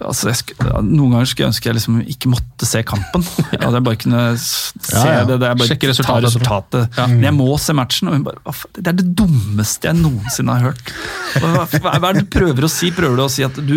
Altså, 0.01 0.33
skulle, 0.33 0.81
noen 0.87 1.12
ganger 1.12 1.29
skulle 1.29 1.45
jeg 1.45 1.53
ønske 1.53 1.69
jeg 1.69 1.77
liksom 1.77 1.99
ikke 2.14 2.31
måtte 2.33 2.69
se 2.69 2.81
kampen. 2.88 3.25
At 3.59 3.66
jeg 3.69 3.85
bare 3.85 4.01
kunne 4.01 4.23
se 4.40 4.97
Ja, 4.97 5.19
ja. 5.19 5.25
det. 5.29 5.37
det 5.43 5.49
er 5.51 5.59
bare 5.61 5.69
Sjekke 5.69 5.93
ta 5.99 6.16
resultatet 6.25 7.01
Ja. 7.01 7.07
Men 7.11 7.27
jeg 7.29 7.37
må 7.37 7.49
se 7.61 7.77
matchen, 7.77 8.09
og 8.09 8.16
hun 8.16 8.25
bare 8.25 8.55
Det 8.79 8.87
er 8.95 8.97
det 9.03 9.09
dummeste 9.19 9.90
jeg 9.90 10.01
noensinne 10.01 10.57
har 10.57 10.71
hørt. 10.71 10.95
Hva, 11.37 11.66
hva, 11.66 11.97
hva 11.99 12.12
er 12.12 12.21
det 12.21 12.25
du 12.25 12.31
prøver 12.33 12.64
å 12.64 12.73
si? 12.73 12.93
Prøver 12.97 13.21
du 13.21 13.25
å 13.27 13.33
si 13.33 13.45
at 13.45 13.61
du 13.61 13.77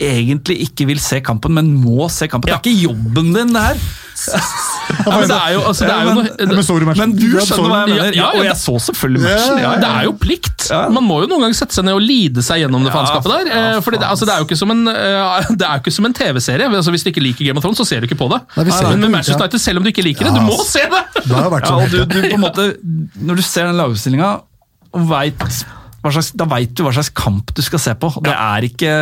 egentlig 0.00 0.60
ikke 0.68 0.86
vil 0.88 1.00
se 1.02 1.20
kampen, 1.24 1.54
men 1.58 1.70
må 1.82 2.06
se 2.12 2.28
kampen? 2.30 2.48
Det 2.50 2.56
er 2.56 2.62
ikke 2.62 2.82
jobben 2.88 3.32
din, 3.34 3.54
det 3.56 3.62
her! 3.70 3.88
Men 5.06 5.28
det 5.30 5.36
er 5.36 5.52
jo, 5.54 5.60
altså, 5.68 5.84
det 5.86 5.92
er 5.94 6.06
men, 6.08 6.16
noe, 6.16 6.24
men 6.26 6.48
du 6.48 6.86
men 6.98 7.12
du 7.14 7.26
skjønner 7.38 7.68
hva 7.70 7.76
jeg 7.84 7.90
mener. 7.92 7.98
Ja, 8.00 8.06
Ja, 8.08 8.14
ja, 8.18 8.28
og 8.40 8.46
jeg 8.48 8.56
så 8.58 8.72
selvfølgelig 8.88 9.22
matchen. 9.22 9.60
Ja, 9.62 9.70
det 9.78 9.90
er 9.94 10.06
jo 10.08 10.14
plikt! 10.18 10.64
Man 10.96 11.06
må 11.06 11.20
jo 11.22 11.28
noen 11.30 11.44
ganger 11.44 11.58
sette 11.60 11.76
seg 11.76 11.86
ned 11.86 11.94
og 11.94 12.02
lide 12.02 12.42
seg 12.42 12.64
gjennom 12.64 12.82
det 12.82 12.90
Ja, 12.90 12.96
faenskapet 12.96 13.30
der. 13.30 13.52
eh, 13.76 13.78
fordi 13.84 14.00
det, 14.02 14.08
altså, 14.08 14.26
det 14.26 14.34
er 14.34 14.42
jo 14.42 14.48
ikke 14.48 14.58
som 14.58 14.74
en, 14.74 14.82
det 15.60 15.70
jo 15.70 15.78
ikke 15.84 15.94
som 15.94 16.08
en 16.10 16.16
TV-serie. 16.18 16.66
Altså, 16.80 16.94
hvis 16.96 17.06
du 17.06 17.12
ikke 17.12 17.22
liker 17.28 17.46
Game 17.46 17.62
of 17.62 17.66
Thrones, 17.68 17.78
så 17.78 17.86
ser 17.86 18.02
du 18.02 18.08
ikke 18.10 18.18
på 18.18 18.30
det. 18.34 18.40
Nei, 18.56 18.64
Men 18.66 18.74
det. 18.74 18.98
med 19.04 19.14
Manchester 19.20 19.44
United, 19.46 19.62
selv 19.68 19.78
om 19.78 19.86
du 19.86 19.92
ikke 19.92 20.06
liker 20.08 20.26
det, 20.26 20.34
du 20.34 20.42
må 20.48 20.58
se 20.66 20.82
det! 20.82 21.04
Det 21.22 21.36
har 21.38 21.50
vært 21.54 21.68
Ja, 21.68 21.76
sånn 21.76 21.86
og 21.86 21.94
du, 21.94 21.98
du 22.10 22.20
på 22.26 22.34
en 22.40 22.42
måte, 22.48 22.68
Når 23.22 23.38
du 23.38 23.46
ser 23.46 23.70
den 23.70 23.78
lagoppstillinga, 23.78 24.34
og 24.98 25.10
vet 25.14 25.46
hva 25.46 25.52
slags, 26.14 26.30
da 26.38 26.44
veit 26.50 26.72
du 26.78 26.82
hva 26.86 26.92
slags 26.94 27.10
kamp 27.16 27.52
du 27.56 27.62
skal 27.64 27.80
se 27.82 27.94
på. 27.98 28.10
Det 28.24 28.32
er 28.34 28.66
ikke 28.68 28.92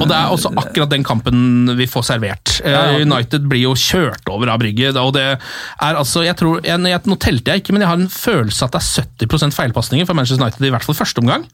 Og 0.00 0.06
det 0.10 0.16
er 0.16 0.32
også 0.34 0.52
akkurat 0.60 0.90
den 0.92 1.04
kampen 1.06 1.70
vi 1.78 1.86
får 1.90 2.06
servert. 2.12 2.56
Eh, 2.64 2.70
Ja, 2.70 2.82
ja. 2.92 3.04
United 3.04 3.46
blir 3.50 3.62
jo 3.64 3.74
kjørt 3.74 4.28
over 4.30 4.48
av 4.52 4.58
Brygge. 4.60 4.92
og 5.00 5.12
det 5.16 5.24
er 5.26 5.94
altså, 5.96 6.22
jeg 6.24 6.36
tror, 6.36 6.60
jeg, 6.64 6.78
jeg, 6.80 7.00
Nå 7.10 7.16
telte 7.18 7.50
jeg 7.54 7.62
ikke, 7.62 7.72
men 7.72 7.82
jeg 7.82 7.88
har 7.90 7.98
en 8.00 8.08
følelse 8.12 8.64
at 8.66 8.72
det 8.76 8.80
er 8.80 9.26
70% 9.26 9.56
feilpasninger 9.56 10.06
for 10.06 10.14
Manchester 10.14 10.42
United, 10.44 10.66
i 10.66 10.70
hvert 10.70 10.84
fall 10.86 10.94
første 10.98 11.18
omgang. 11.22 11.46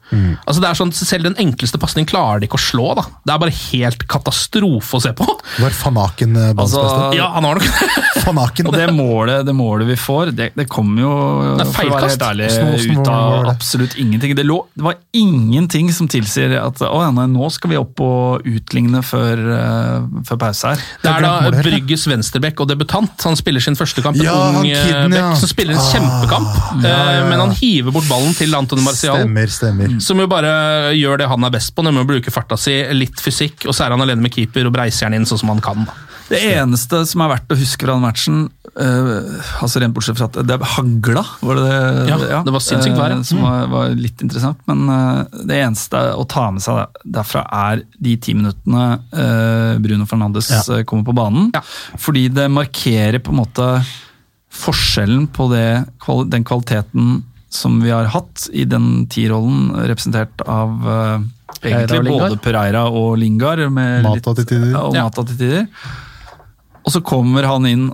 Altså 0.45 0.61
det 0.61 0.69
er 0.69 0.77
sånn, 0.79 0.91
Selv 0.97 1.23
den 1.29 1.37
enkleste 1.39 1.79
pasningen 1.79 2.09
klarer 2.09 2.41
de 2.41 2.47
ikke 2.49 2.59
å 2.59 2.63
slå. 2.65 2.87
da. 2.97 3.05
Det 3.25 3.33
er 3.33 3.39
bare 3.39 3.55
helt 3.71 4.07
katastrofe 4.07 4.97
å 4.97 5.01
se 5.03 5.13
på. 5.17 5.25
Var 5.61 5.71
Fanaken 5.77 6.35
eh, 6.35 6.53
banens 6.53 6.75
Altså. 6.77 7.13
Ja, 7.17 7.29
han 7.33 7.45
har 7.47 7.55
nok 7.59 7.67
Fanaken. 8.27 8.67
Og 8.69 8.73
det 8.77 8.87
målet, 8.93 9.45
det 9.47 9.55
målet 9.55 9.87
vi 9.87 9.95
får, 9.99 10.31
det, 10.37 10.51
det 10.57 10.67
kommer 10.69 11.01
jo 11.01 11.11
Det 11.57 11.65
er 11.67 11.71
for 11.73 11.87
å 11.87 11.95
være 11.95 12.09
helt 12.11 12.25
ærlig, 12.27 12.49
ut 12.97 13.11
av 13.11 13.47
absolutt 13.53 13.95
ingenting. 14.01 14.35
Det, 14.37 14.45
lå, 14.47 14.56
det 14.77 14.83
var 14.85 14.95
ingenting 15.17 15.89
som 15.93 16.07
tilsier 16.11 16.53
at 16.61 16.79
å, 16.85 16.99
nei, 17.13 17.25
nå 17.31 17.47
skal 17.53 17.71
vi 17.71 17.77
opp 17.79 17.99
og 18.03 18.45
utligne 18.47 19.01
før, 19.05 19.41
eh, 19.57 20.07
før 20.27 20.39
pause 20.41 20.71
her. 20.73 20.83
Det 21.03 21.11
er 21.11 21.25
da. 21.25 21.51
Brygges 21.63 22.05
venstrebekk 22.09 22.61
og 22.63 22.69
debutant. 22.71 23.13
Han 23.27 23.35
spiller 23.39 23.63
sin 23.63 23.75
første 23.79 24.03
kamp. 24.05 24.17
Ja, 24.23 24.33
ung 24.49 24.59
han 24.61 24.65
eh, 24.69 24.81
kiden, 24.85 25.15
ja. 25.17 25.29
bekk 25.31 25.41
som 25.43 25.51
spiller 25.51 25.73
en 25.77 25.83
Ah. 25.83 25.91
kjempekamp. 25.93 26.57
Ja, 26.83 26.89
ja, 26.89 26.97
eh, 27.11 27.19
ja. 27.19 27.29
Men 27.29 27.39
han 27.45 27.55
hiver 27.59 27.91
bort 27.95 28.09
ballen 28.09 28.33
til 28.37 28.55
Antony 28.57 28.81
Marcial. 28.85 29.21
Stemmer, 29.23 29.47
stemmer. 29.59 29.97
Som 30.01 30.19
jo 30.23 30.27
bare 30.31 30.93
gjør 30.97 31.17
det 31.23 31.27
han 31.31 31.43
er 31.43 31.53
best 31.57 31.75
på, 31.75 31.83
nemlig 31.85 32.05
å 32.05 32.11
bruke 32.15 32.33
farta 32.33 32.57
si, 32.57 32.77
litt 32.93 33.19
fysikk, 33.21 33.67
og 33.67 33.75
så 33.77 33.85
er 33.87 33.95
han 33.97 34.01
alene 34.05 34.21
med 34.23 34.33
keeper 34.33 34.65
og 34.69 34.73
breiser 34.77 35.09
han 35.09 35.13
inn 35.19 35.25
sånn 35.29 35.39
som 35.43 35.49
han 35.53 35.61
kan. 35.61 35.85
da. 35.85 35.93
Det 36.27 36.39
eneste 36.57 36.99
som 37.07 37.21
er 37.23 37.29
verdt 37.31 37.53
å 37.53 37.57
huske 37.59 37.85
fra 37.85 37.93
den 37.95 38.03
matchen, 38.03 38.39
uh, 38.75 39.43
altså 39.63 39.79
Rent 39.81 39.95
bortsett 39.95 40.17
fra 40.19 40.27
at 40.27 40.39
det 40.47 40.57
hagla, 40.73 41.23
var 41.39 41.59
det 41.59 41.67
det? 41.67 42.07
Ja, 42.09 42.41
det 42.43 42.53
var 42.55 42.63
sinnssykt 42.63 42.97
vær, 42.99 43.13
ja. 43.13 43.19
eh, 43.21 43.27
Som 43.27 43.43
var, 43.45 43.67
var 43.71 43.93
litt 43.95 44.23
interessant. 44.25 44.59
Men 44.69 44.83
uh, 44.91 45.43
det 45.47 45.61
eneste 45.61 46.01
å 46.19 46.25
ta 46.29 46.49
med 46.51 46.63
seg 46.65 46.99
derfra 47.05 47.45
er 47.71 47.85
de 48.03 48.15
ti 48.23 48.35
minuttene 48.37 48.83
eh, 49.15 49.77
Bruno 49.83 50.07
Fernandes 50.09 50.49
Ja. 50.51 50.81
kommer 50.87 51.07
på 51.07 51.15
banen. 51.15 51.51
Ja. 51.55 51.61
Fordi 51.99 52.27
det 52.33 52.49
markerer 52.51 53.21
på 53.23 53.31
en 53.33 53.41
måte 53.41 53.69
forskjellen 54.57 55.27
på 55.35 55.47
det, 55.51 55.67
den 56.31 56.45
kvaliteten 56.47 57.21
som 57.53 57.79
vi 57.83 57.91
har 57.93 58.09
hatt 58.11 58.49
i 58.51 58.65
den 58.67 59.05
tierrollen, 59.11 59.69
representert 59.87 60.41
av 60.49 60.83
egentlig 61.61 62.11
både 62.11 62.37
Pereira 62.43 62.87
og 62.89 63.15
Lingard. 63.21 63.63
Med 63.71 64.03
Mata 64.05 64.33
til 64.41 64.49
tider. 64.49 64.73
Ja, 64.73 64.83
og 64.89 64.97
Ja. 64.97 65.05
Mata 65.07 65.23
til 65.29 65.39
tider. 65.39 65.65
Og 66.87 66.93
så 66.95 67.03
kommer 67.03 67.47
han 67.47 67.67
inn 67.67 67.87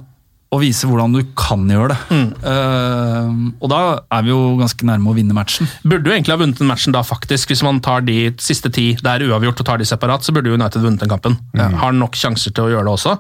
og 0.54 0.62
viser 0.62 0.90
hvordan 0.90 1.16
du 1.16 1.22
kan 1.38 1.64
gjøre 1.70 1.94
det. 1.94 2.00
Mm. 2.14 2.28
Uh, 2.44 3.64
og 3.64 3.72
da 3.72 3.80
er 4.14 4.26
vi 4.26 4.34
jo 4.34 4.54
ganske 4.60 4.86
nærme 4.86 5.10
å 5.10 5.16
vinne 5.18 5.36
matchen. 5.36 5.70
Burde 5.82 6.10
jo 6.10 6.14
egentlig 6.16 6.36
ha 6.36 6.40
vunnet 6.42 6.62
den 6.62 6.70
matchen 6.70 6.94
da, 6.96 7.02
faktisk. 7.06 7.50
Hvis 7.50 7.64
man 7.66 7.82
tar 7.84 8.06
de 8.06 8.18
siste 8.42 8.70
ti 8.74 8.92
det 9.00 9.10
er 9.10 9.26
uavgjort 9.26 9.64
og 9.64 9.70
tar 9.70 9.82
de 9.82 9.88
separat, 9.90 10.26
så 10.26 10.36
burde 10.36 10.52
jo 10.52 10.60
United 10.60 10.86
vunnet 10.86 11.04
den 11.04 11.12
kampen. 11.12 11.40
Har 11.58 11.96
nok 11.98 12.18
sjanser 12.20 12.54
til 12.54 12.68
å 12.68 12.74
gjøre 12.76 12.88
det 12.90 12.96
også, 12.98 13.18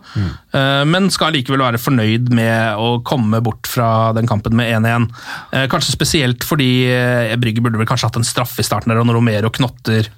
Eh, 0.53 0.83
men 0.85 1.07
skal 1.09 1.33
likevel 1.33 1.63
være 1.63 1.79
fornøyd 1.81 2.27
med 2.35 2.77
å 2.77 2.99
komme 3.05 3.39
bort 3.41 3.65
fra 3.69 4.11
den 4.13 4.27
kampen 4.29 4.53
med 4.57 4.69
1-1. 4.69 5.07
Uh, 5.49 5.63
kanskje 5.71 5.95
spesielt 5.95 6.45
fordi 6.45 6.85
eh, 6.93 7.33
Brygge 7.41 7.63
burde 7.65 7.79
vel 7.81 7.89
kanskje 7.89 8.11
hatt 8.11 8.19
en 8.19 8.27
straff 8.27 8.53
i 8.61 8.65
starten 8.65 8.93
der, 8.93 9.01
og 9.01 9.09
når 9.09 9.17
Romero 9.17 9.49
knotter 9.53 10.11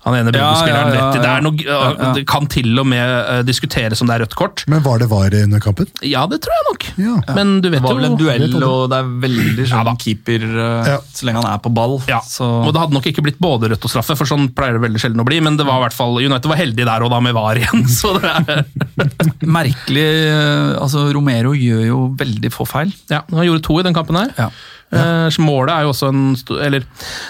han 0.00 0.14
ene 0.16 0.30
Ja, 0.32 0.32
Brygge-spilleren 0.32 0.94
ja, 0.94 0.96
ja, 0.96 1.06
rett 1.10 1.16
i. 1.16 1.20
Det, 1.20 1.28
er 1.28 1.40
ja. 1.40 1.44
noe, 1.44 1.64
Ja, 1.66 1.78
ja. 1.92 2.10
det 2.16 2.22
kan 2.30 2.46
til 2.48 2.78
og 2.80 2.86
med 2.88 3.10
eh, 3.18 3.40
diskuteres 3.44 4.00
om 4.00 4.08
det 4.08 4.14
er 4.16 4.22
rødt 4.24 4.36
kort. 4.38 4.62
Men 4.72 4.80
var 4.86 5.02
det 5.02 5.10
var 5.10 5.34
under 5.42 5.60
kampen? 5.60 5.90
Ja, 6.06 6.22
det 6.30 6.38
tror 6.44 6.54
jeg 6.56 6.66
nok. 6.70 6.86
Ja. 7.04 7.16
Men 7.36 7.52
du 7.60 7.68
vet 7.68 7.80
Det 7.82 7.84
var 7.84 7.98
vel 7.98 8.08
en 8.08 8.16
duell, 8.20 8.46
og 8.64 8.86
det 8.92 9.00
er 9.02 9.10
veldig 9.26 9.66
sånn 9.68 10.00
keeper 10.00 10.46
eh, 10.48 10.90
Ja. 10.94 10.96
så 11.12 11.28
lenge 11.28 11.42
han 11.44 11.50
er 11.52 11.60
på 11.60 11.72
ball. 11.76 11.98
Ja, 12.08 12.22
Så, 12.24 12.48
og 12.48 12.72
det 12.72 12.80
hadde 12.80 12.96
nok 12.96 13.10
ikke 13.12 13.24
blitt 13.28 13.38
både 13.42 13.72
rødt 13.74 13.84
og 13.84 13.92
straffe, 13.92 14.16
for 14.16 14.30
sånn 14.30 14.48
pleier 14.56 14.78
det 14.78 14.84
veldig 14.86 15.04
sjelden 15.04 15.20
å 15.20 15.28
bli, 15.28 15.42
men 15.44 15.60
det 15.60 15.68
var 15.68 15.82
i 15.82 15.84
hvert 15.84 15.98
fall, 16.00 16.16
United 16.20 16.48
var 16.48 16.60
heldig 16.62 16.88
der 16.88 17.04
og 17.04 17.12
da 17.12 17.20
med 17.20 17.36
VAR 17.36 17.60
igjen, 17.60 17.84
så 18.00 18.14
det 18.16 18.32
er, 18.40 18.64
merkelig 19.60 20.08
eh, 20.32 20.74
altså 20.80 21.06
Romero 21.14 21.52
gjør 21.56 21.84
jo 21.90 22.02
veldig 22.20 22.52
få 22.56 22.66
feil. 22.68 22.92
ja, 23.12 23.20
han 23.28 23.46
gjorde 23.46 23.64
to 23.68 23.80
i 23.80 23.86
den 23.86 23.96
kampen 23.96 24.16
her. 24.20 24.32
Ja. 24.38 24.48
Eh, 24.90 25.26
så 25.30 25.44
målet 25.44 25.74
er 25.74 25.86
jo 25.86 25.92
også 25.92 26.10
en, 26.10 26.24
eller, 26.58 26.86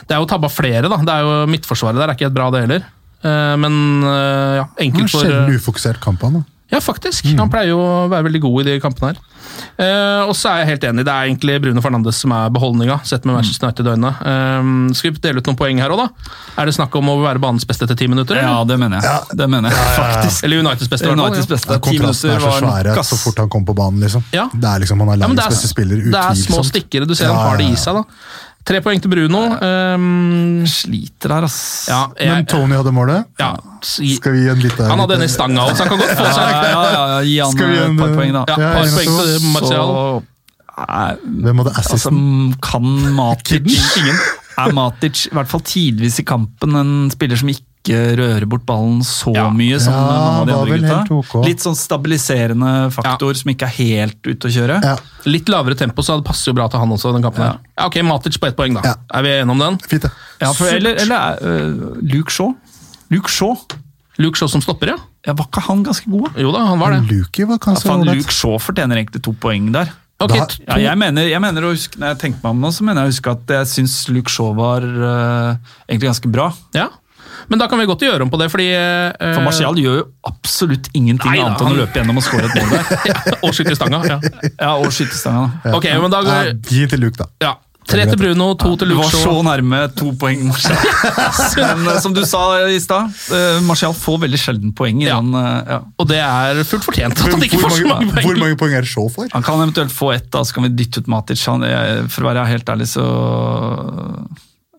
det 0.09 0.17
er 0.17 0.23
jo 0.23 0.29
tabba 0.31 0.49
flere 0.53 0.89
da, 0.89 0.97
det 1.05 1.13
er 1.13 1.27
jo 1.27 1.51
midtforsvaret 1.53 2.01
der, 2.01 2.09
er 2.09 2.17
ikke 2.17 2.31
helt 2.31 2.39
bra 2.39 2.49
det 2.55 2.65
heller. 2.65 2.87
Eh, 3.21 3.57
men 3.61 3.77
eh, 4.09 4.55
ja, 4.63 4.65
enkelt 4.87 5.13
for... 5.13 5.29
Eh, 5.29 5.53
ufokusert 5.59 6.01
kamp, 6.03 6.25
han. 6.25 6.41
da. 6.41 6.60
Ja, 6.71 6.81
faktisk. 6.81 7.27
Han 7.39 7.51
pleier 7.51 7.73
jo 7.75 7.81
å 7.83 8.07
være 8.11 8.29
veldig 8.29 8.41
god 8.47 8.63
i 8.63 8.69
de 8.71 8.81
kampene 8.83 9.13
her. 9.13 9.27
Uh, 9.81 10.29
og 10.29 10.35
så 10.37 10.51
er 10.53 10.61
jeg 10.61 10.69
helt 10.69 10.85
enig, 10.91 11.03
det 11.09 11.13
er 11.13 11.27
egentlig 11.27 11.57
Bruno 11.65 11.83
Fernandes 11.83 12.19
som 12.23 12.33
er 12.37 12.51
beholdninga, 12.55 13.01
sett 13.09 13.25
med 13.27 13.35
Manchester 13.35 13.67
United-øynene. 13.67 14.13
Uh, 14.21 14.93
skal 14.97 15.15
vi 15.15 15.23
dele 15.25 15.43
ut 15.43 15.49
noen 15.51 15.59
poeng 15.59 15.81
her 15.83 15.93
òg, 15.95 16.03
da? 16.05 16.29
Er 16.61 16.71
det 16.71 16.75
snakk 16.77 16.95
om 17.01 17.11
å 17.13 17.17
være 17.25 17.43
banens 17.43 17.67
beste 17.69 17.89
etter 17.89 17.99
ti 17.99 18.07
minutter? 18.11 18.39
Ja, 18.41 18.61
det 18.69 18.77
mener 18.81 19.01
jeg. 19.01 19.39
Det 19.41 19.49
mener 19.51 19.75
jeg 19.75 19.89
faktisk. 19.97 20.45
Eller 20.47 20.63
Uniteds 20.63 20.93
beste, 20.93 21.09
i 21.09 21.11
fall, 21.11 21.25
Uniteds 21.25 21.51
beste. 21.51 21.75
Ja, 21.77 21.83
kontrasten 21.89 22.35
er 22.37 22.45
så 22.45 22.53
svære 22.61 22.95
nok, 22.95 23.09
så 23.11 23.19
fort 23.25 23.43
han 23.43 23.51
kom 23.57 23.67
på 23.67 23.77
banen. 23.81 24.05
liksom. 24.05 24.25
Ja. 24.37 24.47
Det 24.53 24.71
er 24.75 24.85
liksom 24.85 25.03
Han 25.03 25.09
er 25.15 25.19
Ja, 25.19 25.25
landets 25.27 25.51
beste 25.57 25.73
spiller, 25.73 26.05
det 26.05 26.15
er 26.15 26.39
små 26.39 26.61
utvilsomt. 26.61 26.71
stikkere. 26.71 27.11
Du 27.11 27.17
ser 27.17 27.31
Ja, 27.31 27.35
han 27.35 27.51
har 27.51 27.61
det 27.61 27.71
i 27.73 27.81
seg. 27.81 27.99
da. 27.99 28.05
Tre 28.69 28.81
poeng 28.85 29.01
til 29.01 29.09
Bruno. 29.11 29.41
Um, 29.57 30.67
Sliter 30.69 31.33
her, 31.33 31.47
ass. 31.49 31.89
ja, 31.89 32.03
Men 32.21 32.45
Tony 32.51 32.77
hadde 32.77 32.93
målet. 32.93 33.31
ja, 33.41 33.55
Skal 33.83 34.35
vi 34.37 34.43
gi 34.45 34.51
en 34.53 34.61
liten 34.61 34.91
han 34.91 35.01
hadde 35.01 35.17
den 35.17 35.25
i 35.25 35.31
stanga 35.33 35.65
òg, 35.65 35.73
så 35.75 35.87
han 35.87 35.95
kan 35.95 36.03
godt 36.03 36.13
få 36.19 36.27
seg 36.27 36.51
ja, 36.51 36.59
ja, 36.69 36.83
ja, 37.15 37.23
gi 37.25 37.39
han 37.41 37.55
Skal 37.55 37.73
vi 37.73 37.79
et 37.79 37.87
en, 37.89 37.97
par 38.03 38.13
poeng, 38.19 38.35
da. 38.37 38.45
ja, 38.51 38.59
par 38.77 38.85
en 38.85 38.93
poeng 38.99 39.17
til 39.17 39.49
Martial. 39.55 39.95
Hvem 41.41 41.63
hadde 41.63 41.73
altså, 41.77 41.97
assisten? 41.97 42.21
kan 42.65 42.93
Matic 43.17 43.65
Ingen. 44.01 44.21
Er 44.61 44.73
Matic 44.77 45.27
i 45.31 45.35
hvert 45.37 45.49
fall 45.51 45.65
tidvis 45.65 46.21
i 46.21 46.27
kampen 46.29 46.77
en 46.77 46.95
spiller 47.13 47.41
som 47.41 47.49
ikke 47.53 47.65
rører 47.89 48.45
bort 48.47 48.65
ballen 48.67 49.01
så 49.03 49.33
Ja. 49.35 49.49
mye 49.51 49.79
som 49.81 49.93
Ja, 49.95 50.01
noen 50.01 50.41
av 50.41 50.47
de 50.47 50.53
andre 50.53 50.79
gutta? 50.79 51.17
ok. 51.17 51.45
Litt 51.47 51.59
sånn 51.61 51.75
stabiliserende 51.77 52.93
faktor 52.93 53.35
som 53.35 53.51
ikke 53.51 53.63
er 53.63 53.75
helt 53.79 54.21
ute 54.27 54.49
å 54.49 54.53
kjøre. 54.53 54.83
Ja, 54.85 54.97
Litt 55.27 55.47
lavere 55.49 55.75
tempo, 55.77 56.03
så 56.03 56.17
det 56.19 56.25
passer 56.25 56.51
jo 56.51 56.55
bra 56.55 56.69
til 56.69 56.79
han 56.81 56.89
også. 56.91 57.13
den 57.13 57.23
kampen 57.23 57.43
her. 57.45 57.59
Ja, 57.79 57.87
ok, 57.87 57.97
Matic 58.03 58.39
på 58.39 58.47
ett 58.49 58.57
poeng, 58.57 58.75
da. 58.75 58.81
Ja. 58.85 58.95
Er 59.13 59.23
vi 59.23 59.29
enige 59.29 59.51
om 59.51 59.59
den? 59.59 59.79
fint 59.79 60.03
det. 60.03 60.11
Ja, 60.41 60.53
for, 60.53 60.67
eller 60.67 60.95
eller 60.97 61.17
er, 61.17 61.39
øh, 61.43 62.03
Luke 62.03 62.31
Shaw? 62.31 62.55
Luke 63.11 63.29
Shaw? 63.29 63.57
Luke 64.19 64.37
Shaw 64.37 64.49
som 64.49 64.61
stopper, 64.61 64.87
ja? 64.89 64.97
Ja, 65.27 65.33
Var 65.35 65.47
ikke 65.47 65.61
han 65.63 65.83
ganske 65.85 66.09
god? 66.11 66.31
Jo 66.39 66.53
da, 66.53 66.65
han 66.67 66.79
var 66.79 66.91
det. 66.93 67.11
Luke, 67.11 67.47
var 67.49 67.59
kanskje 67.59 67.85
ja. 68.07 68.13
Luke 68.15 68.31
Shaw 68.33 68.59
fortjener 68.59 68.97
egentlig 68.97 69.23
to 69.23 69.33
poeng 69.33 69.73
der. 69.73 69.91
Ok, 70.21 70.29
Da- 70.37 70.47
Ja, 70.69 70.91
jeg, 70.91 70.99
mener, 70.99 71.23
jeg 71.29 71.41
mener 71.41 71.63
å 71.63 71.73
huske, 71.73 71.97
Når 71.99 72.09
jeg 72.15 72.19
tenker 72.19 72.43
meg 72.45 72.51
om 72.51 72.61
nå, 72.61 72.69
så 72.73 72.83
mener 72.83 73.05
jeg 73.05 73.09
å 73.09 73.13
huske 73.15 73.31
at 73.31 73.47
jeg 73.47 73.67
syns 73.67 74.09
Luke 74.11 74.29
Shaw 74.29 74.53
var 74.55 74.81
uh, 74.83 75.57
egentlig 75.89 76.09
ganske 76.13 76.31
bra. 76.31 76.53
ja. 76.75 76.89
Men 77.51 77.59
da 77.59 77.67
kan 77.69 77.81
vi 77.83 77.87
godt 77.91 78.05
gjøre 78.07 78.23
om 78.23 78.31
på 78.31 78.39
det, 78.39 78.47
fordi 78.53 78.69
eh, 78.73 79.35
For 79.35 79.43
Martial 79.43 79.75
gjør 79.83 79.97
jo 80.01 80.05
absolutt 80.31 80.87
ingenting 80.95 81.33
Nei 81.35 81.41
annet 81.43 81.61
enn 81.65 81.73
å 81.75 81.81
løpe 81.81 81.99
gjennom 81.99 82.21
og 82.21 82.27
skåre 82.27 82.47
et 82.47 82.55
mål 82.61 82.77
der. 82.77 82.93
ja, 83.11 83.17
Og 83.43 83.57
skyte 83.57 83.75
i 83.75 83.81
stanga. 83.81 84.03
Ja. 84.07 84.21
Ja, 84.61 84.75
Og 84.79 84.93
skytestanga. 84.95 85.49
da. 85.65 85.75
Ok, 85.81 85.89
men 85.99 86.15
da 86.15 86.23
Ja, 86.23 86.29
går 86.31 86.55
Gi 86.71 86.87
til 86.95 87.03
Luke, 87.09 87.19
da. 87.19 87.27
ja. 87.43 87.57
Tre 87.91 88.05
til 88.07 88.19
Bruno, 88.21 88.53
to 88.61 88.77
til 88.79 88.91
Du 88.93 88.95
Shaw. 88.95 89.01
var 89.03 89.15
så 89.19 89.33
nærme 89.43 89.79
to 89.99 90.13
poeng, 90.21 90.45
Martial. 90.47 90.77
Men 91.57 91.89
eh, 91.91 91.97
som 92.05 92.13
du 92.15 92.21
sa 92.29 92.43
i 92.71 92.77
stad, 92.79 93.09
eh, 93.35 93.57
Martial 93.67 93.97
får 93.99 94.21
veldig 94.29 94.39
sjelden 94.39 94.75
poeng. 94.79 95.01
i 95.03 95.09
Ja. 95.09 95.17
den, 95.19 95.33
eh, 95.35 95.73
ja. 95.73 95.79
Og 95.99 96.07
det 96.07 96.21
er 96.23 96.61
fullt 96.69 96.87
fortjent 96.87 97.19
at 97.19 97.33
han 97.35 97.43
ikke 97.49 97.59
får 97.59 97.73
så 97.81 97.89
mange 97.89 97.97
mange, 98.07 98.13
poeng. 98.15 98.29
hvor 98.29 98.39
mange 98.45 98.59
poeng 98.61 98.77
er 98.79 98.87
det 98.87 98.93
Shaw 98.93 99.09
for? 99.11 99.27
Han 99.33 99.43
kan 99.43 99.59
eventuelt 99.65 99.91
få 99.97 100.13
ett, 100.15 100.29
da, 100.31 100.45
så 100.47 100.55
kan 100.55 100.69
vi 100.69 100.75
dytte 100.85 101.03
ut 101.03 101.11
Matic. 101.11 101.43
Han, 101.51 101.67
jeg, 101.67 102.07
for 102.15 102.29
å 102.29 102.31
være 102.31 102.47
helt 102.53 102.71
ærlig, 102.77 102.87
så 102.93 103.09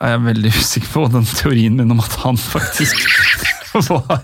er 0.01 0.15
jeg 0.15 0.25
veldig 0.25 0.53
usikker 0.57 0.93
på 0.95 1.07
den 1.13 1.27
teorien 1.29 1.77
min 1.77 1.93
om 1.93 2.01
at 2.03 2.15
han 2.23 2.39
faktisk 2.39 3.05
var 3.89 4.19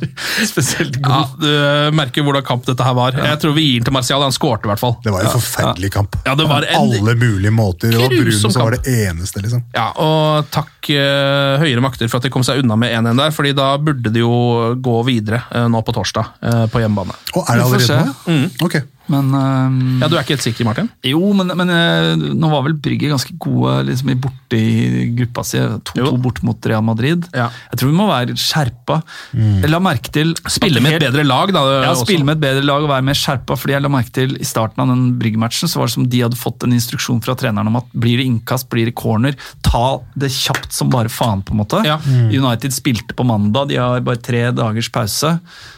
spesielt 0.47 0.95
god. 0.95 1.13
Ja. 1.13 1.89
Du 1.89 1.95
merker 1.95 2.25
hvordan 2.25 2.43
kamp 2.43 2.65
dette 2.67 2.83
her 2.83 2.95
var. 2.97 3.15
Jeg 3.15 3.39
tror 3.39 3.53
vi 3.55 3.63
gir 3.63 3.79
den 3.79 3.87
til 3.87 3.95
Martial. 3.95 4.23
Han 4.25 4.35
skårte 4.35 4.67
i 4.67 4.71
hvert 4.71 4.81
fall. 4.81 4.97
Det 5.03 5.13
var 5.13 5.23
en 5.23 5.31
forferdelig 5.31 5.91
kamp. 5.93 6.17
Ja, 6.25 6.35
det 6.35 6.47
var 6.49 6.67
en 6.67 6.81
alle 6.81 7.15
mulige 7.15 7.53
måter. 7.55 7.93
Det 7.93 8.01
var 8.01 8.11
Bruno 8.11 8.51
som 8.51 8.57
var 8.59 8.75
det 8.75 8.95
eneste, 9.05 9.43
liksom. 9.45 9.63
Ja, 9.75 9.87
og 10.03 10.49
takk 10.53 10.91
uh, 10.91 11.63
høyere 11.63 11.83
makter 11.83 12.11
for 12.11 12.19
at 12.19 12.27
de 12.27 12.33
kom 12.33 12.43
seg 12.47 12.63
unna 12.63 12.75
med 12.79 12.91
1-1 12.97 13.23
der, 13.23 13.33
fordi 13.35 13.55
da 13.57 13.69
burde 13.79 14.11
de 14.11 14.25
jo 14.25 14.75
gå 14.83 14.99
videre 15.07 15.43
uh, 15.53 15.65
nå 15.71 15.83
på 15.87 15.95
torsdag 15.95 16.35
uh, 16.43 16.65
på 16.71 16.83
hjemmebane. 16.83 17.15
Og 17.35 17.47
er 17.47 17.61
det 17.61 17.67
allerede 17.69 18.03
nå? 18.03 18.37
ja? 18.37 18.51
Ok. 18.67 18.79
Men 19.11 19.31
um, 19.33 19.77
Ja, 20.01 20.09
Du 20.09 20.15
er 20.17 20.23
ikke 20.23 20.35
helt 20.35 20.45
sikker, 20.45 20.67
Martin? 20.67 20.89
Jo, 21.05 21.21
men, 21.37 21.51
men 21.59 21.71
uh, 21.71 22.13
nå 22.17 22.51
var 22.51 22.65
vel 22.67 22.75
Brygge 22.83 23.11
ganske 23.11 23.35
gode 23.41 23.75
liksom, 23.89 24.11
i 24.11 24.17
borte 24.19 24.57
i 24.57 25.07
gruppa 25.17 25.43
si. 25.47 25.61
2-2 25.91 26.13
bort 26.23 26.41
mot 26.45 26.69
Real 26.69 26.83
Madrid. 26.85 27.27
Ja. 27.35 27.49
Jeg 27.71 27.81
tror 27.81 27.91
vi 27.91 27.97
må 27.97 28.07
være 28.09 28.37
skjerpa. 28.37 28.99
Mm. 29.31 29.65
la 29.67 29.81
merke 29.83 30.11
til 30.13 30.33
Spille 30.47 30.81
med 30.83 30.97
et 30.97 31.07
bedre 31.07 31.25
lag, 31.27 31.51
da. 31.55 31.63
Ja, 31.83 31.91
også. 31.91 32.07
spille 32.07 32.27
med 32.27 32.37
et 32.37 32.43
bedre 32.43 32.65
lag 32.65 32.85
og 32.85 32.91
være 32.91 33.05
mer 33.07 33.17
skjerpa. 33.17 33.57
fordi 33.59 33.75
jeg 33.75 33.85
la 33.85 33.91
merke 33.91 34.13
til 34.15 34.35
I 34.39 34.47
starten 34.47 34.83
av 34.83 34.91
den 34.91 35.05
Brygge-matchen 35.21 35.71
så 35.71 35.81
var 35.81 35.89
det 35.89 35.95
som 35.97 36.09
de 36.11 36.23
hadde 36.23 36.39
fått 36.39 36.65
en 36.67 36.75
instruksjon 36.75 37.21
fra 37.25 37.35
treneren 37.39 37.71
om 37.71 37.79
at 37.81 37.89
blir 37.95 38.21
det 38.21 38.27
innkast, 38.29 38.69
blir 38.71 38.89
det 38.89 38.95
corner, 38.97 39.37
ta 39.65 39.99
det 40.19 40.31
kjapt 40.33 40.75
som 40.75 40.91
bare 40.93 41.11
faen. 41.11 41.43
på 41.47 41.55
en 41.55 41.61
måte. 41.63 41.81
Ja. 41.87 41.99
United 42.07 42.75
spilte 42.75 43.15
på 43.17 43.25
mandag, 43.27 43.69
de 43.71 43.79
har 43.81 44.03
bare 44.05 44.21
tre 44.21 44.47
dagers 44.55 44.91
pause. 44.93 45.37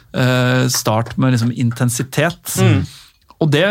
Uh, 0.10 0.66
start 0.74 1.18
med 1.18 1.36
liksom 1.36 1.52
intensitet. 1.54 2.56
Og 3.40 3.52
det 3.52 3.66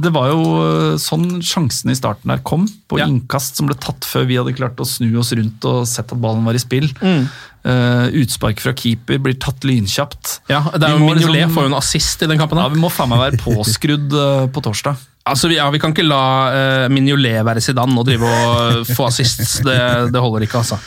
det 0.00 0.10
var 0.14 0.30
jo 0.32 0.40
eh, 0.64 0.96
sånn 1.00 1.38
sjansene 1.44 1.94
i 1.94 1.98
starten 1.98 2.32
der 2.32 2.40
kom, 2.46 2.64
på 2.90 2.98
Ja. 2.98 3.06
innkast 3.06 3.58
som 3.58 3.68
ble 3.68 3.76
tatt 3.78 4.06
før 4.08 4.26
vi 4.26 4.38
hadde 4.40 4.54
klart 4.56 4.80
å 4.82 4.86
snu 4.88 5.12
oss 5.20 5.30
rundt 5.36 5.64
og 5.68 5.86
sett 5.86 6.10
at 6.10 6.20
ballen 6.20 6.44
var 6.46 6.58
i 6.58 6.62
spill. 6.62 6.88
Mm. 7.00 7.28
Uh, 7.60 8.06
utspark 8.16 8.58
fra 8.62 8.72
keeper 8.72 9.18
blir 9.20 9.36
tatt 9.36 9.66
lynkjapt. 9.68 10.38
Ja, 10.48 10.62
det 10.72 10.80
er 10.80 10.96
Vi 10.96 11.04
jo 11.04 11.04
Mignolet 11.04 11.36
liksom- 11.36 11.54
får 11.54 11.62
jo 11.66 11.70
en 11.70 11.76
assist 11.78 12.22
i 12.22 12.26
den 12.26 12.38
kampen. 12.40 12.58
Ja, 12.58 12.68
Vi 12.68 12.80
må 12.80 12.90
faen 12.90 13.10
meg 13.10 13.20
være 13.20 13.38
påskrudd 13.44 14.12
uh, 14.16 14.46
på 14.48 14.62
torsdag. 14.64 14.96
Altså, 15.28 15.50
vi, 15.50 15.58
ja, 15.58 15.66
vi 15.68 15.78
kan 15.80 15.92
ikke 15.92 16.06
la 16.06 16.22
uh, 16.48 16.86
Mignolet 16.92 17.44
være 17.44 17.60
Zidane 17.60 17.92
og 18.00 18.06
drive 18.08 18.24
og 18.24 18.88
få 18.88 19.04
assist. 19.10 19.60
Det, 19.66 19.76
det 20.14 20.22
holder 20.22 20.46
ikke, 20.46 20.62
altså. 20.62 20.78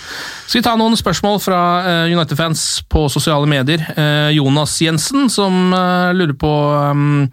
Skal 0.47 0.59
vi 0.59 0.65
ta 0.65 0.73
noen 0.79 0.97
spørsmål 0.97 1.37
fra 1.43 1.59
uh, 1.85 2.05
United-fans 2.09 2.65
på 2.89 3.05
sosiale 3.13 3.47
medier? 3.49 3.85
Uh, 3.93 4.33
Jonas 4.33 4.73
Jensen, 4.81 5.29
som 5.29 5.75
lurer 6.17 6.33
på 6.39 6.49
um, 6.49 7.27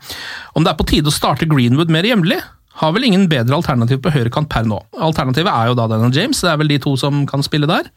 om 0.55 0.65
det 0.67 0.73
er 0.73 0.77
på 0.79 0.89
tide 0.93 1.09
å 1.09 1.15
starte 1.15 1.49
Greenwood 1.49 1.93
mer 1.93 2.05
hjemlig? 2.05 2.39
Har 2.81 2.93
vel 2.97 3.09
ingen 3.09 3.27
bedre 3.29 3.57
alternativ 3.57 3.99
på 4.05 4.13
høyrekant 4.13 4.49
per 4.53 4.69
nå. 4.69 4.79
Alternativet 5.01 5.51
er 5.53 5.73
jo 5.73 5.79
da 5.81 5.89
Daniel 5.91 6.15
James, 6.17 6.39
det 6.45 6.53
er 6.53 6.61
vel 6.61 6.71
de 6.71 6.79
to 6.85 6.95
som 7.01 7.25
kan 7.29 7.43
spille 7.45 7.69
der. 7.69 7.89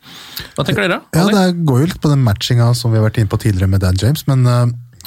Hva 0.55 0.65
tenker 0.67 0.87
dere? 0.87 1.03
Ja, 1.15 1.27
Det 1.27 1.67
går 1.67 1.83
jo 1.83 1.91
litt 1.91 2.01
på 2.03 2.11
den 2.11 2.23
matchinga 2.25 2.71
som 2.75 2.91
vi 2.91 2.99
har 2.99 3.07
vært 3.07 3.19
inne 3.21 3.31
på 3.31 3.39
tidligere 3.43 3.71
med 3.71 3.83
Dan 3.83 3.99
James, 3.99 4.25
men 4.31 4.47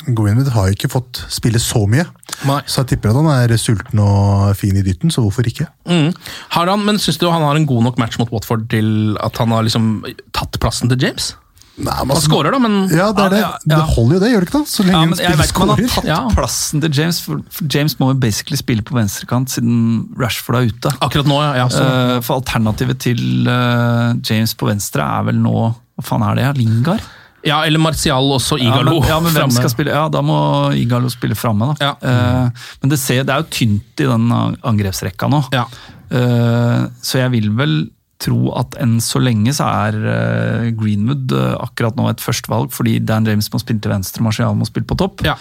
Greenwood 0.07 0.51
har 0.55 0.69
ikke 0.75 0.91
fått 0.93 1.23
spille 1.33 1.59
så 1.63 1.87
mye. 1.91 2.05
Nei. 2.47 2.61
Så 2.69 2.83
jeg 2.85 2.93
tipper 2.95 3.11
at 3.15 3.17
han 3.21 3.31
er 3.33 3.57
sulten 3.61 4.03
og 4.03 4.53
fin 4.59 4.77
i 4.77 4.85
dytten, 4.87 5.11
så 5.11 5.25
hvorfor 5.25 5.47
ikke? 5.49 5.67
Mm. 5.89 6.13
Har 6.57 6.69
han, 6.71 6.85
men 6.85 7.01
Syns 7.03 7.19
du 7.19 7.27
han 7.31 7.43
har 7.43 7.57
en 7.57 7.67
god 7.67 7.83
nok 7.89 7.99
match 7.99 8.19
mot 8.21 8.31
Watford 8.35 8.69
til 8.71 9.17
at 9.25 9.37
han 9.41 9.51
har 9.57 9.67
liksom 9.67 10.05
tatt 10.37 10.61
plassen 10.63 10.93
til 10.93 11.01
James? 11.09 11.33
Nei, 11.77 11.93
men 11.93 12.09
Han 12.09 12.11
altså- 12.17 12.31
skårer, 12.31 12.53
da, 12.55 12.59
men 12.59 12.89
Ja, 12.89 13.11
det 13.13 13.25
er 13.27 13.29
det. 13.35 13.39
Ja, 13.43 13.49
ja. 13.53 13.77
Det 13.77 13.95
holder 13.97 14.15
jo 14.17 14.21
det, 14.21 14.31
gjør 14.33 14.41
det 14.41 14.49
ikke 14.49 14.59
da? 14.59 14.65
Så 14.65 14.83
lenge 14.87 14.93
Ja, 14.97 15.01
men 15.05 15.19
jeg 15.19 15.27
spiller 15.27 15.37
vet 15.37 15.51
ikke 15.51 15.61
om 15.61 15.69
han 15.69 15.77
har 15.83 15.91
tatt 15.93 16.07
Ja. 16.09 16.29
plassen 16.33 16.81
til 16.81 16.91
James, 16.97 17.21
for, 17.21 17.43
for 17.51 17.65
James 17.69 17.95
må 18.01 18.09
jo 18.09 18.15
basically 18.15 18.57
spille 18.57 18.83
på 18.83 18.95
venstrekant 18.97 19.51
siden 19.53 20.09
Rashford 20.17 20.57
er 20.57 20.71
ute. 20.73 20.89
akkurat 21.05 21.27
nå, 21.29 21.37
ja. 21.45 21.53
ja 21.61 21.69
så. 21.69 21.83
Eh, 21.85 22.21
for 22.25 22.41
alternativet 22.41 22.99
til 22.99 23.47
eh, 23.47 24.15
James 24.25 24.55
på 24.55 24.67
venstre 24.71 25.05
er 25.05 25.29
vel 25.29 25.37
nå 25.37 25.75
Hva 25.97 26.03
faen 26.05 26.25
er 26.31 26.35
det? 26.41 26.57
Lingard? 26.63 27.05
Ja, 27.47 27.63
eller 27.67 27.83
Martial 27.83 28.31
også 28.37 28.59
Ja, 28.61 28.71
Igalo. 28.71 28.99
men, 29.01 29.09
ja, 29.09 29.19
men 29.23 29.35
hvem 29.35 29.53
skal 29.55 29.73
spille? 29.73 29.95
Ja, 29.95 30.07
da 30.13 30.23
må 30.25 30.39
Igalo 30.77 31.11
spille 31.13 31.39
framme, 31.39 31.73
da. 31.73 31.91
Ja. 31.91 31.93
Uh, 32.01 32.71
men 32.83 32.93
det, 32.93 33.01
ser, 33.03 33.27
det 33.27 33.35
er 33.35 33.45
jo 33.45 33.53
tynt 33.55 34.03
i 34.03 34.09
den 34.09 34.31
angrepsrekka 34.33 35.31
nå. 35.33 35.45
Ja. 35.55 35.67
Uh, 36.11 36.89
så 37.03 37.23
jeg 37.25 37.35
vil 37.37 37.53
vel 37.59 37.79
tro 38.23 38.49
at 38.57 38.79
enn 38.81 38.95
så 39.05 39.21
lenge 39.21 39.53
så 39.53 39.67
er 39.69 39.97
eh, 40.09 40.69
Greenwood 40.73 41.35
akkurat 41.37 41.99
nå 41.99 42.07
et 42.09 42.23
førstevalg, 42.25 42.71
fordi 42.73 42.95
Dan 43.05 43.27
James 43.29 43.51
må 43.53 43.61
spille 43.61 43.83
til 43.85 43.93
venstre, 43.93 44.25
Martial 44.25 44.57
må 44.57 44.65
spille 44.65 44.89
på 44.89 44.97
topp. 44.97 45.21
Ja. 45.27 45.35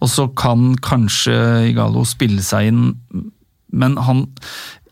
Og 0.00 0.08
så 0.08 0.24
kan 0.32 0.70
kanskje 0.80 1.36
Igalo 1.74 2.06
spille 2.08 2.40
seg 2.40 2.70
inn, 2.70 2.86
men 3.76 3.98
han 4.00 4.24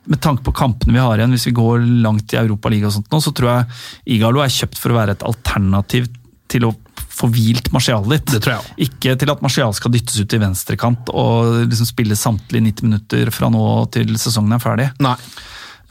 med 0.05 0.21
tanke 0.21 0.45
på 0.45 0.53
kampene 0.53 0.93
vi 0.93 1.01
har 1.01 1.17
igjen, 1.17 1.33
hvis 1.33 1.49
vi 1.49 1.57
går 1.57 1.85
langt 2.05 2.35
i 2.35 2.41
Europaligaen 2.41 2.91
og 2.91 2.97
sånt 2.99 3.09
nå, 3.13 3.23
så 3.25 3.33
tror 3.33 3.51
jeg 3.51 4.19
Igalo 4.19 4.43
er 4.45 4.53
kjøpt 4.53 4.81
for 4.81 4.93
å 4.93 4.99
være 4.99 5.17
et 5.17 5.25
alternativ 5.25 6.11
til 6.55 6.69
å 6.69 6.75
få 7.15 7.29
hvilt 7.31 7.71
Martial 7.75 8.07
litt. 8.11 8.27
Det 8.31 8.41
tror 8.43 8.57
jeg 8.57 8.65
også. 8.65 8.77
Ikke 8.89 9.17
til 9.21 9.33
at 9.35 9.43
Martial 9.45 9.75
skal 9.77 9.95
dyttes 9.95 10.19
ut 10.19 10.35
i 10.35 10.43
venstrekant 10.43 11.13
og 11.15 11.65
liksom 11.69 11.91
spille 11.91 12.19
samtlige 12.19 12.71
90 12.71 12.89
minutter 12.89 13.33
fra 13.35 13.51
nå 13.55 13.65
til 13.95 14.15
sesongen 14.19 14.57
er 14.57 14.63
ferdig. 14.63 14.89
Nei. 15.05 15.17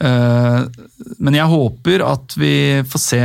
Eh, 0.04 0.60
men 1.22 1.38
jeg 1.38 1.52
håper 1.52 2.04
at 2.04 2.36
vi 2.40 2.54
får 2.90 3.04
se 3.04 3.22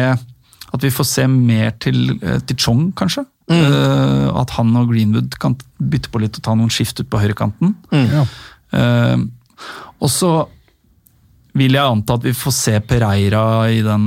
at 0.69 0.85
vi 0.85 0.91
får 0.93 1.07
se 1.07 1.25
mer 1.27 1.73
til, 1.81 2.11
eh, 2.21 2.39
til 2.45 2.57
Chong, 2.57 2.91
kanskje. 2.93 3.25
Eh, 3.49 4.27
at 4.39 4.51
han 4.51 4.75
og 4.77 4.91
Greenwood 4.91 5.33
kan 5.41 5.55
bytte 5.81 6.11
på 6.13 6.21
litt 6.21 6.37
og 6.37 6.43
ta 6.45 6.53
noen 6.53 6.69
skift 6.69 6.99
ut 7.01 7.09
på 7.09 7.21
høyrekanten. 7.21 7.73
Ja. 7.91 8.25
Eh, 8.71 9.17
og 9.99 10.09
så 10.13 10.47
vil 11.57 11.73
jeg 11.73 11.81
anta 11.81 12.13
at 12.19 12.23
vi 12.23 12.35
får 12.37 12.53
se 12.53 12.79
Pereira 12.85 13.67
i 13.73 13.81
den 13.81 14.05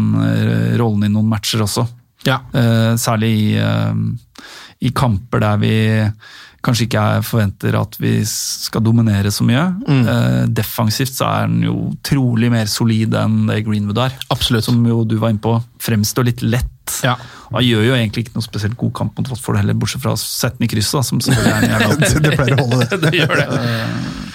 rollen 0.78 1.04
i 1.04 1.10
noen 1.10 1.28
matcher 1.28 1.64
også. 1.66 1.88
Ja. 2.28 2.40
Uh, 2.54 2.92
særlig 3.00 3.32
i, 3.32 3.50
uh, 3.58 4.46
i 4.82 4.92
kamper 4.94 5.42
der 5.42 5.60
vi 5.62 5.74
kanskje 6.62 6.86
ikke 6.86 7.02
er, 7.02 7.24
forventer 7.26 7.76
at 7.78 7.96
vi 8.00 8.12
skal 8.28 8.84
dominere 8.84 9.32
så 9.34 9.44
mye. 9.46 9.64
Eh, 9.90 10.42
defensivt 10.54 11.16
så 11.16 11.26
er 11.26 11.46
han 11.46 11.56
jo 11.64 11.76
trolig 12.06 12.52
mer 12.52 12.70
solid 12.70 13.16
enn 13.18 13.48
det 13.48 13.62
Greenwood 13.66 13.98
er. 14.04 14.14
Absolutt. 14.30 14.68
Som 14.68 14.84
jo 14.86 15.02
du 15.08 15.16
var 15.18 15.34
inne 15.34 15.42
på, 15.42 15.56
fremstår 15.82 16.28
litt 16.30 16.44
lett. 16.46 16.68
Ja. 17.02 17.16
Han 17.50 17.66
gjør 17.66 17.88
jo 17.88 17.96
egentlig 17.96 18.26
ikke 18.26 18.36
noe 18.36 18.46
spesielt 18.46 18.78
god 18.78 18.94
kamp 19.00 19.18
mot 19.18 19.32
Watford 19.32 19.58
heller, 19.58 19.76
bortsett 19.78 20.04
fra 20.04 20.14
å 20.14 20.20
sette 20.20 20.60
den 20.60 20.68
i 20.68 20.70
krysset, 20.70 21.00
da, 21.00 21.04
som 21.06 21.22
selvfølgelig 21.24 21.74
er 21.74 21.86
en 21.88 22.22
Det, 22.28 22.36
pleier 22.38 22.54
å 22.54 22.68
holde, 22.68 22.88
det. 22.92 23.00
det 23.08 23.14
gjør 23.18 23.34
det. 23.42 23.48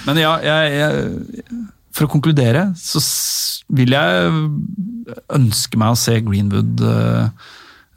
Men 0.09 0.21
ja, 0.23 0.33
jeg, 0.43 0.75
jeg, 0.81 1.61
for 1.95 2.07
å 2.07 2.11
konkludere, 2.11 2.67
så 2.79 3.03
vil 3.77 3.95
jeg 3.95 4.35
ønske 5.35 5.79
meg 5.79 5.95
å 5.95 5.99
se 5.99 6.19
Greenwood 6.27 6.83
eh, 6.83 7.47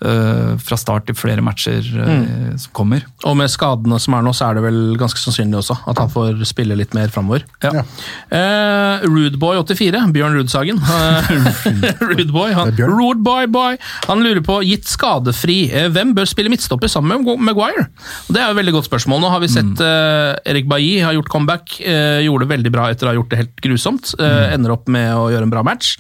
fra 0.00 0.76
start 0.80 1.10
i 1.12 1.14
flere 1.16 1.42
matcher 1.44 1.84
mm. 1.84 2.56
som 2.62 2.72
kommer. 2.76 3.04
Og 3.28 3.34
med 3.36 3.50
skadene 3.52 3.98
som 4.00 4.16
er 4.16 4.24
nå, 4.24 4.32
så 4.36 4.48
er 4.48 4.56
det 4.56 4.64
vel 4.64 4.80
ganske 5.00 5.20
sannsynlig 5.20 5.60
også 5.60 5.76
at 5.90 6.00
han 6.00 6.10
får 6.12 6.40
spille 6.48 6.76
litt 6.78 6.94
mer 6.96 7.10
framover. 7.12 7.44
Ja. 7.64 7.84
Eh, 8.32 9.06
Rudeboy84, 9.06 10.02
Bjørn 10.14 10.38
Rudsagen. 10.38 10.80
Eh, 11.70 12.00
Rudeboy, 12.00 12.52
han, 12.54 12.70
Rude 12.76 13.20
boy, 13.24 13.46
boy. 13.50 13.76
han 14.06 14.22
lurer 14.24 14.40
på, 14.44 14.58
gitt 14.66 14.88
skadefri, 14.88 15.58
eh, 15.72 15.88
hvem 15.92 16.12
bør 16.16 16.28
spille 16.28 16.50
midtstopper 16.52 16.90
sammen 16.90 17.22
med 17.24 17.42
Maguire? 17.46 17.86
Og 18.28 18.34
Det 18.34 18.40
er 18.40 18.48
jo 18.48 18.54
et 18.54 18.58
veldig 18.60 18.74
godt 18.76 18.88
spørsmål. 18.88 19.20
Nå 19.22 19.30
har 19.32 19.42
vi 19.42 19.50
sett 19.52 19.82
eh, 19.84 20.50
Erik 20.50 20.68
Bailly 20.70 21.00
har 21.04 21.16
gjort 21.16 21.30
comeback. 21.32 21.76
Eh, 21.80 22.22
gjorde 22.26 22.46
det 22.46 22.52
veldig 22.54 22.72
bra 22.74 22.88
etter 22.92 23.08
å 23.08 23.12
ha 23.12 23.16
gjort 23.18 23.32
det 23.32 23.40
helt 23.42 23.62
grusomt. 23.64 24.12
Mm. 24.20 24.56
Ender 24.56 24.74
opp 24.74 24.90
med 24.92 25.08
å 25.16 25.28
gjøre 25.32 25.48
en 25.48 25.54
bra 25.54 25.64
match. 25.66 25.94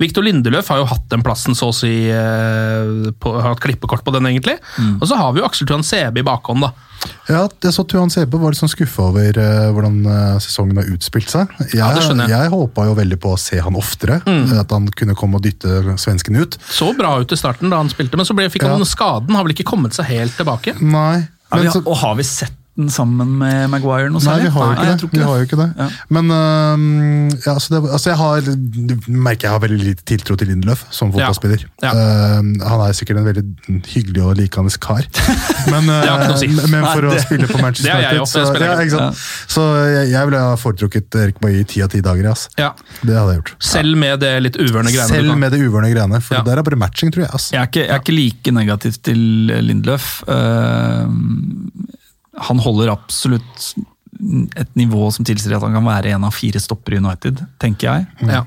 Victor 0.00 0.26
Lindeløf 0.26 0.70
har 0.72 0.82
jo 0.82 0.88
hatt 0.90 1.06
den 1.12 1.24
plassen 1.26 1.58
så 1.58 1.70
å 1.70 1.76
si 1.76 1.94
eh, 2.12 3.10
på, 3.20 3.34
Har 3.42 3.54
hatt 3.54 3.62
klippekort 3.64 4.04
på 4.04 4.12
den, 4.14 4.26
egentlig. 4.30 4.58
Og 5.00 5.08
så 5.08 5.16
har 5.20 5.32
vi 5.34 5.40
jo 5.42 5.48
Aksel 5.48 5.66
Tuan 5.70 5.82
Sebe 5.86 6.22
i 6.22 6.26
bakhånd, 6.26 6.62
da. 6.66 6.72
Ja, 7.30 7.46
jeg 7.48 7.72
så 7.72 7.84
Tuan 7.88 8.10
Sebe 8.12 8.36
var 8.36 8.52
litt 8.52 8.60
sånn 8.60 8.68
skuffa 8.68 9.06
over 9.08 9.38
uh, 9.40 9.70
hvordan 9.72 9.94
eh, 10.04 10.34
sesongen 10.44 10.76
har 10.82 10.88
utspilt 10.92 11.30
seg. 11.32 11.48
Jeg, 11.62 11.78
Ja, 11.80 11.88
det 11.96 12.02
skjønner 12.04 12.28
jeg. 12.28 12.36
jeg 12.36 12.52
håpa 12.52 12.84
jo 12.90 12.96
veldig 12.98 13.18
på 13.22 13.32
å 13.32 13.38
se 13.40 13.56
han 13.64 13.78
oftere. 13.80 14.20
At 14.60 14.74
han 14.76 14.90
kunne 14.92 15.16
komme 15.16 15.40
og 15.40 15.46
dytte 15.46 15.96
svensken 15.96 16.36
ut. 16.36 16.58
Så 16.68 16.90
bra 16.98 17.14
ut 17.22 17.32
i 17.32 17.38
starten 17.40 17.72
da 17.72 17.80
han 17.80 17.88
spilte, 17.92 18.20
men 18.20 18.28
så 18.28 18.36
ble, 18.36 18.50
fikk 18.52 18.68
han 18.68 18.76
Ja. 18.76 18.88
skaden. 18.88 19.32
Har 19.32 19.48
vel 19.48 19.56
ikke 19.56 19.68
kommet 19.72 19.96
seg 19.96 20.10
helt 20.12 20.36
tilbake. 20.36 20.76
Nei. 20.80 21.24
Ja, 21.50 21.56
Men 21.56 21.64
vi, 21.66 21.70
så, 21.74 21.82
og 21.86 21.96
har 22.04 22.14
vi 22.20 22.22
sett 22.28 22.59
den 22.80 22.90
sammen 22.92 23.36
med 23.40 23.68
Maguire 23.72 24.10
noe 24.10 24.22
nei, 24.24 24.36
vi 24.44 24.52
har 24.54 24.66
jo 24.66 24.72
ikke 24.74 24.86
Nei, 24.86 24.96
det. 24.96 25.10
Vi 25.12 25.24
har 25.26 25.40
jo 25.40 25.46
ikke 25.48 25.58
det. 25.60 25.68
Ja. 25.78 25.88
Men 26.16 26.32
uh, 26.32 27.36
ja, 27.44 27.54
så 27.60 27.74
det, 27.74 27.80
altså 27.90 28.12
jeg 28.12 28.18
har, 28.20 28.50
du 28.50 28.94
merker 29.08 29.48
jeg 29.48 29.54
har 29.54 29.62
veldig 29.64 29.80
lite 29.84 30.06
tiltro 30.08 30.36
til 30.40 30.50
Lindeløf 30.52 30.86
som 30.94 31.12
fotballspiller. 31.14 31.66
Ja. 31.84 31.92
Uh, 31.94 32.50
han 32.64 32.84
er 32.86 32.96
sikkert 32.96 33.20
en 33.22 33.28
veldig 33.28 33.44
hyggelig 33.92 34.24
og 34.26 34.36
likende 34.40 34.72
kar. 34.80 35.06
Men, 35.72 35.86
Det 35.90 36.10
å 36.32 36.36
si. 36.38 36.48
øh, 36.48 36.66
men 36.70 36.84
for 36.86 37.04
Nei, 37.04 37.14
å 37.16 37.22
spille 37.22 37.48
på 37.50 37.58
Manchester 37.60 37.90
Det 37.90 37.92
er 37.92 38.00
United, 38.00 38.20
også, 38.24 38.40
jeg 38.80 38.90
så, 38.92 39.06
så 39.50 39.64
jeg, 39.90 40.10
jeg 40.14 40.28
ville 40.30 40.40
ha 40.42 40.56
foretrukket 40.60 41.18
Erik 41.20 41.40
Bailly 41.42 41.64
ti 41.68 41.82
av 41.84 41.90
ti 41.92 42.00
dager. 42.04 42.30
Ass. 42.30 42.46
Ja. 42.60 42.72
Det 43.02 43.14
hadde 43.16 43.34
jeg 43.34 43.40
gjort. 43.40 43.52
Selv 43.70 43.98
med 44.00 44.20
det 44.22 44.32
litt 44.44 44.58
uvørne 44.60 44.92
greiene. 44.92 45.10
Selv 45.10 45.36
med 45.40 45.54
det 45.54 45.60
uvørne 45.64 45.90
greiene, 45.92 46.20
for 46.24 46.38
Ja. 46.38 46.44
der 46.46 46.60
er 46.62 46.66
bare 46.66 46.78
matching, 46.80 47.12
tror 47.14 47.26
jeg. 47.26 47.32
Ass. 47.36 47.50
Jeg 47.54 47.60
er, 47.62 47.70
ikke, 47.70 47.84
jeg 47.86 47.96
er 47.96 48.04
ikke 48.04 48.16
like 48.16 48.54
negativ 48.60 49.00
til 49.06 49.24
Lindløf. 49.68 50.10
Han 52.48 52.60
holder 52.62 52.92
absolutt 52.92 53.70
et 54.60 54.72
nivå 54.76 55.06
som 55.14 55.24
tilsier 55.24 55.54
at 55.56 55.62
han 55.64 55.72
kan 55.78 55.86
være 55.86 56.10
en 56.16 56.24
av 56.28 56.34
fire 56.36 56.60
stopper 56.60 56.96
i 56.96 56.98
United, 57.00 57.38
tenker 57.62 57.88
jeg. 57.88 58.06
Ja. 58.28 58.42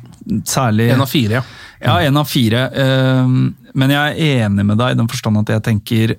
Særlig 0.46 0.90
En 0.94 1.02
av 1.02 1.10
fire, 1.10 1.40
ja. 1.40 1.44
Ja, 1.82 1.96
en 2.10 2.18
av 2.20 2.28
fire. 2.30 2.66
eh, 2.74 3.32
Men 3.74 3.90
jeg 3.96 4.14
er 4.14 4.44
enig 4.46 4.66
med 4.70 4.78
deg 4.78 4.94
i 4.94 5.00
den 5.00 5.10
forstand 5.10 5.40
at 5.42 5.50
jeg 5.56 5.64
tenker 5.66 6.16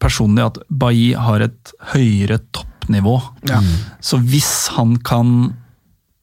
personlig 0.00 0.44
at 0.50 0.58
Bailly 0.68 1.14
har 1.16 1.40
et 1.46 1.72
høyere 1.94 2.38
toppnivå. 2.56 3.16
Ja. 3.48 3.60
Så 4.04 4.20
hvis 4.20 4.68
han 4.76 4.96
kan 5.04 5.54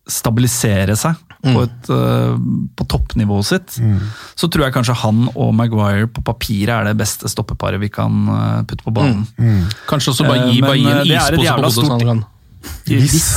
stabilisere 0.07 0.95
seg 0.97 1.15
på, 1.43 1.61
et, 1.63 1.89
eh, 1.93 2.37
på 2.75 2.87
toppnivået 2.89 3.45
sitt, 3.45 3.77
så 4.35 4.49
tror 4.49 4.65
jeg 4.65 4.73
kanskje 4.73 4.95
han 5.03 5.27
og 5.35 5.53
Maguire 5.53 6.07
på 6.07 6.23
papiret 6.25 6.73
er 6.73 6.83
det 6.89 6.97
beste 6.97 7.29
stoppeparet 7.29 7.79
vi 7.79 7.89
kan 7.89 8.27
eh, 8.27 8.63
putte 8.63 8.83
på 8.83 8.93
banen. 8.93 9.27
Kanskje 9.87 10.13
også 10.15 10.25
bare 10.27 10.47
gi, 10.49 10.61
Eh, 10.61 11.03
et 11.03 11.39
ispose 11.39 11.53
på 11.53 11.61
hodet. 11.61 12.01
sånn 12.07 12.25
Hvis. 12.87 13.27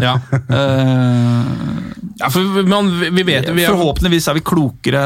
Ja. 0.00 0.16
Eh, 0.52 1.92
ja, 2.18 2.28
for 2.30 2.62
man, 2.68 2.88
vi 3.00 3.22
vet 3.26 3.48
vi 3.50 3.64
er, 3.64 3.72
Forhåpentligvis 3.72 4.28
er 4.30 4.36
vi 4.36 4.42
klokere 4.46 5.02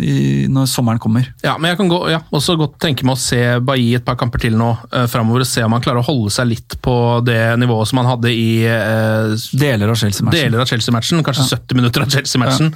i, 0.00 0.14
når 0.52 0.68
sommeren 0.70 1.00
kommer. 1.02 1.26
ja, 1.44 1.56
men 1.58 1.72
Jeg 1.72 1.80
kan 1.80 1.90
gå, 1.90 1.98
ja, 2.12 2.20
også 2.34 2.56
godt 2.60 2.78
tenke 2.82 3.06
meg 3.06 3.16
å 3.18 3.20
se 3.20 3.40
Bailly 3.64 3.96
et 3.98 4.04
par 4.06 4.16
kamper 4.20 4.42
til 4.44 4.56
nå 4.58 4.70
uh, 4.74 5.04
framover. 5.10 5.44
Se 5.48 5.64
om 5.64 5.74
han 5.74 5.84
klarer 5.84 6.02
å 6.02 6.06
holde 6.06 6.32
seg 6.34 6.48
litt 6.50 6.78
på 6.84 6.96
det 7.26 7.40
nivået 7.60 7.90
som 7.90 8.00
han 8.02 8.10
hadde 8.12 8.32
i 8.32 8.64
uh, 8.64 9.34
Deler 9.52 9.92
av 9.92 9.98
Chelsea-matchen. 10.00 10.58
Chelsea 10.64 10.94
kanskje 10.94 11.22
Kanskje 11.24 11.46
70 11.56 11.78
minutter 11.80 12.04
av 12.04 12.12
Chelsea-matchen. 12.14 12.72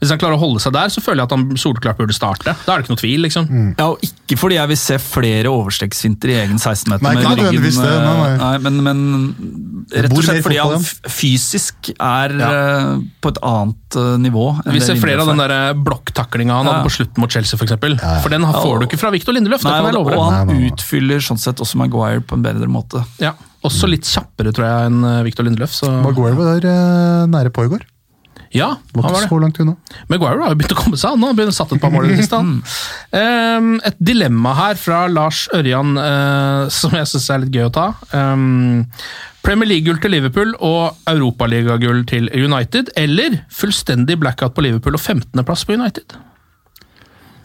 Hvis 0.00 0.12
han 0.12 0.20
klarer 0.20 0.38
å 0.38 0.42
holde 0.42 0.62
seg 0.62 0.74
der, 0.76 0.92
så 0.92 1.02
føler 1.04 1.22
jeg 1.22 1.30
at 1.30 1.36
han 1.36 1.46
solklart 1.60 2.00
burde 2.00 2.16
starte. 2.16 2.54
Da 2.64 2.74
er 2.74 2.80
det 2.80 2.86
ikke 2.86 2.94
noe 2.94 3.02
tvil. 3.02 3.24
liksom. 3.26 3.48
Ja, 3.78 3.90
og 3.92 4.04
Ikke 4.04 4.38
fordi 4.40 4.58
jeg 4.58 4.72
vil 4.72 4.80
se 4.80 4.98
flere 5.02 5.52
overstegsfinter 5.52 6.32
i 6.34 6.38
egen 6.42 6.58
16-meter. 6.60 7.04
Nei, 7.04 7.14
med 7.14 7.22
ikke 7.22 7.36
nødvendigvis 7.36 7.78
det, 7.80 7.94
nei, 8.04 8.16
nei. 8.18 8.32
nei 8.42 8.54
men, 8.64 8.80
men 8.84 8.98
rett 10.04 10.12
og 10.12 10.24
slett 10.26 10.48
mer 10.48 10.57
fordi 10.66 10.74
han 10.74 11.12
fysisk 11.18 11.90
er 11.98 12.34
Ja. 12.38 12.48
eh, 12.50 12.98
på 13.22 13.28
et 13.28 13.38
annet 13.42 13.96
eh, 13.96 14.16
nivå. 14.18 14.44
enn 14.66 14.72
Vi 14.72 14.80
ser 14.80 14.96
flere 14.96 15.20
av 15.20 15.26
den 15.28 15.40
er. 15.40 15.48
der 15.48 15.74
blokktaklinga 15.74 16.52
han 16.58 16.66
Ja. 16.66 16.72
hadde 16.72 16.88
på 16.88 16.94
slutten 16.96 17.18
mot 17.18 17.30
Chelsea, 17.30 17.56
f.eks. 17.58 17.72
For, 17.78 18.22
for 18.22 18.28
den 18.30 18.42
har- 18.44 18.54
får 18.62 18.80
du 18.80 18.86
ikke 18.86 18.98
fra 18.98 19.10
Victor 19.10 19.32
Lindeløf. 19.32 19.60
det 19.62 19.70
kan 19.70 19.84
jeg 19.84 19.94
og, 19.96 20.06
deg. 20.08 20.18
og 20.18 20.32
han 20.32 20.46
Nei, 20.46 20.54
nei, 20.54 20.60
nei. 20.62 20.70
utfyller 20.70 21.18
sånn 21.20 21.38
sett 21.38 21.56
også 21.60 21.76
Maguire 21.76 22.20
på 22.20 22.34
en 22.34 22.42
bedre 22.42 22.66
måte. 22.66 23.04
Ja. 23.18 23.32
Også 23.64 23.88
litt 23.88 24.02
kjappere, 24.02 24.52
tror 24.52 24.64
jeg, 24.66 24.86
enn 24.92 25.04
eh, 25.04 25.22
Victor 25.24 25.44
Lindeløf. 25.44 25.70
Så. 25.74 25.90
Maguire 26.02 26.34
var 26.36 26.60
der 26.60 27.26
nære 27.26 27.50
på 27.50 27.64
i 27.64 27.68
går. 27.68 27.80
Ja, 28.56 28.68
han 28.94 29.02
var 29.02 29.20
det. 29.20 29.28
så 29.28 29.38
langt 29.42 29.60
unna. 29.60 29.74
Maguire 30.08 30.40
har 30.40 30.54
jo 30.54 30.58
begynt 30.60 30.74
å 30.76 30.78
komme 30.78 30.98
seg. 31.00 31.16
Han 31.16 31.26
har 31.26 31.36
begynt 31.36 31.56
satt 31.56 31.72
et 31.76 31.82
par 31.82 31.92
mål 31.92 32.08
i 32.08 32.12
det 32.14 32.22
siste. 32.22 32.38
han. 32.40 32.60
Um, 33.12 33.74
et 33.84 33.98
dilemma 34.00 34.54
her 34.56 34.78
fra 34.80 35.02
Lars 35.12 35.46
Ørjan 35.56 35.96
uh, 36.00 36.68
som 36.72 36.96
jeg 36.96 37.10
syns 37.12 37.28
er 37.34 37.42
litt 37.44 37.58
gøy 37.58 37.66
å 37.68 37.74
ta. 37.74 37.88
Um, 38.14 38.86
Premier 39.44 39.68
League-gull 39.70 40.00
til 40.02 40.12
Liverpool 40.16 40.54
og 40.64 40.96
Europaligagull 41.08 42.02
til 42.08 42.28
United, 42.36 42.90
eller 42.96 43.42
fullstendig 43.54 44.18
blackout 44.20 44.56
på 44.56 44.64
Liverpool 44.66 44.98
og 44.98 45.04
15.-plass 45.04 45.64
på 45.68 45.76
United? 45.78 46.18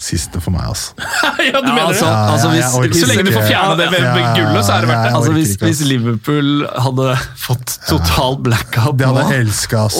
Siste 0.04 0.42
for 0.44 0.52
meg, 0.52 0.66
altså. 0.68 0.98
ja, 1.48 1.62
du 1.64 1.70
Ja, 1.70 1.76
mener 1.76 1.86
altså, 1.86 2.06
det? 2.06 2.12
Ja, 2.12 2.32
altså, 2.34 2.50
hvis, 2.52 2.78
orker 2.80 3.00
Så 3.00 3.08
lenge 3.08 3.24
du 3.30 3.32
får 3.38 3.46
fjerna 3.48 3.76
det 3.80 3.90
med, 3.94 4.08
med 4.10 4.40
gullet, 4.40 4.66
så 4.66 4.74
er 4.76 4.84
det 4.84 4.90
verdt 4.92 5.06
det. 5.06 5.14
Altså, 5.20 5.36
hvis, 5.38 5.54
hvis. 5.62 5.84
Liverpool 5.88 6.50
hadde 6.88 7.14
fått 7.40 7.78
total 7.88 8.40
blackout 8.44 8.98
Det 9.00 9.08
hadde 9.08 9.24
nå, 9.24 9.32
jeg 9.32 9.46
elska, 9.48 9.86
ass. 9.88 10.00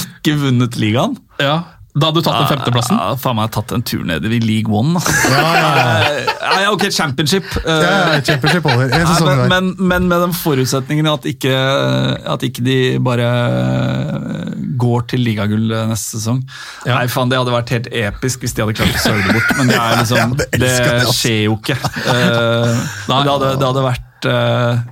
Ikke 0.00 0.36
vunnet 0.46 0.76
ligaen, 0.80 1.16
Ja. 1.42 1.62
Da 1.94 2.08
hadde 2.08 2.18
du 2.18 2.26
tatt 2.26 2.40
den 2.40 2.48
femteplassen? 2.58 2.96
Ja, 2.98 3.12
faen 3.22 3.36
meg 3.38 3.52
tatt 3.54 3.70
en 3.70 3.82
tur 3.86 4.00
ned 4.02 4.24
i 4.26 4.40
League 4.42 4.66
One. 4.74 4.98
Ja, 5.30 5.42
Ja, 5.54 5.68
ja, 5.78 6.54
ja 6.64 6.72
ok, 6.74 6.88
Championship. 6.90 7.46
eh, 7.62 7.84
Ja, 7.84 8.16
championship 8.26 8.66
over. 8.66 8.90
En 8.90 9.04
sesong 9.06 9.28
men, 9.44 9.52
men, 9.52 9.68
men 9.92 10.08
med 10.10 10.24
den 10.24 10.34
forutsetningen 10.34 11.06
at 11.12 11.22
ikke, 11.30 11.54
at 12.34 12.42
ikke 12.48 12.64
de 12.66 12.78
bare 12.98 13.28
går 14.82 15.06
til 15.12 15.22
ligagull 15.22 15.70
neste 15.92 16.18
sesong. 16.18 16.42
Nei, 16.88 17.04
faen, 17.14 17.30
Det 17.30 17.38
hadde 17.38 17.54
vært 17.54 17.70
helt 17.76 17.86
episk 17.94 18.42
hvis 18.42 18.56
de 18.58 18.64
hadde 18.64 18.74
klart 18.80 18.98
å 18.98 19.04
sørge 19.04 19.28
det 19.28 19.36
bort, 19.38 19.54
men 19.60 19.70
det, 19.70 19.78
liksom, 20.02 20.34
det 20.40 20.48
det, 20.64 20.72
ass. 20.96 21.20
skjer 21.22 21.40
jo 21.46 21.58
ikke. 21.62 21.78
Uh, 22.04 22.74
det, 23.06 23.30
hadde, 23.30 23.48
det 23.60 23.66
hadde 23.70 23.82
vært 23.84 24.26
eh, 24.28 24.82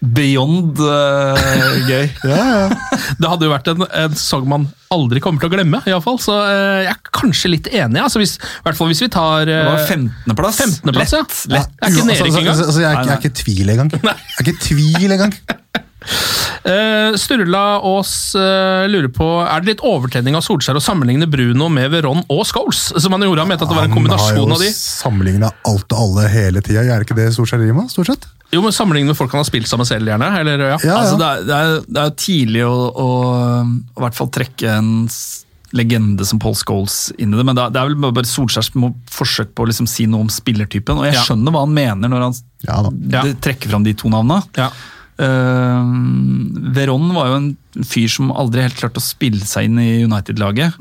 beyond 0.00 0.78
uh, 0.78 1.38
gøy. 1.90 2.06
Ja, 2.28 2.38
ja. 2.38 2.66
Det 3.20 3.30
hadde 3.30 3.48
jo 3.48 3.52
vært 3.52 3.70
en, 3.72 3.82
en 3.88 4.14
sang 4.18 4.44
man 4.50 4.66
aldri 4.94 5.20
kommer 5.24 5.42
til 5.42 5.50
å 5.50 5.54
glemme, 5.56 5.80
iallfall. 5.90 6.20
så 6.22 6.36
uh, 6.38 6.78
jeg 6.84 6.92
er 6.92 7.00
kanskje 7.18 7.50
litt 7.52 7.70
enig. 7.72 8.00
Altså 8.04 8.22
hvis, 8.22 8.36
I 8.38 8.62
hvert 8.68 8.78
fall 8.78 8.92
hvis 8.92 9.02
vi 9.04 9.10
tar 9.12 9.48
Det 9.48 9.58
var 9.66 9.82
eh, 9.82 9.90
15.-plass. 9.96 10.62
15 10.64 10.94
lett, 10.98 11.16
ja. 11.16 11.24
Lett. 11.24 11.42
Jeg 11.50 11.58
er 11.58 11.66
ikke 11.66 11.88
Altså, 11.88 12.06
nedrykk 12.08 12.28
altså, 12.28 12.40
engang. 12.44 12.62
altså, 12.68 12.80
jeg, 12.80 12.88
er, 12.88 12.94
ikke- 12.94 13.08
jeg 13.08 13.16
er 13.16 13.22
ikke 13.22 13.32
i 13.34 13.42
tvil 13.42 13.74
engang. 13.74 13.92
Jeg 13.98 14.38
er 14.38 14.46
ikke 14.46 14.60
tvil 14.68 15.16
engang. 15.18 15.38
Uh, 16.68 17.14
Sturla 17.18 17.62
Aas 17.84 18.12
uh, 18.38 18.84
lurer 18.90 19.10
på 19.14 19.26
Er 19.44 19.62
det 19.62 19.72
litt 19.72 19.82
overtenning 19.86 20.36
av 20.38 20.42
Solskjær 20.46 20.78
å 20.78 20.82
sammenligne 20.82 21.26
Bruno 21.30 21.68
med 21.72 21.90
Veron 21.92 22.22
og 22.32 22.42
Scholes? 22.48 22.88
Som 23.02 23.14
han 23.16 23.24
gjorde, 23.26 23.42
han 23.44 23.50
mente 23.50 23.66
at 23.66 23.72
det 23.72 23.78
var 23.78 23.88
en 23.88 23.94
kombinasjon 23.94 24.38
av 24.46 24.46
Han 24.46 24.54
har 24.56 24.66
jo 24.70 24.74
sammenligna 24.78 25.50
alt 25.68 25.94
og 25.94 26.02
alle 26.06 26.28
hele 26.32 26.62
tida. 26.64 26.84
Er 26.86 27.02
det 27.02 27.08
ikke 27.08 27.18
det 27.18 27.28
Solskjær 27.36 27.60
driver 27.62 27.80
med? 27.82 27.92
Stort 27.92 28.12
sett? 28.12 28.28
Jo, 28.54 28.62
men 28.64 28.72
Sammenlignet 28.72 29.12
med 29.12 29.18
folk 29.18 29.34
han 29.34 29.42
har 29.42 29.48
spilt 29.48 29.68
sammen 29.68 29.84
selv, 29.88 30.08
gjerne. 30.08 30.30
Eller, 30.40 30.62
ja. 30.70 30.78
Ja, 30.84 30.96
Altså, 31.02 31.18
det, 31.20 31.26
er, 31.28 31.42
det, 31.44 31.58
er, 31.58 31.82
det 31.98 32.04
er 32.06 32.14
tidlig 32.16 32.62
å, 32.64 32.76
å, 32.88 33.08
å 33.92 34.00
hvert 34.06 34.16
fall 34.16 34.30
trekke 34.32 34.72
en 34.78 34.94
legende 35.76 36.24
som 36.24 36.38
Paul 36.40 36.54
Scholes 36.56 37.10
inn 37.20 37.34
i 37.34 37.36
det, 37.36 37.44
men 37.44 37.58
det 37.58 37.66
er, 37.66 37.72
det 37.74 37.80
er 37.82 37.90
vel 37.90 38.12
bare 38.16 38.24
Solskjærs 38.24 38.70
forsøk 39.12 39.50
på 39.52 39.66
å 39.66 39.68
liksom 39.68 39.88
si 39.90 40.06
noe 40.08 40.24
om 40.24 40.30
spillertypen. 40.32 40.96
Og 40.96 41.04
jeg 41.10 41.18
Ja. 41.18 41.24
skjønner 41.26 41.52
hva 41.52 41.66
han 41.66 41.74
mener 41.76 42.08
når 42.08 42.24
han 42.24 42.38
Ja 42.64 42.78
da. 42.86 42.94
Det 43.24 43.34
trekker 43.44 43.68
fram 43.74 43.84
de 43.84 43.92
to 44.00 44.08
navnene. 44.08 44.40
Ja. 44.56 44.70
Eh, 45.18 45.92
Veron 46.72 47.12
var 47.12 47.28
jo 47.28 47.36
en 47.42 47.48
fyr 47.84 48.08
som 48.08 48.30
aldri 48.32 48.62
helt 48.64 48.78
klarte 48.80 49.00
å 49.02 49.04
spille 49.04 49.44
seg 49.44 49.68
inn 49.68 49.78
i 49.82 49.90
United-laget. 50.06 50.78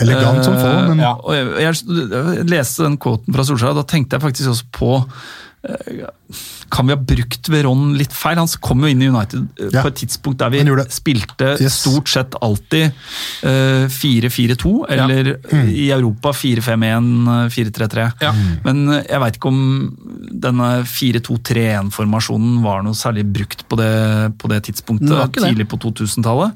Elegant 0.00 0.40
som 0.46 0.56
få, 0.56 0.72
men 0.88 1.02
ja. 1.04 1.12
Og 1.20 1.36
jeg, 1.36 1.52
jeg, 1.66 2.08
jeg 2.16 2.48
leste 2.50 2.86
den 2.86 2.96
quoten 3.02 3.34
fra 3.36 3.44
Solskjær, 3.44 3.74
og 3.74 3.82
da 3.82 3.86
tenkte 3.92 4.16
jeg 4.16 4.24
faktisk 4.24 4.54
også 4.54 4.70
på 4.72 4.92
eh, 5.04 5.10
Kan 6.72 6.86
vi 6.88 6.94
ha 6.94 6.96
brukt 6.96 7.48
Veron 7.52 7.90
litt 7.98 8.14
feil? 8.16 8.38
Han 8.40 8.48
kom 8.64 8.80
jo 8.80 8.88
inn 8.88 9.02
i 9.04 9.08
United 9.10 9.42
eh, 9.60 9.68
Ja. 9.74 9.82
på 9.84 9.90
et 9.90 9.98
tidspunkt 10.00 10.38
der 10.40 10.48
vi 10.54 10.62
spilte 10.88 11.50
Yes. 11.60 11.80
stort 11.82 12.08
sett 12.08 12.34
alltid 12.40 12.92
eh, 13.44 13.84
4-4-2, 13.92 14.72
eller 14.88 15.28
i 15.68 15.90
Europa 15.92 16.32
4-5-1, 16.32 17.50
4-3-3. 17.52 18.06
Ja. 18.24 18.32
Men 18.64 18.88
eh, 18.88 19.04
jeg 19.10 19.20
veit 19.20 19.36
ikke 19.36 19.52
om 19.52 19.60
denne 20.46 20.70
4-2-3-1-formasjonen 20.88 22.62
var 22.64 22.82
noe 22.86 22.96
særlig 22.96 23.26
brukt 23.32 23.66
på 23.68 23.76
det, 23.76 23.92
på 24.40 24.48
det 24.48 24.62
tidspunktet, 24.70 25.10
Det 25.12 25.42
tidlig 25.44 25.66
det. 25.66 25.70
på 25.74 25.76
2000-tallet. 25.84 26.52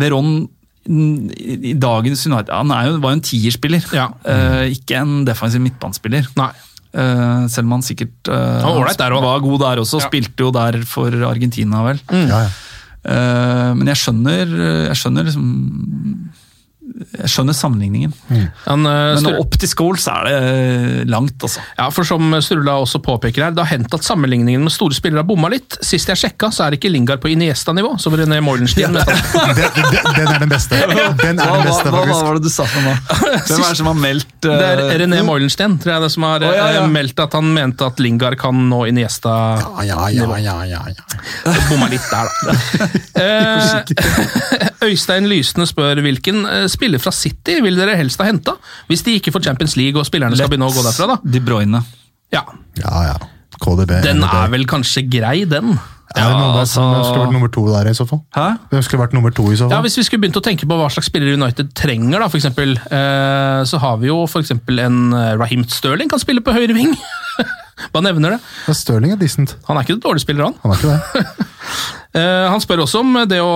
Veron 0.00 0.48
mm, 0.88 1.30
i 1.38 1.54
i 1.70 1.74
dagens 1.78 2.26
United 2.26 2.50
Han 2.50 2.70
er 2.74 2.88
jo, 2.90 2.98
var 3.00 3.14
jo 3.14 3.20
en 3.20 3.26
tierspiller, 3.30 3.84
Ja. 3.94 4.08
mm. 4.26 4.72
ikke 4.74 4.98
en 5.00 5.24
defensiv 5.24 5.60
midtbanespiller. 5.62 6.26
Nei. 6.36 6.50
Eh, 6.94 7.46
selv 7.50 7.66
om 7.66 7.72
han 7.74 7.82
sikkert 7.82 8.28
uh, 8.30 8.34
Han 8.62 8.68
var 8.68 8.76
ålreit 8.84 9.00
der 9.00 9.10
også. 9.16 9.24
var 9.26 9.40
god 9.42 9.58
der 9.64 9.80
også, 9.82 9.98
Ja. 10.00 10.06
spilte 10.06 10.44
jo 10.46 10.50
der 10.54 10.76
for 10.86 11.10
Argentina, 11.26 11.82
vel. 11.88 12.00
ja, 12.12 12.44
ja. 12.46 12.50
Uh, 13.04 13.74
men 13.76 13.86
jeg 13.90 13.98
skjønner, 14.00 14.52
jeg 14.88 14.96
skjønner 14.96 15.26
liksom 15.26 15.48
Jeg 16.94 17.30
skjønner 17.32 17.56
sammenligningen. 17.56 18.12
Mm. 18.28 18.44
Men, 18.44 18.86
uh, 18.86 19.22
Men 19.22 19.40
opp 19.40 19.56
til 19.58 19.70
Scholes 19.70 20.06
er 20.10 20.28
det 20.28 21.06
langt, 21.10 21.36
altså. 21.42 21.62
Ja, 21.78 21.88
for 21.94 22.06
som 22.06 22.30
Sturla 22.44 22.76
også 22.82 23.00
påpeker 23.02 23.48
her, 23.48 23.54
det 23.54 23.64
har 23.64 23.72
hendt 23.74 23.94
at 23.96 24.06
sammenligningen 24.06 24.62
med 24.62 24.72
store 24.74 24.94
spillere 24.94 25.24
har 25.24 25.28
bomma 25.28 25.50
litt. 25.52 25.78
Sist 25.82 26.10
jeg 26.12 26.20
sjekka, 26.20 26.52
så 26.54 26.68
er 26.68 26.78
ikke 26.78 26.92
Lingard 26.92 27.22
på 27.22 27.32
Iniesta-nivå, 27.32 27.96
som 28.02 28.14
René 28.18 28.38
Moilenstein. 28.44 28.94
Ja. 28.94 29.04
Den, 29.54 29.70
den, 29.74 30.06
den 30.16 30.28
er 30.28 30.38
den 30.42 30.50
beste. 30.50 30.78
Den 31.24 31.38
er 31.40 31.50
den 31.50 31.66
beste, 31.66 31.90
faktisk. 31.90 32.24
var 32.26 32.38
det 32.38 32.42
du 32.44 32.50
sa 32.52 32.64
for 32.68 32.84
noe? 32.84 32.96
Hvem 33.48 33.60
er 33.60 33.68
det 33.68 33.78
som 33.78 33.88
har 33.90 33.98
meldt 33.98 34.34
Det 34.44 34.54
er 34.54 34.82
eh, 34.84 34.94
René 35.02 35.20
Moilenstein 35.26 35.76
tror 35.82 35.94
jeg 35.94 36.04
det 36.04 36.10
som 36.14 36.26
har 36.26 36.44
oh, 36.44 36.52
ja, 36.54 36.66
ja. 36.76 36.82
eh, 36.84 36.90
meldt 36.92 37.20
at 37.24 37.36
han 37.38 37.50
mente 37.54 37.86
at 37.86 38.02
Lingard 38.02 38.36
kan 38.40 38.56
nå 38.70 38.80
Iniesta. 38.90 39.34
Ja, 39.60 39.84
ja, 39.88 40.08
ja, 40.14 40.38
ja, 40.42 40.56
ja, 40.68 40.82
ja. 40.94 41.02
Bomma 41.70 41.88
litt 41.92 42.06
der, 42.10 42.26
da. 42.46 42.52
Øystein 44.88 45.26
Lysne 45.30 45.66
spør 45.70 46.00
hvilken 46.04 46.44
eh, 46.46 46.66
spiller 46.72 47.02
fra 47.02 47.12
City 47.14 47.58
vil 47.64 47.76
dere 47.78 47.96
helst 48.00 48.20
ha 48.22 48.28
henta? 48.28 48.56
Hvis 48.90 49.02
de 49.06 49.16
ikke 49.18 49.32
får 49.34 49.44
Champions 49.48 49.76
League 49.80 49.98
og 50.00 50.06
spillerne 50.08 50.36
skal 50.38 50.50
begynne 50.52 50.68
å 50.70 50.74
gå 50.74 50.84
derfra, 50.86 51.14
da. 51.14 51.18
De 51.24 51.40
Bruyne. 51.44 51.82
Ja, 52.34 52.44
ja, 52.80 52.94
ja. 53.12 53.16
KDB. 53.64 54.00
Den 54.04 54.18
NDB. 54.20 54.30
er 54.34 54.48
vel 54.56 54.64
kanskje 54.68 55.04
grei, 55.08 55.44
den. 55.48 55.76
Ja, 56.14 56.28
noen, 56.30 56.56
altså- 56.60 56.82
Hvem 56.84 57.04
skulle 57.06 57.22
vært 57.24 57.32
nummer 57.34 57.48
to 57.54 57.62
der, 57.72 57.88
i 57.90 57.94
så 57.96 58.04
fall? 58.06 58.20
Hæ? 58.36 58.44
Hvem 58.70 58.82
skulle 58.86 59.02
vært 59.02 59.14
nummer 59.16 59.30
to 59.34 59.44
i 59.50 59.56
så 59.58 59.68
Ja. 59.70 59.80
Hvis 59.82 59.96
vi 59.98 60.02
skulle 60.06 60.20
begynt 60.22 60.36
å 60.38 60.42
tenke 60.44 60.66
på 60.68 60.76
hva 60.78 60.90
slags 60.92 61.08
spillere 61.10 61.34
United 61.34 61.72
trenger, 61.74 62.18
da, 62.20 62.28
for 62.28 62.38
eksempel, 62.38 62.76
eh, 62.76 63.62
så 63.66 63.78
har 63.80 63.96
vi 64.02 64.08
jo 64.10 64.26
for 64.30 64.42
eksempel 64.42 64.78
en 64.84 65.12
eh, 65.12 65.34
Raheem 65.40 65.64
Sterling 65.68 66.10
kan 66.10 66.18
spille 66.22 66.40
på 66.44 66.52
høyre 66.54 66.74
ving. 66.76 66.94
Bare 67.92 68.04
nevner 68.10 68.36
det. 68.36 68.40
Ja, 68.68 68.74
Stirling 68.74 69.12
er 69.12 69.16
decent. 69.16 69.56
Han 69.66 69.76
er 69.78 69.82
ikke 69.86 69.96
en 69.96 70.04
dårlig 70.04 70.20
spiller, 70.26 70.44
han. 70.50 70.54
Han 70.62 70.72
er 70.72 70.76
ikke 70.76 70.92
det. 70.92 71.26
Eh, 72.14 72.44
han 72.46 72.62
spør 72.62 72.84
også 72.84 73.00
om 73.02 73.16
det 73.26 73.40
å 73.42 73.50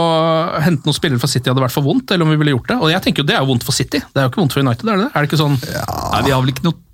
hente 0.65 0.89
noen 0.89 0.97
spillere 0.97 1.23
fra 1.23 1.31
City 1.31 1.51
hadde 1.51 1.63
vært 1.63 1.75
for 1.77 1.87
vondt, 1.87 2.11
eller 2.11 2.27
om 2.27 2.35
vi 2.35 2.41
ville 2.41 2.57
gjort 2.57 2.73
det. 2.73 2.79
Og 2.83 2.91
jeg 2.91 3.05
tenker 3.05 3.23
jo 3.23 3.29
det 3.29 3.37
er 3.37 3.45
jo 3.45 3.53
vondt 3.53 3.67
for 3.67 3.77
City, 3.77 4.03
det 4.03 4.19
er 4.19 4.27
jo 4.27 4.33
ikke 4.33 4.43
vondt 4.43 4.57
for 4.57 4.67
United, 4.67 4.89
er 4.89 4.99
det 4.99 5.07
det? 5.07 5.11
Er 5.15 5.25
det 5.25 5.31
ikke 5.31 5.41
sånn? 5.45 5.57
Nei, 5.63 6.23
vi 6.27 6.35
har 6.35 6.43
vel 6.43 6.55
ikke 6.55 6.67
noe 6.67 6.85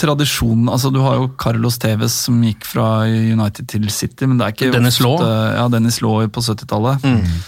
tradisjon 0.00 0.64
altså 0.72 0.88
Du 0.90 0.98
har 1.04 1.18
jo 1.18 1.26
Carlos 1.38 1.76
Tevez 1.80 2.14
som 2.24 2.38
gikk 2.42 2.64
fra 2.66 3.04
United 3.06 3.68
til 3.68 3.84
City, 3.92 4.26
men 4.26 4.40
det 4.40 4.46
er 4.46 4.54
ikke 4.56 4.70
Dennis 4.72 4.96
ofte, 4.96 5.28
Law. 5.28 5.54
Ja, 5.58 5.66
Dennis 5.72 6.00
Law 6.00 6.24
på 6.32 6.42
70-tallet. 6.46 7.04
Mm. 7.04 7.40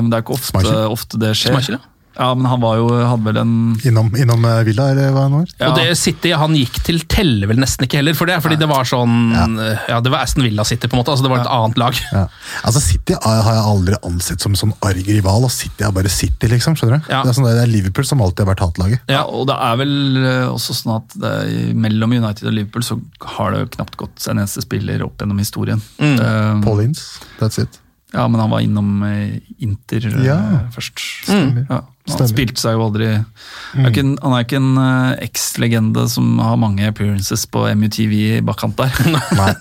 men 0.00 0.08
det 0.10 0.18
er 0.18 0.24
ikke 0.24 0.38
ofte, 0.38 0.76
ofte 0.88 1.20
det 1.20 1.34
skjer. 1.36 1.52
Schmeichel, 1.52 1.76
ja. 1.76 1.91
Ja, 2.16 2.28
men 2.36 2.46
han 2.50 2.60
var 2.60 2.76
jo, 2.80 2.88
hadde 2.92 3.24
vel 3.24 3.40
en 3.40 3.52
Innom, 3.88 4.10
innom 4.18 4.44
eh, 4.44 4.60
Villa, 4.68 4.90
eller 4.92 5.14
hva 5.14 5.24
han 5.26 5.36
var? 5.38 5.46
ja, 5.56 5.70
Og 5.70 5.78
det 5.78 5.96
City 5.98 6.32
han 6.36 6.56
gikk 6.56 6.80
til 6.86 7.00
teller 7.10 7.50
vel 7.50 7.60
nesten 7.62 7.86
ikke 7.86 8.00
heller, 8.00 8.16
for 8.18 8.28
det, 8.28 8.38
fordi 8.44 8.58
det 8.60 8.68
var 8.70 8.88
sånn 8.88 9.32
ja. 9.32 9.98
det 10.02 10.12
var 10.12 10.26
Aston 10.26 10.44
Villa 10.44 10.64
City, 10.68 10.88
på 10.88 10.96
en 10.96 11.02
måte. 11.02 11.14
altså 11.14 11.26
Det 11.26 11.32
var 11.32 11.44
et 11.44 11.52
annet 11.52 11.80
lag. 11.80 12.00
Ja. 12.12 12.24
Altså 12.68 12.82
City 12.84 13.16
har 13.16 13.40
jeg 13.48 13.64
aldri 13.72 13.98
ansett 14.08 14.44
som 14.44 14.56
sånn 14.58 14.74
arg 14.84 15.08
rival, 15.08 15.48
og 15.48 15.52
City 15.54 15.86
er 15.86 15.94
bare 15.94 16.12
City, 16.12 16.50
liksom. 16.52 16.76
skjønner 16.78 17.00
du? 17.00 17.12
Ja. 17.12 17.22
Det, 17.22 17.32
er 17.32 17.38
sånn, 17.38 17.48
det 17.48 17.64
er 17.64 17.72
Liverpool 17.72 18.08
som 18.08 18.24
alltid 18.24 18.44
har 18.44 18.52
vært 18.52 18.64
hatlaget. 18.66 19.04
ja, 19.12 19.24
og 19.26 19.48
det 19.50 19.58
er 19.68 19.78
vel 19.80 19.94
eh, 20.22 20.48
også 20.50 20.76
sånn 20.78 20.96
at 20.98 21.16
det, 21.22 21.34
mellom 21.78 22.16
United 22.18 22.48
og 22.48 22.56
Liverpool 22.56 22.86
så 22.86 22.98
har 23.36 23.54
det 23.54 23.64
jo 23.64 23.72
knapt 23.78 23.98
gått 24.00 24.28
en 24.28 24.42
eneste 24.42 24.64
spiller 24.64 25.04
opp 25.06 25.22
gjennom 25.22 25.40
historien. 25.42 25.82
Mm. 25.98 26.18
Um, 26.20 26.62
Paul 26.64 26.84
Ince, 26.84 27.22
that's 27.40 27.60
it. 27.62 27.81
Ja, 28.12 28.26
men 28.28 28.40
han 28.40 28.50
var 28.52 28.60
innom 28.64 29.02
eh, 29.08 29.40
Inter 29.64 30.06
eh, 30.10 30.20
Ja. 30.26 30.36
først. 30.74 31.00
Stemmer. 31.24 31.66
Ja, 31.70 31.80
han 31.82 32.12
Stemmer. 32.16 32.30
spilte 32.32 32.60
seg 32.60 32.74
jo 32.76 32.82
aldri 32.88 33.06
han, 33.14 33.84
er 33.86 33.92
ikke 33.92 34.02
en, 34.04 34.14
han 34.22 34.32
er 34.36 34.42
ikke 34.46 34.58
en 34.60 34.70
eh, 34.82 35.26
eks-legende 35.28 36.06
som 36.10 36.32
har 36.42 36.56
mange 36.60 36.86
appearances 36.90 37.44
på 37.46 37.62
MUTV 37.78 38.12
i 38.18 38.40
bakkant 38.44 38.76
der. 38.80 38.90
Nei. 39.38 39.52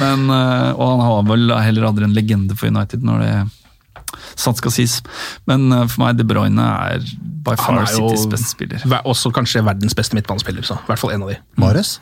Men, 0.00 0.28
eh, 0.30 0.70
og 0.76 0.86
han 0.94 1.04
har 1.08 1.26
vel 1.32 1.50
heller 1.66 1.88
aldri 1.90 2.06
en 2.08 2.14
legende 2.16 2.56
for 2.56 2.70
United, 2.72 3.02
når 3.04 3.26
det 3.26 3.34
sant 4.38 4.56
skal 4.60 4.72
sies. 4.72 5.00
Men 5.50 5.68
eh, 5.72 5.86
for 5.90 6.04
meg, 6.06 6.16
De 6.20 6.24
Bruyne 6.28 6.64
er 6.88 7.04
by 7.42 7.56
far 7.58 7.84
Citys 7.90 8.28
beste 8.30 8.52
spiller. 8.54 8.84
også 9.02 9.32
kanskje 9.34 9.64
verdens 9.66 9.96
beste 9.98 10.14
midtbanespiller, 10.16 10.62
så 10.64 10.76
i 10.78 10.86
hvert 10.88 11.00
fall 11.02 11.12
en 11.16 11.24
av 11.26 11.32
de. 11.34 11.40
Mares? 11.60 11.96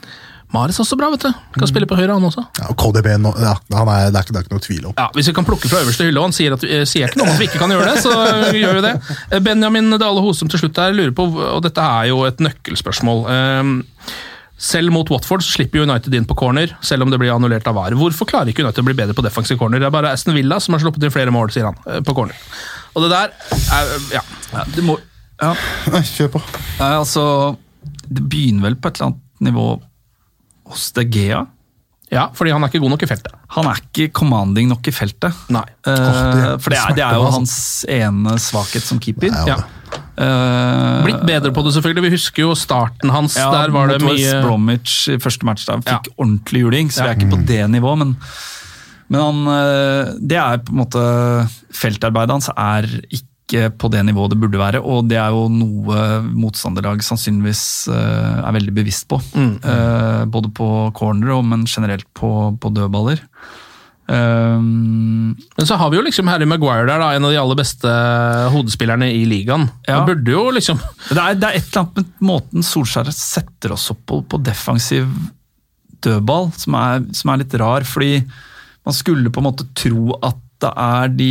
Mares 0.51 0.81
også 0.83 0.97
bra, 0.99 1.11
vet 1.13 1.23
du. 1.29 1.31
Kan 1.55 1.69
spille 1.71 1.87
på 1.87 1.95
høyre, 1.99 2.17
han 2.17 2.25
også. 2.27 2.43
Ja, 2.59 2.71
og 2.73 2.77
KDB 2.81 3.13
no, 3.23 3.31
ja, 3.39 3.53
han 3.77 3.91
er, 3.93 4.09
det, 4.11 4.19
er 4.19 4.25
ikke, 4.25 4.35
det 4.35 4.41
er 4.41 4.47
ikke 4.49 4.57
noe 4.57 4.65
tvil 4.65 4.89
om. 4.91 4.95
Ja, 4.99 5.05
Hvis 5.15 5.29
vi 5.31 5.35
kan 5.37 5.47
plukke 5.47 5.71
fra 5.71 5.83
øverste 5.85 6.09
hylle, 6.09 6.19
og 6.19 6.27
han 6.27 6.35
sier, 6.35 6.57
at, 6.57 6.65
eh, 6.67 6.83
sier 6.91 7.07
ikke 7.07 7.21
noe 7.21 7.29
om 7.29 7.37
at 7.37 7.43
vi 7.43 7.47
ikke 7.51 7.61
kan 7.63 7.71
gjøre 7.71 7.93
det, 7.93 8.03
så 8.03 8.15
gjør 8.59 8.81
vi 8.81 8.83
det. 8.89 8.95
Eh, 9.31 9.45
Benjamin 9.47 9.95
Dale 9.95 10.25
Hosum 10.25 10.51
til 10.51 10.65
slutt 10.65 10.81
her 10.83 10.97
lurer 10.97 11.15
på, 11.15 11.29
og 11.31 11.63
dette 11.67 11.85
er 12.01 12.11
jo 12.11 12.25
et 12.27 12.43
nøkkelspørsmål 12.43 13.23
Ehm, 13.31 13.77
Selv 14.61 14.93
mot 14.93 15.09
Watford 15.09 15.41
så 15.41 15.55
slipper 15.55 15.81
United 15.87 16.13
inn 16.15 16.27
på 16.29 16.35
corner, 16.37 16.75
selv 16.85 17.07
om 17.07 17.11
det 17.13 17.17
blir 17.23 17.31
annullert 17.33 17.65
av 17.71 17.79
VAR. 17.79 17.95
Hvorfor 17.97 18.29
klarer 18.29 18.51
ikke 18.53 18.61
United 18.67 18.83
å 18.83 18.89
bli 18.91 18.97
bedre 18.99 19.15
på 19.17 19.25
defensive 19.25 19.57
corner? 19.57 19.81
Det 19.81 19.87
er 19.89 19.95
bare 19.95 20.11
Aston 20.13 20.37
Villa 20.37 20.59
som 20.61 20.75
har 20.77 20.83
sluppet 20.83 21.07
inn 21.07 21.15
flere 21.15 21.33
mål, 21.33 21.49
sier 21.55 21.65
han, 21.71 21.79
eh, 21.87 22.03
på 22.05 22.13
corner. 22.19 22.37
Og 22.93 23.07
det 23.07 23.09
der 23.15 23.33
er, 23.73 23.95
ja. 24.13 24.21
Ja, 24.53 24.65
det 24.75 24.85
må, 24.85 24.99
ja. 25.41 25.55
Nei, 25.95 26.03
kjør 26.11 26.35
på. 26.35 26.43
Nei, 26.83 26.91
altså, 26.99 27.25
det 28.11 28.27
begynner 28.29 28.69
vel 28.69 28.77
på 28.77 28.91
et 28.91 29.01
eller 29.01 29.15
annet 29.15 29.49
nivå 29.49 29.67
hos 30.71 30.91
De 30.97 31.05
Gea. 31.05 31.43
ja, 32.11 32.25
fordi 32.35 32.51
han 32.55 32.63
er 32.65 32.71
ikke 32.73 32.81
god 32.83 32.91
nok 32.97 33.03
i 33.07 33.11
feltet. 33.11 33.35
Han 33.57 33.67
er 33.71 33.79
ikke 33.83 34.09
commanding 34.13 34.69
nok 34.73 34.89
i 34.91 34.95
feltet. 34.95 35.35
Nei. 35.51 35.63
Eh, 35.87 35.95
det- 35.95 36.63
for 36.63 36.71
det 36.75 36.79
er, 36.81 36.95
det 36.97 37.05
er 37.07 37.15
jo 37.21 37.29
hans 37.31 37.85
ene 37.89 38.35
svakhet 38.43 38.83
som 38.83 38.99
keeper. 38.99 39.31
Ja, 39.31 39.47
Ja. 39.55 39.61
Uh, 40.21 41.03
Blitt 41.03 41.23
bedre 41.27 41.51
på 41.51 41.63
det, 41.65 41.73
selvfølgelig. 41.75 42.03
Vi 42.05 42.11
husker 42.15 42.43
jo 42.45 42.51
starten 42.55 43.11
hans. 43.11 43.35
Ja, 43.41 43.49
der 43.51 43.73
var 43.75 43.89
det 43.89 44.01
mye 44.05 44.43
Bromwich 44.45 45.09
i 45.09 45.17
første 45.19 45.47
match 45.49 45.65
Han 45.71 45.83
fikk 45.83 46.07
Ja. 46.11 46.15
ordentlig 46.19 46.61
juling, 46.63 46.91
så 46.93 47.03
vi 47.03 47.09
er 47.09 47.17
ikke 47.17 47.31
på 47.33 47.47
det 47.47 47.65
nivået. 47.71 47.99
Men, 47.99 48.17
men 49.09 49.21
han, 49.21 49.41
eh, 49.49 50.13
det 50.21 50.37
er 50.39 50.59
på 50.59 50.71
en 50.75 50.79
måte 50.85 51.03
Feltarbeidet 51.73 52.31
hans 52.37 52.51
er 52.55 52.87
ikke 53.11 53.27
ikke 53.51 53.71
på 53.83 53.91
det 53.91 54.05
nivået 54.07 54.33
det 54.33 54.41
burde 54.41 54.61
være, 54.61 54.81
og 54.81 55.09
det 55.11 55.19
er 55.19 55.35
jo 55.35 55.49
noe 55.53 56.21
motstanderlag 56.31 57.03
sannsynligvis 57.05 57.65
eh, 57.93 58.37
er 58.47 58.55
veldig 58.57 58.77
bevisst 58.77 59.09
på. 59.11 59.19
Eh, 59.35 60.23
både 60.31 60.53
på 60.55 60.69
corner, 60.97 61.41
men 61.43 61.67
generelt 61.69 62.07
på, 62.15 62.31
på 62.63 62.73
dødballer. 62.77 63.27
Um, 64.11 65.37
Men 65.55 65.67
så 65.69 65.77
har 65.79 65.91
vi 65.93 66.01
jo 66.01 66.03
liksom 66.03 66.27
Harry 66.27 66.47
Maguire 66.49 66.89
der, 66.89 66.99
da, 66.99 67.13
en 67.15 67.29
av 67.29 67.31
de 67.31 67.39
aller 67.39 67.59
beste 67.61 67.91
hodespillerne 68.51 69.07
i 69.15 69.21
ligaen. 69.29 69.69
Ja. 69.87 70.01
Han 70.01 70.09
burde 70.09 70.35
jo 70.35 70.49
liksom 70.51 70.81
det, 70.81 71.21
er, 71.21 71.37
det 71.39 71.47
er 71.47 71.59
et 71.61 71.69
eller 71.69 71.85
annet 71.85 72.01
med 72.01 72.27
måten 72.33 72.67
Solskjær 72.67 73.13
setter 73.15 73.77
oss 73.77 73.87
opp 73.95 74.03
på, 74.11 74.19
på 74.27 74.41
defensiv 74.43 75.07
dødball, 76.03 76.51
som 76.59 76.75
er, 76.81 77.07
som 77.15 77.31
er 77.31 77.43
litt 77.45 77.55
rar. 77.63 77.87
Fordi 77.87 78.17
man 78.89 78.97
skulle 78.97 79.31
på 79.31 79.43
en 79.43 79.47
måte 79.47 79.69
tro 79.79 80.17
at 80.19 80.43
det 80.61 80.75
er 80.75 81.15
de 81.15 81.31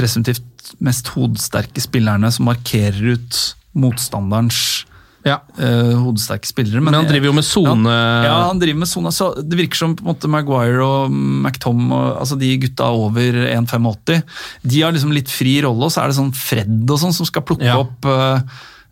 presumptivt 0.00 0.74
mest 0.82 1.10
hodesterke 1.14 1.82
spillerne 1.84 2.30
som 2.32 2.48
markerer 2.50 3.14
ut 3.16 3.40
motstanderens 3.78 4.86
Ja. 5.26 5.34
uh, 5.60 5.98
hodesterke 6.00 6.48
spillere. 6.48 6.80
Men 6.80 6.94
han 6.96 7.04
driver 7.08 7.28
jo 7.28 7.34
med 7.36 7.44
sone 7.44 7.90
Ja, 7.92 8.22
ja, 8.24 8.36
han 8.48 8.58
driver 8.62 8.78
med 8.80 8.88
sone. 8.88 9.12
Så 9.12 9.26
det 9.44 9.58
virker 9.58 9.76
som 9.76 9.92
på 9.98 10.00
en 10.06 10.08
måte 10.14 10.30
Maguire 10.32 10.80
og 10.80 11.10
McTom, 11.12 11.90
og, 11.92 12.06
altså 12.22 12.38
de 12.40 12.54
gutta 12.62 12.88
over 12.88 13.36
1,85, 13.50 14.22
de 14.64 14.80
har 14.80 14.94
liksom 14.96 15.12
litt 15.12 15.28
fri 15.28 15.58
rolle, 15.66 15.84
og 15.84 15.92
så 15.92 16.02
er 16.06 16.08
det 16.12 16.16
sånn 16.22 16.32
Fred 16.32 16.88
og 16.88 17.02
sånn 17.02 17.12
som 17.12 17.28
skal 17.28 17.44
plukke 17.44 17.68
Ja. 17.68 17.76
opp 17.84 18.08
uh, 18.08 18.40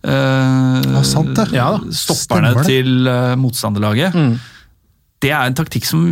uh, 0.05 0.79
Ja, 0.85 1.03
sant 1.09 1.33
det. 1.39 1.49
Ja 1.57 1.71
stopperne 1.91 2.53
det. 2.61 2.67
til 2.69 3.09
eh, 3.09 3.35
motstanderlaget. 3.41 4.15
Mm. 4.15 4.37
Det 5.19 5.33
er 5.35 5.49
en 5.51 5.55
taktikk 5.59 5.83
som 5.89 6.03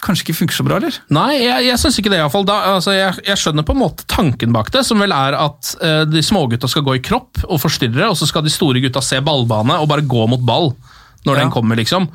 kanskje 0.00 0.24
ikke 0.24 0.36
funker 0.38 0.56
så 0.56 0.64
bra, 0.64 0.78
eller? 0.80 0.94
Nei, 1.12 1.42
jeg, 1.42 1.66
jeg 1.66 1.80
syns 1.82 1.98
ikke 2.00 2.08
det. 2.08 2.22
i 2.22 2.24
hvert 2.24 2.32
fall. 2.32 2.46
Altså, 2.48 2.94
jeg, 2.96 3.18
jeg 3.26 3.36
skjønner 3.42 3.66
på 3.68 3.74
en 3.76 3.82
måte 3.82 4.06
tanken 4.08 4.54
bak 4.54 4.70
det, 4.72 4.80
som 4.88 5.02
vel 5.02 5.12
er 5.12 5.36
at 5.36 5.74
uh, 5.82 6.04
de 6.08 6.22
smågutta 6.24 6.70
skal 6.72 6.86
gå 6.86 6.94
i 6.96 7.02
kropp 7.04 7.42
og 7.50 7.60
forstyrre, 7.60 8.08
og 8.08 8.16
så 8.16 8.24
skal 8.30 8.46
de 8.46 8.52
store 8.54 8.80
gutta 8.80 9.02
se 9.04 9.20
ballbane 9.20 9.76
og 9.76 9.90
bare 9.92 10.06
gå 10.08 10.24
mot 10.32 10.40
ball 10.40 10.72
når 11.26 11.34
Ja. 11.36 11.42
den 11.42 11.50
kommer, 11.52 11.76
liksom. 11.76 12.06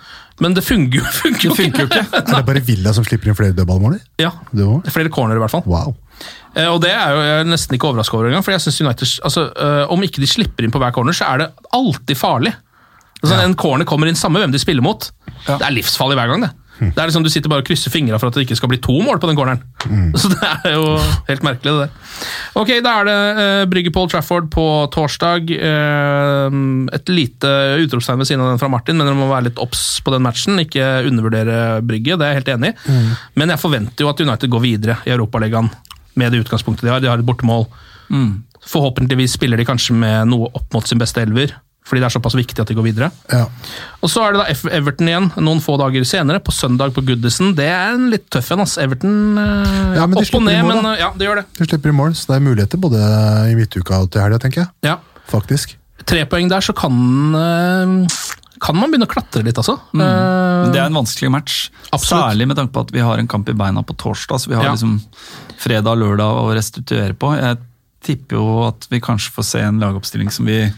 Men 0.41 0.53
det 0.57 0.63
funker 0.65 1.01
jo, 1.03 1.05
funker 1.21 1.49
jo 1.51 1.55
ikke. 1.59 2.05
Er 2.21 2.25
det 2.39 2.45
bare 2.47 2.61
Villa 2.65 2.93
som 2.95 3.05
slipper 3.05 3.29
inn 3.29 3.37
flere 3.37 3.53
dødballmål? 3.57 3.99
Ja, 4.23 4.31
Flere 4.89 5.11
corner, 5.13 5.35
i 5.37 5.43
hvert 5.43 5.51
fall. 5.53 5.65
Wow. 5.69 5.93
Eh, 6.55 6.65
Og 6.71 6.79
det 6.81 6.89
er 6.95 7.11
jo 7.13 7.21
jeg 7.27 7.43
er 7.43 7.49
nesten 7.51 7.75
ikke 7.77 7.89
overraska 7.91 8.17
over 8.17 8.31
engang, 8.31 8.43
for 8.47 8.55
jeg 8.55 8.63
synes 8.65 8.81
United, 8.81 9.13
altså, 9.27 9.45
uh, 9.53 9.83
om 9.93 10.01
ikke 10.07 10.23
de 10.23 10.31
slipper 10.31 10.65
inn 10.65 10.73
på 10.73 10.81
hver 10.81 10.95
corner, 10.95 11.13
så 11.13 11.27
er 11.35 11.43
det 11.43 11.49
alltid 11.75 12.17
farlig. 12.17 12.55
Altså, 13.21 13.37
En 13.43 13.55
corner 13.55 13.85
kommer 13.85 14.09
inn 14.09 14.17
samme 14.17 14.41
hvem 14.41 14.53
de 14.53 14.61
spiller 14.61 14.83
mot. 14.85 15.11
Det 15.45 15.61
er 15.61 15.73
livsfarlig 15.75 16.17
hver 16.17 16.33
gang, 16.33 16.47
det. 16.47 16.51
Det 16.81 16.97
er 16.97 17.09
liksom 17.09 17.25
Du 17.25 17.29
sitter 17.29 17.51
bare 17.51 17.61
og 17.61 17.67
krysser 17.67 17.93
fingra 17.93 18.17
for 18.17 18.31
at 18.31 18.37
det 18.37 18.47
ikke 18.47 18.57
skal 18.57 18.71
bli 18.71 18.79
to 18.81 18.95
mål 19.05 19.19
på 19.21 19.29
den 19.29 19.37
corneren. 19.37 19.61
Så 20.19 20.31
det 20.33 20.39
er 20.41 20.73
jo 20.73 20.95
helt 21.27 21.45
merkelig, 21.45 21.73
det 21.75 21.83
der. 21.83 22.23
Ok, 22.57 22.71
da 22.81 22.95
er 22.99 23.09
det 23.09 23.17
uh, 23.37 23.65
Brygge 23.69 23.93
Paul 23.93 24.09
Trafford 24.09 24.49
på 24.53 24.65
torsdag. 24.93 25.53
Uh, 25.61 26.57
et 26.97 27.13
lite 27.13 27.53
utropstegn 27.83 28.21
ved 28.23 28.31
siden 28.31 28.45
av 28.45 28.53
den 28.53 28.61
fra 28.61 28.71
Martin, 28.71 28.97
men 28.97 29.09
dere 29.09 29.19
må 29.19 29.29
være 29.29 29.51
litt 29.51 29.61
obs 29.61 29.85
på 30.01 30.15
den 30.15 30.25
matchen. 30.25 30.57
Ikke 30.63 30.87
undervurdere 31.09 31.81
Brygge, 31.85 32.17
det 32.17 32.27
er 32.27 32.33
jeg 32.33 32.41
helt 32.41 32.53
enig 32.55 32.73
i. 32.73 32.99
Men 33.37 33.53
jeg 33.53 33.61
forventer 33.61 34.05
jo 34.05 34.11
at 34.11 34.25
United 34.25 34.51
går 34.51 34.65
videre 34.65 34.99
i 35.05 35.13
Europaligaen 35.13 35.69
med 36.17 36.33
det 36.33 36.41
utgangspunktet 36.43 36.87
de 36.87 36.95
har. 36.95 37.03
De 37.03 37.11
har 37.11 37.21
et 37.21 37.27
bortemål. 37.27 37.67
Forhåpentligvis 38.71 39.37
spiller 39.37 39.57
de 39.57 39.65
kanskje 39.65 39.95
med 39.97 40.29
noe 40.29 40.49
opp 40.57 40.73
mot 40.75 40.87
sin 40.87 40.99
beste 41.01 41.21
elver, 41.23 41.53
fordi 41.85 41.99
det 41.99 42.05
er 42.07 42.13
såpass 42.13 42.35
viktig 42.37 42.59
at 42.61 42.67
de 42.69 42.75
går 42.77 42.85
videre. 42.85 43.07
Ja. 43.33 43.45
Og 44.01 44.09
Så 44.09 44.21
er 44.23 44.33
det 44.35 44.39
da 44.43 44.45
F- 44.53 44.69
Everton 44.71 45.07
igjen, 45.09 45.29
noen 45.41 45.59
få 45.65 45.77
dager 45.81 46.03
senere, 46.07 46.39
på 46.39 46.53
søndag 46.53 46.93
på 46.95 47.01
Goodison. 47.03 47.55
Det 47.57 47.65
er 47.67 47.95
en 47.95 48.09
litt 48.13 48.29
tøff 48.31 48.51
en, 48.53 48.61
ass. 48.63 48.77
Everton 48.77 49.37
eh, 49.41 49.95
Ja, 49.97 50.05
opp 50.05 50.35
og 50.37 50.43
ned, 50.45 50.61
mål, 50.63 50.75
men 50.77 50.85
eh, 50.93 50.99
ja, 51.01 51.09
det 51.17 51.25
gjør 51.27 51.41
det. 51.41 51.45
Du 51.57 51.65
slipper 51.65 51.89
i 51.89 51.95
mål, 51.97 52.13
så 52.15 52.31
det 52.31 52.37
er 52.37 52.45
muligheter 52.45 52.77
både 52.79 53.01
i 53.51 53.55
midtuka 53.57 53.97
og 54.05 54.11
til 54.13 54.21
helga, 54.23 54.39
tenker 54.45 54.63
jeg. 54.63 54.71
Ja. 54.87 54.99
Faktisk. 55.31 55.75
Tre 56.05 56.23
poeng 56.29 56.47
der, 56.53 56.61
så 56.65 56.73
kan, 56.77 56.93
eh, 57.35 58.21
kan 58.61 58.77
man 58.77 58.93
begynne 58.93 59.09
å 59.09 59.11
klatre 59.11 59.43
litt, 59.43 59.57
altså. 59.57 59.79
Men 59.91 60.07
Eh, 60.07 60.71
det 60.71 60.79
er 60.79 60.85
en 60.85 60.99
vanskelig 61.01 61.31
match. 61.33 61.57
Absolutt. 61.91 62.29
Særlig 62.29 62.47
med 62.47 62.57
tanke 62.61 62.71
på 62.77 62.85
at 62.85 62.91
vi 62.93 63.01
har 63.03 63.17
en 63.17 63.27
kamp 63.27 63.49
i 63.49 63.53
beina 63.57 63.81
på 63.83 63.97
torsdag, 63.97 64.39
så 64.39 64.47
vi 64.53 64.55
har 64.55 64.63
Ja. 64.69 64.71
liksom 64.77 65.01
fredag 65.57 65.91
og 65.97 65.97
lørdag 66.05 66.39
å 66.45 66.53
restituere 66.55 67.13
på. 67.17 67.33
Jeg 67.41 67.57
tipper 68.05 68.37
jo 68.37 68.67
at 68.69 68.87
vi 68.89 68.99
kanskje 69.01 69.31
får 69.33 69.43
se 69.45 69.59
en 69.61 69.79
lagoppstilling 69.81 70.31
som 70.31 70.45
vi 70.45 70.71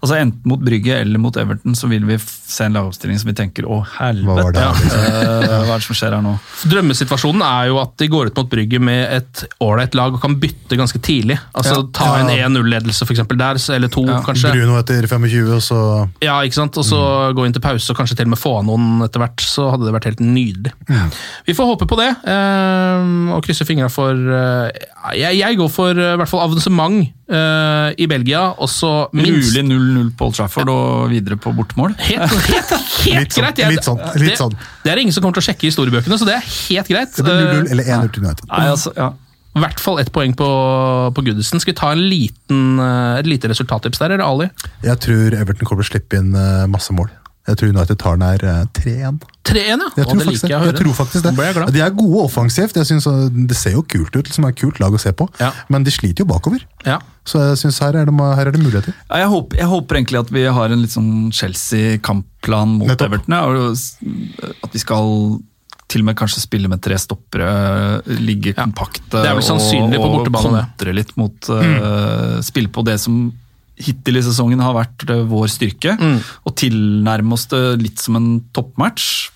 Altså 0.00 0.16
Enten 0.16 0.48
mot 0.48 0.62
Brygge 0.64 0.96
eller 0.96 1.20
mot 1.20 1.36
Everton 1.36 1.76
så 1.76 1.90
vil 1.90 2.06
vi 2.08 2.16
se 2.50 2.64
en 2.66 2.74
lagoppstilling 2.76 3.18
som 3.22 3.30
vi 3.30 3.34
tenker 3.38 3.64
å 3.66 3.80
Hva 3.80 3.86
var 3.86 4.10
helvete, 4.10 4.52
det 4.52 4.64
her, 4.64 4.80
liksom? 4.82 5.04
eh, 5.06 5.54
hva 5.66 5.74
er 5.74 5.80
det 5.80 5.86
som 5.86 5.96
skjer 6.00 6.16
her 6.16 6.22
nå? 6.26 6.32
Drømmesituasjonen 6.72 7.44
er 7.46 7.68
jo 7.70 7.78
at 7.82 7.92
de 8.02 8.08
går 8.12 8.30
ut 8.30 8.36
mot 8.40 8.50
Brygge 8.50 8.80
med 8.82 9.02
et 9.20 9.44
ålreit 9.62 9.94
lag 9.98 10.14
og 10.16 10.20
kan 10.22 10.34
bytte 10.42 10.78
ganske 10.80 11.00
tidlig. 11.02 11.38
Altså 11.54 11.76
Ja. 11.80 11.86
Ta 11.94 12.10
en 12.20 12.28
Ja. 12.34 12.48
1-0-ledelse 12.48 13.06
for 13.06 13.14
eksempel 13.14 13.38
der, 13.38 13.60
eller 13.74 13.88
to 13.88 14.04
Ja. 14.06 14.20
kanskje. 14.26 14.52
Bruno 14.52 14.78
etter 14.80 15.06
25, 15.06 15.54
og 15.54 15.62
så 15.62 16.08
Ja, 16.20 16.40
ikke 16.42 16.54
sant? 16.58 16.76
Og 16.78 16.84
så 16.84 17.32
gå 17.34 17.46
inn 17.46 17.52
til 17.52 17.62
pause 17.62 17.90
og 17.90 17.96
kanskje 17.96 18.16
til 18.16 18.26
og 18.26 18.34
med 18.34 18.38
få 18.38 18.58
av 18.58 18.64
noen 18.66 19.02
etter 19.06 19.20
hvert. 19.20 19.40
Så 19.40 19.70
hadde 19.70 19.84
det 19.86 19.94
vært 19.94 20.04
helt 20.10 20.20
nydelig. 20.20 20.72
Vi 21.46 21.54
får 21.54 21.66
håpe 21.76 21.86
på 21.86 21.96
det, 21.96 22.10
eh, 22.26 23.34
og 23.34 23.42
krysse 23.44 23.64
fingra 23.66 23.88
for 23.90 24.10
eh, 24.12 24.70
jeg, 25.16 25.38
jeg 25.38 25.56
går 25.56 25.70
for 25.70 25.90
i 25.92 26.16
hvert 26.16 26.28
fall 26.28 26.44
avansement 26.48 27.08
i 27.30 28.06
Belgia, 28.10 28.40
og 28.58 28.66
så 28.68 29.06
minst 29.14 29.54
Mulig 29.54 29.62
0-0 29.70 30.08
på 30.18 30.26
Old 30.26 30.34
Trafford 30.34 30.68
og 30.68 31.10
videre 31.12 31.36
på 31.38 31.52
bortemål. 31.54 31.94
Helt, 32.02 32.32
helt, 32.48 32.70
helt 33.04 33.32
sånn, 33.32 33.44
greit! 33.44 33.58
Jeg- 33.58 33.70
litt 33.74 33.84
sånn, 33.86 34.00
litt 34.16 34.30
det, 34.32 34.38
sånn. 34.40 34.54
det 34.84 34.92
er 34.92 34.98
ingen 35.02 35.12
som 35.12 35.22
kommer 35.24 35.34
til 35.38 35.44
å 35.44 35.48
sjekke 35.50 35.68
historiebøkene, 35.70 36.18
så 36.20 36.26
det 36.28 36.36
er 36.38 36.46
helt 36.68 36.88
greit. 36.88 37.16
det 37.16 37.24
blir 37.24 37.34
0-0 37.34 37.66
Eh, 37.66 37.72
eller 37.72 37.84
1-0 37.84 38.12
til 38.14 38.24
United. 38.24 38.46
Nei, 38.48 38.66
altså, 38.70 38.92
ja. 38.96 39.12
I 39.56 39.58
hvert 39.64 39.80
fall 39.82 39.98
ett 39.98 40.12
poeng 40.14 40.32
på, 40.38 40.46
på 41.12 41.24
Goodison. 41.26 41.58
Skal 41.60 41.72
vi 41.74 41.78
ta 41.80 41.90
en 41.92 41.98
liten, 42.06 42.78
eh, 42.78 43.18
et 43.18 43.26
lite 43.26 43.48
resultattips 43.50 43.98
der, 43.98 44.12
eller 44.14 44.24
Ali? 44.24 44.50
Jeg 44.86 45.00
tror 45.02 45.34
Everton 45.34 45.66
kommer 45.66 45.82
til 45.82 45.90
å 45.90 45.92
slippe 45.98 46.20
inn 46.22 46.30
eh, 46.38 46.66
masse 46.70 46.94
mål. 46.94 47.10
Jeg 47.48 47.56
tror 47.56 47.70
United 47.72 47.98
tar 47.98 48.18
den 48.18 48.26
her 48.26 48.42
eh, 48.44 48.64
3-1. 48.76 49.20
3-1, 49.48 49.56
ja. 49.56 49.76
Jeg, 49.96 50.06
tror 50.06 50.18
det 50.20 50.26
faktisk 50.26 50.44
jeg 50.50 50.66
jeg 50.68 50.74
tror 50.76 50.92
faktisk 50.98 51.24
det. 51.24 51.32
Jeg. 51.40 51.72
De 51.74 51.80
er 51.80 51.94
gode 51.96 52.20
offensivt. 52.26 52.76
Jeg 52.76 52.86
synes, 52.86 53.06
eh, 53.08 53.30
Det 53.48 53.56
ser 53.56 53.72
jo 53.78 53.82
kult 53.82 54.14
ut, 54.16 54.28
som 54.28 54.44
er 54.44 54.52
et 54.52 54.60
kult 54.60 54.78
lag 54.82 54.92
å 54.94 55.00
se 55.00 55.12
på. 55.16 55.26
Ja. 55.40 55.50
Men 55.72 55.82
de 55.86 55.90
sliter 55.94 56.22
jo 56.24 56.28
bakover. 56.30 56.62
Ja. 56.86 56.98
Så 57.24 57.40
jeg 57.48 57.58
synes 57.64 57.78
her 57.80 57.96
er 57.96 58.04
det, 58.08 58.14
her 58.14 58.46
er 58.46 58.52
det 58.52 58.60
muligheter. 58.62 58.94
Ja, 59.10 59.22
jeg, 59.24 59.28
håper, 59.32 59.56
jeg 59.56 59.66
håper 59.72 59.96
egentlig 60.00 60.20
at 60.20 60.30
vi 60.36 60.44
har 60.44 60.70
en 60.74 60.82
litt 60.84 60.94
sånn 60.94 61.30
Chelsea-kampplan 61.36 62.76
mot 62.78 62.88
Nettopp. 62.92 63.08
Everton. 63.08 63.34
ja, 63.34 64.54
At 64.64 64.72
vi 64.76 64.78
skal 64.82 65.40
til 65.90 66.04
og 66.04 66.06
med 66.06 66.16
kanskje 66.20 66.38
spille 66.44 66.68
med 66.70 66.80
tre 66.84 66.94
stoppere, 67.02 67.50
ligge 68.06 68.52
Ja. 68.54 68.62
kompakte 68.62 69.10
Det 69.24 69.26
er 69.26 69.34
vel 69.34 69.42
sannsynlig 69.42 69.98
på 69.98 70.06
og, 70.06 70.20
og 70.20 70.28
det. 70.30 70.42
kontre 70.44 70.94
litt 70.94 71.16
mot 71.18 71.48
uh, 71.50 72.38
Spille 72.46 72.70
på 72.70 72.84
det 72.86 73.00
som 73.02 73.32
hittil 73.80 74.16
i 74.20 74.22
sesongen 74.22 74.60
har 74.62 74.74
vært 74.76 75.08
eh, 75.10 75.24
vår 75.26 75.48
styrke, 75.48 75.96
Mm. 76.00 76.18
og 76.46 76.56
tilnærme 76.56 77.32
oss 77.32 77.46
det 77.50 77.80
litt 77.82 77.98
som 77.98 78.16
en 78.16 78.40
toppmatch. 78.52 79.30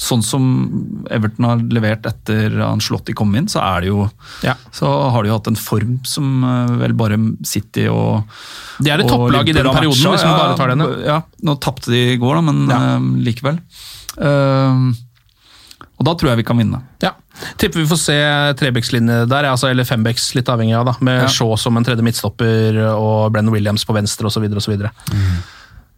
Sånn 0.00 0.22
som 0.24 1.04
Everton 1.12 1.44
har 1.44 1.58
levert 1.68 2.06
etter 2.08 2.54
Anslotti 2.64 3.12
kom 3.14 3.34
inn, 3.36 3.48
så 3.52 3.60
er 3.60 3.80
det 3.82 3.88
jo 3.90 4.10
Ja. 4.42 4.54
så 4.72 4.88
har 5.12 5.22
de 5.22 5.28
jo 5.28 5.34
hatt 5.36 5.46
en 5.48 5.56
form 5.60 5.98
som 6.08 6.42
eh, 6.42 6.76
vel 6.80 6.94
bare 6.96 7.18
City 7.44 7.86
og 7.86 8.24
Det 8.80 8.88
er 8.94 9.00
et 9.04 9.08
topplag 9.12 9.48
i 9.48 9.52
den 9.52 9.66
perioden, 9.66 9.92
matcha. 9.92 10.10
hvis 10.14 10.24
man 10.24 10.38
bare 10.40 10.56
tar 10.56 10.68
den. 10.72 10.78
ja. 11.04 11.04
Ja, 11.04 11.22
nå 11.44 11.58
tapte 11.60 11.90
de 11.92 12.14
i 12.14 12.16
går, 12.16 12.34
da, 12.34 12.40
men 12.40 12.68
Ja. 12.70 12.96
uh, 12.96 13.00
likevel. 13.20 13.60
Eh, 14.16 14.92
og 16.00 16.06
da 16.08 16.14
tror 16.16 16.32
jeg 16.32 16.40
vi 16.40 16.48
kan 16.48 16.56
vinne. 16.56 16.80
Ja. 17.04 17.12
Tipper 17.60 17.82
vi 17.82 17.88
får 17.90 18.00
se 18.00 18.18
trebekslinje 18.56 19.26
der, 19.28 19.50
altså, 19.52 19.68
eller 19.68 19.84
fembeks, 19.84 20.30
litt 20.38 20.48
avhengig 20.48 20.78
av, 20.78 20.88
da, 20.88 20.94
med 21.04 21.26
Ja. 21.26 21.28
Shaw 21.28 21.52
som 21.60 21.76
en 21.76 21.84
tredje 21.84 22.04
midtstopper 22.04 22.80
og 22.96 23.32
Brennan 23.34 23.52
Williams 23.52 23.84
på 23.84 23.96
venstre 23.96 24.30
osv. 24.30 24.48
osv. 24.48 24.78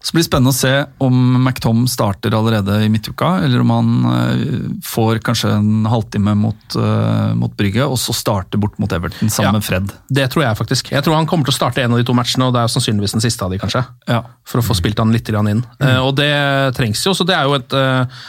Så 0.03 0.17
blir 0.17 0.25
det 0.25 0.27
spennende 0.27 0.51
å 0.51 0.57
se 0.59 0.73
om 0.99 1.19
McTom 1.39 1.85
starter 1.87 2.35
allerede 2.35 2.81
i 2.83 2.89
midtuka, 2.91 3.37
eller 3.45 3.63
om 3.63 3.71
han 3.71 3.93
eh, 4.11 4.41
får 4.83 5.21
kanskje 5.23 5.53
en 5.55 5.87
halvtime 5.87 6.35
mot, 6.35 6.75
uh, 6.75 7.31
mot 7.39 7.55
Brygge, 7.55 7.87
og 7.87 7.95
så 8.03 8.11
starter 8.17 8.59
bort 8.59 8.81
mot 8.83 8.91
Everton 8.91 9.31
sammen 9.31 9.53
Ja. 9.53 9.53
med 9.61 9.65
Fred. 9.69 9.95
Det 10.11 10.27
tror 10.35 10.43
jeg 10.49 10.59
faktisk. 10.59 10.91
Jeg 10.91 11.07
tror 11.07 11.15
han 11.21 11.31
kommer 11.31 11.47
til 11.47 11.55
å 11.55 11.61
starte 11.61 11.85
en 11.85 11.95
av 11.95 12.03
de 12.03 12.09
to 12.11 12.19
matchene, 12.19 12.51
og 12.51 12.57
det 12.57 12.65
er 12.65 12.67
jo 12.67 12.75
sannsynligvis 12.75 13.15
den 13.15 13.23
siste 13.23 13.47
av 13.47 13.55
de, 13.55 13.63
kanskje. 13.63 13.85
Ja. 14.11 14.25
For 14.43 14.59
å 14.59 14.67
få 14.67 14.75
spilt 14.75 14.99
han 14.99 15.15
litt 15.15 15.31
inn. 15.31 15.47
inn. 15.55 15.65
Uh, 15.79 16.01
og 16.03 16.17
det 16.19 16.33
trengs 16.75 17.07
jo, 17.07 17.15
så 17.15 17.23
det 17.23 17.39
er 17.39 17.47
jo 17.47 17.55
et 17.61 17.73
eh, 17.79 18.23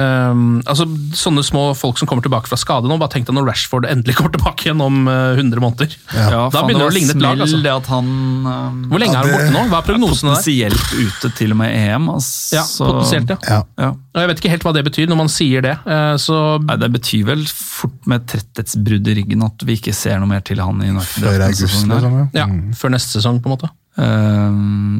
ehm, 0.00 0.62
altså 0.66 0.86
Sånne 1.14 1.42
små 1.46 1.62
folk 1.78 1.98
som 2.00 2.08
kommer 2.10 2.24
tilbake 2.24 2.50
fra 2.50 2.58
skade 2.58 2.88
nå, 2.90 2.96
bare 3.00 3.12
tenk 3.14 3.26
deg 3.28 3.36
når 3.36 3.46
Rashford 3.50 3.86
endelig 3.88 4.16
kommer 4.18 4.32
tilbake 4.34 4.66
igjen 4.66 4.80
om 4.84 5.06
uh, 5.08 5.34
100 5.38 5.62
måneder. 5.62 5.94
Ja, 6.14 6.28
da 6.30 6.40
faen, 6.50 6.66
begynner 6.68 6.86
det 6.86 6.90
å 6.90 6.94
ligne 6.96 7.14
et 7.14 7.22
lag. 7.22 7.42
Altså. 7.44 7.60
det 7.64 7.72
at 7.74 7.90
han 7.92 8.08
um, 8.46 8.80
Hvor 8.90 9.02
lenge 9.02 9.14
Ja, 9.14 9.22
er 9.22 9.30
han 9.30 9.36
borte 9.38 9.54
nå? 9.54 9.62
Hva 9.70 9.80
er 9.80 9.86
prognosene 9.88 10.34
der? 10.34 10.40
potensielt 10.40 10.96
ute 10.98 11.30
til 11.38 11.54
og 11.54 11.60
med 11.62 11.76
EM. 11.78 12.08
Altså, 12.14 12.56
Ja, 12.58 12.64
potensielt, 12.88 13.30
ja. 13.34 13.38
Ja. 13.54 13.60
ja. 13.86 13.92
Jeg 14.20 14.30
vet 14.32 14.42
ikke 14.42 14.52
helt 14.54 14.66
hva 14.68 14.74
det 14.76 14.84
betyr 14.86 15.08
når 15.10 15.20
man 15.24 15.30
sier 15.32 15.64
det. 15.64 15.76
Uh, 15.86 16.14
Så 16.20 16.40
Nei, 16.64 16.76
Det 16.82 16.90
betyr 16.98 17.24
vel 17.30 17.46
fort 17.50 18.10
med 18.10 18.26
tretthetsbrudd 18.30 19.08
i 19.10 19.16
ryggen 19.20 19.42
at 19.46 19.64
vi 19.66 19.78
ikke 19.78 19.94
ser 19.96 20.18
noe 20.22 20.30
mer 20.30 20.42
til 20.46 20.60
han 20.62 20.82
i. 20.84 20.90
Før 21.14 21.46
august, 21.48 21.64
liksom. 21.86 21.94
ja, 22.34 22.44
Ja. 22.44 22.46
Mm. 22.50 22.74
før 22.78 22.94
neste 22.94 23.18
sesong, 23.18 23.40
på 23.42 23.50
en 23.50 23.56
måte. 23.56 23.70
Eh, 23.94 24.56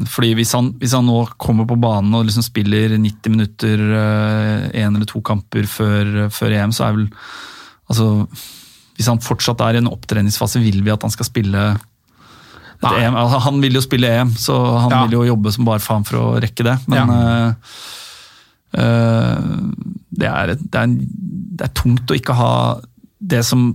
fordi 0.07 0.33
hvis 0.39 0.53
han, 0.55 0.69
hvis 0.79 0.93
han 0.95 1.07
nå 1.09 1.17
kommer 1.41 1.67
på 1.67 1.77
banen 1.81 2.13
og 2.15 2.27
liksom 2.27 2.45
spiller 2.45 2.95
90 2.95 3.33
minutter 3.33 3.81
én 4.71 4.93
eller 4.95 5.09
to 5.09 5.19
kamper 5.25 5.67
før, 5.67 6.29
før 6.31 6.55
EM, 6.55 6.71
så 6.75 6.87
er 6.87 6.95
vel 6.99 7.09
altså, 7.91 8.07
Hvis 8.95 9.09
han 9.11 9.19
fortsatt 9.19 9.59
er 9.65 9.75
i 9.75 9.83
en 9.83 9.91
opptreningsfase, 9.91 10.61
vil 10.63 10.79
vi 10.85 10.93
at 10.93 11.03
han 11.03 11.11
skal 11.11 11.27
spille 11.27 11.65
et 11.75 12.91
EM. 12.91 13.15
Altså, 13.15 13.39
han 13.43 13.61
vil 13.63 13.75
jo 13.75 13.83
spille 13.83 14.07
EM, 14.07 14.31
så 14.39 14.55
han 14.85 14.91
Ja. 14.91 15.03
vil 15.05 15.17
jo 15.19 15.25
jobbe 15.33 15.51
som 15.51 15.65
bare 15.67 15.83
faen 15.83 16.05
for 16.07 16.19
å 16.19 16.39
rekke 16.39 16.63
det. 16.63 16.77
Men 16.87 17.11
ja. 17.11 17.51
uh, 18.77 19.59
det, 20.11 20.29
er, 20.29 20.55
det, 20.55 20.75
er 20.75 20.87
det 20.87 21.67
er 21.67 21.73
tungt 21.75 22.11
å 22.11 22.17
ikke 22.17 22.35
ha 22.35 22.51
det 23.19 23.43
som 23.47 23.73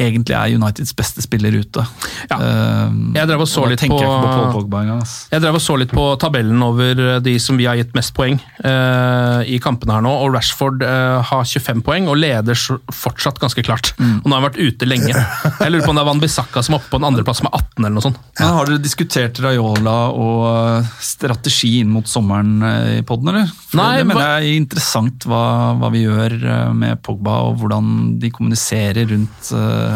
egentlig 0.00 0.36
er 0.36 0.56
Uniteds 0.56 0.94
beste 0.96 1.22
spiller 1.24 1.54
ute. 1.60 1.84
Ja. 2.30 2.38
Eh, 2.40 2.96
Jeg 3.20 3.28
drev 3.30 3.44
på- 3.44 3.68
jeg 3.70 3.78
på 3.90 4.52
Pogba. 4.54 4.82
Jeg 5.30 5.40
drev 5.42 5.54
og 5.58 5.60
så 5.62 5.76
litt 5.78 5.92
på 5.94 6.06
tabellen 6.20 6.62
over 6.62 7.20
de 7.20 7.38
som 7.38 7.56
vi 7.60 7.66
har 7.68 7.76
gitt 7.76 7.94
mest 7.94 8.14
poeng 8.16 8.38
uh, 8.64 9.40
i 9.46 9.58
kampene 9.62 9.96
her 9.96 10.04
nå, 10.04 10.12
og 10.24 10.34
Rashford 10.34 10.82
uh, 10.82 11.20
har 11.26 11.44
25 11.44 11.82
poeng 11.86 12.08
og 12.10 12.16
leder 12.20 12.54
fortsatt 12.94 13.38
ganske 13.42 13.62
klart. 13.66 13.92
Og 14.00 14.26
nå 14.26 14.34
har 14.34 14.40
han 14.42 14.48
vært 14.50 14.60
ute 14.60 14.88
lenge. 14.88 15.12
Jeg 15.14 15.70
lurer 15.72 15.84
på 15.84 15.92
om 15.92 15.98
det 15.98 16.04
er 16.04 16.08
Van 16.10 16.20
Bissaka 16.22 16.62
som 16.64 16.74
er 16.76 16.80
oppe 16.80 16.90
på 16.92 17.00
en 17.00 17.08
andreplass 17.10 17.42
med 17.44 17.52
18 17.56 17.84
eller 17.84 17.96
noe 17.96 18.04
sånt. 18.04 18.20
Men 18.40 18.54
Har 18.56 18.68
dere 18.70 18.82
diskutert 18.82 19.40
Raiola 19.42 19.96
og 20.12 20.44
eh, 20.50 20.90
strategi 21.04 21.72
inn 21.80 21.90
mot 21.92 22.08
sommeren 22.08 22.62
eh, 22.66 22.98
i 23.00 23.02
poden, 23.06 23.30
eller? 23.32 23.50
For 23.70 23.80
Nei, 23.80 23.90
det 24.00 24.06
mener 24.10 24.26
jeg 24.40 24.50
er 24.54 24.60
interessant 24.60 25.26
hva, 25.30 25.42
hva 25.80 25.90
vi 25.94 26.04
gjør 26.06 26.36
eh, 26.40 26.72
med 26.76 27.00
Pogba, 27.06 27.36
og 27.50 27.60
hvordan 27.60 28.18
de 28.22 28.30
kommuniserer 28.34 29.08
rundt, 29.12 29.50
eh, 29.56 29.89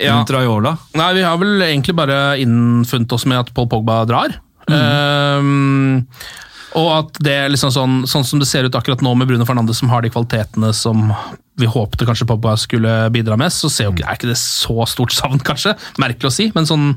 Ja. 0.00 0.20
Raiola. 0.24 0.76
Nei, 0.96 1.10
vi 1.18 1.24
har 1.26 1.40
vel 1.40 1.60
egentlig 1.66 1.94
bare 1.98 2.38
innfunnet 2.40 3.12
oss 3.12 3.26
med 3.28 3.42
at 3.42 3.50
Paul 3.56 3.68
Pogba 3.68 3.98
drar. 4.08 4.38
Ehm, 4.70 6.06
og 6.78 6.88
at 6.94 7.20
det 7.26 7.34
er 7.34 7.52
liksom 7.52 7.72
sånn, 7.74 7.96
sånn 8.08 8.24
som 8.26 8.40
det 8.40 8.48
ser 8.48 8.68
ut 8.68 8.76
akkurat 8.78 9.02
nå 9.04 9.12
med 9.18 9.28
Bruno 9.28 9.46
Fernandes, 9.48 9.80
som 9.82 9.90
har 9.92 10.04
de 10.04 10.12
kvalitetene 10.12 10.70
som 10.76 11.10
vi 11.60 11.68
håpte 11.68 12.06
kanskje 12.08 12.28
Pogba 12.30 12.54
skulle 12.60 12.94
bidra 13.12 13.36
med, 13.40 13.52
så 13.52 13.68
ser 13.72 13.88
jo 13.90 13.96
ikke, 13.96 14.06
er 14.06 14.20
ikke 14.20 14.30
det 14.30 14.38
så 14.40 14.86
stort 14.88 15.14
savn, 15.16 15.42
kanskje. 15.50 15.74
Merkelig 16.00 16.30
å 16.30 16.34
si, 16.34 16.48
men 16.56 16.68
sånn 16.68 16.94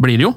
blir 0.00 0.20
det 0.20 0.28
jo. 0.28 0.34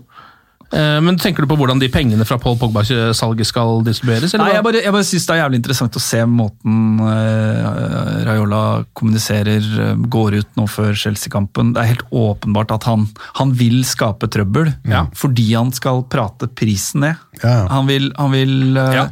Eh, 0.74 1.00
men 1.06 1.18
tenker 1.22 1.46
du 1.46 1.50
på 1.52 1.58
hvordan 1.60 1.78
de 1.82 1.90
pengene 1.94 2.26
fra 2.26 2.40
Paul 2.42 2.56
Pogba-salget 2.58 3.46
skal 3.46 3.84
distribueres? 3.86 4.34
Eller 4.34 4.48
Nei, 4.48 4.56
jeg 4.56 4.66
bare, 4.66 4.82
jeg 4.82 4.96
bare 4.96 5.06
syns 5.06 5.28
det 5.30 5.36
er 5.36 5.42
jævlig 5.44 5.60
interessant 5.62 6.00
å 6.00 6.02
se 6.02 6.22
måten 6.30 6.80
uh, 7.04 8.24
Raiola 8.26 8.62
kommuniserer, 8.98 9.68
eh, 9.86 9.94
går 10.16 10.40
ut 10.42 10.58
nå 10.58 10.66
før 10.72 10.98
Chelsea-kampen. 10.98 11.76
Det 11.76 11.84
er 11.84 11.92
helt 11.92 12.08
åpenbart 12.10 12.74
at 12.74 12.90
han, 12.90 13.06
han 13.38 13.54
vil 13.60 13.84
skape 13.88 14.32
trøbbel, 14.34 14.74
Ja. 14.90 15.06
fordi 15.18 15.52
han 15.54 15.70
skal 15.76 16.06
prate 16.10 16.50
prisen 16.50 17.06
ned. 17.06 17.22
Ja. 17.44 17.68
Han 17.70 17.90
vil, 17.92 18.10
han 18.18 18.34
vil 18.34 18.78
eh, 18.78 19.00
Ja. 19.04 19.08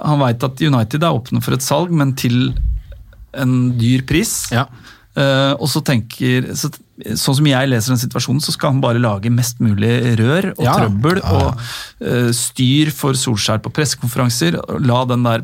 Han 0.00 0.20
veit 0.22 0.42
at 0.46 0.60
United 0.64 1.02
er 1.04 1.12
åpne 1.12 1.42
for 1.44 1.52
et 1.52 1.64
salg, 1.64 1.90
men 1.92 2.14
til 2.16 2.54
en 3.36 3.74
dyr 3.76 4.02
pris. 4.08 4.48
Ja. 4.54 4.64
Uh, 5.18 5.52
og 5.58 5.66
så 5.68 5.82
tenker 5.84 6.46
så, 6.56 6.70
Sånn 7.16 7.36
som 7.38 7.46
jeg 7.46 7.68
leser 7.70 7.94
den 7.94 8.00
situasjonen, 8.02 8.42
så 8.44 8.52
skal 8.52 8.74
han 8.74 8.80
bare 8.82 9.00
lage 9.00 9.30
mest 9.32 9.58
mulig 9.60 9.92
rør 10.20 10.50
og 10.56 10.64
Ja. 10.64 10.74
trøbbel 10.76 11.20
og 11.24 11.58
uh, 12.04 12.30
styr 12.36 12.90
for 12.92 13.12
Solskjær 13.16 13.62
på 13.64 13.72
pressekonferanser. 13.72 14.58
og 14.60 14.80
La 14.84 15.04
den 15.08 15.22
der 15.24 15.40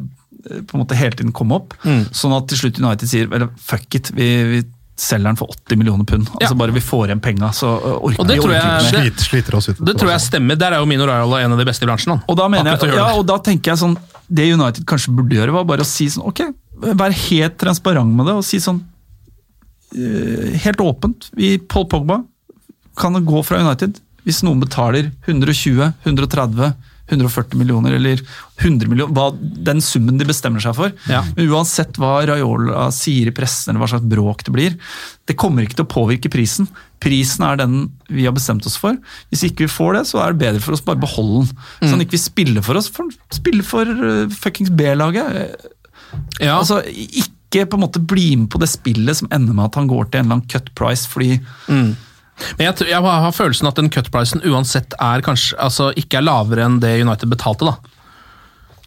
eh, 0.51 0.61
på 0.63 0.77
en 0.77 0.85
måte 0.85 0.95
hele 0.99 1.17
tiden 1.17 1.33
komme 1.33 1.55
opp. 1.57 1.75
Mm. 1.85 2.07
Sånn 2.13 2.35
at 2.37 2.49
til 2.49 2.59
slutt 2.65 2.81
United 2.83 3.09
sier 3.09 3.27
eller 3.33 3.49
fuck 3.57 3.95
it, 3.95 4.11
vi, 4.15 4.29
vi 4.53 4.63
selger 4.97 5.29
den 5.29 5.37
for 5.37 5.49
80 5.53 5.77
millioner 5.77 6.05
pund. 6.09 6.29
Altså 6.39 6.55
Ja. 6.55 6.59
Bare 6.61 6.73
vi 6.73 6.81
får 6.81 7.09
igjen 7.11 7.21
penga, 7.21 7.51
så 7.53 7.75
eh, 7.77 7.97
orker 8.01 8.21
Og 8.21 8.27
det 8.29 8.37
vi 8.39 8.43
tror 8.45 8.53
jeg- 8.55 8.63
ikke 8.65 8.83
mer. 8.83 9.01
Sliter, 9.01 9.25
sliter 9.31 9.55
oss 9.59 9.69
ut. 9.69 9.85
Det 9.85 9.97
tror 10.01 10.11
jeg 10.15 10.21
stemmer. 10.25 10.57
Der 10.59 10.73
er 10.73 10.79
jo 10.81 10.87
Mino 10.87 11.05
Raiola 11.07 11.43
en 11.45 11.53
av 11.53 11.59
de 11.59 11.65
beste 11.69 11.85
i 11.85 11.87
bransjen. 11.91 12.21
Og 12.29 12.37
da, 12.37 12.49
mener 12.49 12.77
jeg, 12.77 12.95
ja, 12.97 13.09
og 13.15 13.27
da 13.27 13.37
tenker 13.39 13.73
jeg 13.75 13.79
sånn 13.85 13.97
Det 14.29 14.47
United 14.53 14.85
kanskje 14.85 15.13
burde 15.15 15.37
gjøre, 15.37 15.53
var 15.53 15.65
bare 15.65 15.85
å 15.85 15.87
si 15.87 16.07
sånn 16.11 16.25
Ok, 16.27 16.41
vær 16.99 17.13
helt 17.13 17.57
transparent 17.61 18.11
med 18.13 18.27
det 18.27 18.35
og 18.35 18.43
si 18.45 18.59
sånn 18.59 18.81
Helt 20.65 20.83
åpent. 20.83 21.31
Vi, 21.37 21.57
Paul 21.59 21.87
Pogba 21.91 22.21
kan 22.97 23.17
gå 23.25 23.43
fra 23.45 23.61
United 23.65 24.01
hvis 24.27 24.43
noen 24.43 24.59
betaler 24.59 25.13
120, 25.29 25.93
130, 26.03 26.73
140 27.07 27.59
millioner 27.61 27.95
eller 27.95 28.19
100 28.59 28.89
millioner, 28.91 29.13
hva 29.15 29.29
den 29.39 29.79
summen 29.85 30.19
de 30.19 30.27
bestemmer 30.27 30.63
seg 30.65 30.75
for. 30.75 30.95
Ja. 31.07 31.21
Men 31.37 31.53
uansett 31.55 31.95
hva 32.03 32.19
Raiola 32.27 32.89
sier 32.95 33.31
i 33.31 33.35
pressen, 33.35 33.71
eller 33.71 33.85
hva 33.85 33.91
slags 33.93 34.09
bråk 34.11 34.43
det 34.49 34.55
blir, 34.57 34.75
det 35.31 35.39
kommer 35.39 35.63
ikke 35.63 35.79
til 35.79 35.87
å 35.87 35.93
påvirke 35.93 36.33
prisen. 36.33 36.67
Prisen 37.03 37.47
er 37.47 37.61
den 37.63 37.79
vi 38.11 38.27
har 38.27 38.35
bestemt 38.35 38.67
oss 38.67 38.79
for. 38.81 38.99
Hvis 39.31 39.47
ikke 39.47 39.69
vi 39.69 39.71
får 39.77 40.01
det, 40.01 40.03
så 40.11 40.25
er 40.25 40.35
det 40.35 40.43
bedre 40.43 40.65
for 40.65 40.75
oss 40.75 40.83
bare 40.83 41.03
beholde 41.05 41.45
den. 41.45 41.65
Sånn 41.85 42.01
at 42.01 42.09
ikke 42.09 42.19
vi 42.19 42.25
spiller 42.25 42.67
for 42.67 42.83
oss, 42.83 42.91
for, 42.91 43.15
spiller 43.35 43.67
for 43.67 43.87
uh, 43.87 44.27
fuckings 44.43 44.75
B-laget. 44.75 45.55
Ja. 46.41 46.59
Altså, 46.59 46.83
ikke 46.91 47.36
på 47.55 47.79
en 47.79 47.85
måte 47.87 48.03
bli 48.03 48.37
med 48.37 48.51
på 48.51 48.59
det 48.59 48.69
spillet 48.69 49.17
som 49.17 49.29
ender 49.33 49.55
med 49.55 49.69
at 49.69 49.79
han 49.79 49.87
går 49.89 50.11
til 50.11 50.21
en 50.21 50.27
eller 50.27 50.41
annen 50.41 50.51
cut 50.51 50.73
price 50.75 51.09
fordi 51.09 51.39
Men 51.57 52.67
jeg, 52.67 52.89
jeg 52.91 53.01
har 53.01 53.33
følelsen 53.33 53.69
at 53.71 53.79
den 53.79 53.89
cut-pricen 53.89 54.43
uansett 54.45 54.93
er 55.01 55.23
kanskje, 55.25 55.57
altså, 55.57 55.89
ikke 55.97 56.19
er 56.19 56.27
lavere 56.27 56.67
enn 56.67 56.81
det 56.83 56.91
United 57.01 57.31
betalte. 57.33 57.65
da. 57.65 57.77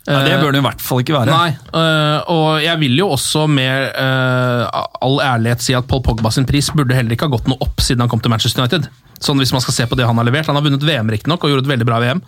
Ja, 0.10 0.20
Det 0.26 0.38
bør 0.42 0.54
det 0.54 0.62
i 0.62 0.66
hvert 0.66 0.82
fall 0.82 1.02
ikke 1.04 1.16
være. 1.18 1.34
Nei, 1.34 1.50
øh, 1.74 2.30
og 2.34 2.64
jeg 2.64 2.80
vil 2.80 2.98
jo 2.98 3.10
også 3.16 3.48
med 3.50 3.90
øh, 3.90 4.64
all 5.02 5.20
ærlighet 5.22 5.66
si 5.66 5.74
at 5.78 5.88
Paul 5.90 6.02
Pogba 6.06 6.30
sin 6.34 6.46
pris 6.50 6.70
burde 6.74 6.96
heller 6.98 7.14
ikke 7.14 7.26
ha 7.26 7.34
gått 7.34 7.50
noe 7.50 7.58
opp 7.62 7.82
siden 7.82 8.02
han 8.06 8.10
kom 8.12 8.22
til 8.22 8.32
Manchester 8.34 8.64
United. 8.64 8.88
Sånn 9.20 9.38
hvis 9.42 9.52
man 9.52 9.60
skal 9.62 9.74
se 9.76 9.86
på 9.92 9.98
det 10.00 10.06
han 10.08 10.16
har 10.16 10.24
levert. 10.28 10.48
Han 10.48 10.56
har 10.56 10.64
vunnet 10.64 10.84
VM 10.88 11.10
riktignok 11.12 11.44
og 11.44 11.52
gjorde 11.52 11.66
et 11.66 11.72
veldig 11.74 11.88
bra 11.90 11.98
VM. 12.00 12.22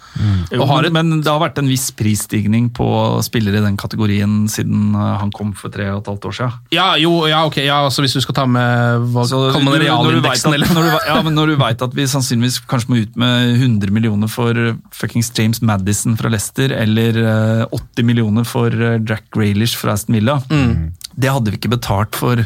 Jo, 0.52 0.62
Og 0.62 0.68
har 0.68 0.82
men, 0.84 0.90
et, 0.90 0.94
men 0.98 1.22
det 1.24 1.32
har 1.32 1.40
vært 1.40 1.58
en 1.62 1.70
viss 1.72 1.86
prisstigning 1.96 2.70
på 2.76 2.88
spillere 3.24 3.62
i 3.62 3.64
den 3.64 3.78
kategorien 3.80 4.48
siden 4.52 4.92
uh, 4.98 5.18
han 5.22 5.32
kom 5.32 5.54
for 5.56 5.72
tre 5.72 5.88
og 5.94 6.02
et 6.02 6.10
halvt 6.12 6.28
år 6.28 6.36
siden. 6.40 6.58
ja, 6.76 6.88
jo, 7.00 7.14
ja, 7.32 7.40
ok, 7.48 7.62
ja, 7.64 7.78
altså 7.88 8.04
hvis 8.04 8.18
du 8.18 8.22
skal 8.26 8.36
ta 8.42 8.46
med 8.46 9.08
hva 9.14 9.24
Så 9.30 9.40
kaller 9.54 9.66
man 9.70 9.80
realindeksen, 9.82 10.54
eller? 10.58 10.68
når 10.76 10.90
du, 10.90 10.92
ja, 11.08 11.18
men 11.24 11.36
når 11.40 11.54
du 11.54 11.56
veit 11.64 11.82
at 11.88 11.96
vi 11.96 12.08
sannsynligvis 12.12 12.60
kanskje 12.68 12.92
må 12.92 13.02
ut 13.06 13.16
med 13.16 13.56
100 13.62 13.92
millioner 13.96 14.28
for 14.32 14.52
uh, 14.52 14.74
fuckings 14.92 15.32
James 15.38 15.62
Madison 15.64 16.18
fra 16.20 16.30
Leicester, 16.34 16.76
eller 16.76 17.22
uh, 17.24 17.66
80 17.72 18.08
millioner 18.12 18.44
for 18.48 18.70
Jack 19.08 19.30
Grealish 19.36 19.78
fra 19.80 19.96
Aston 19.96 20.20
Villa, 20.20 20.40
Mm. 20.52 20.92
det 21.16 21.30
hadde 21.32 21.52
vi 21.54 21.58
ikke 21.60 21.72
betalt 21.78 22.16
for 22.18 22.40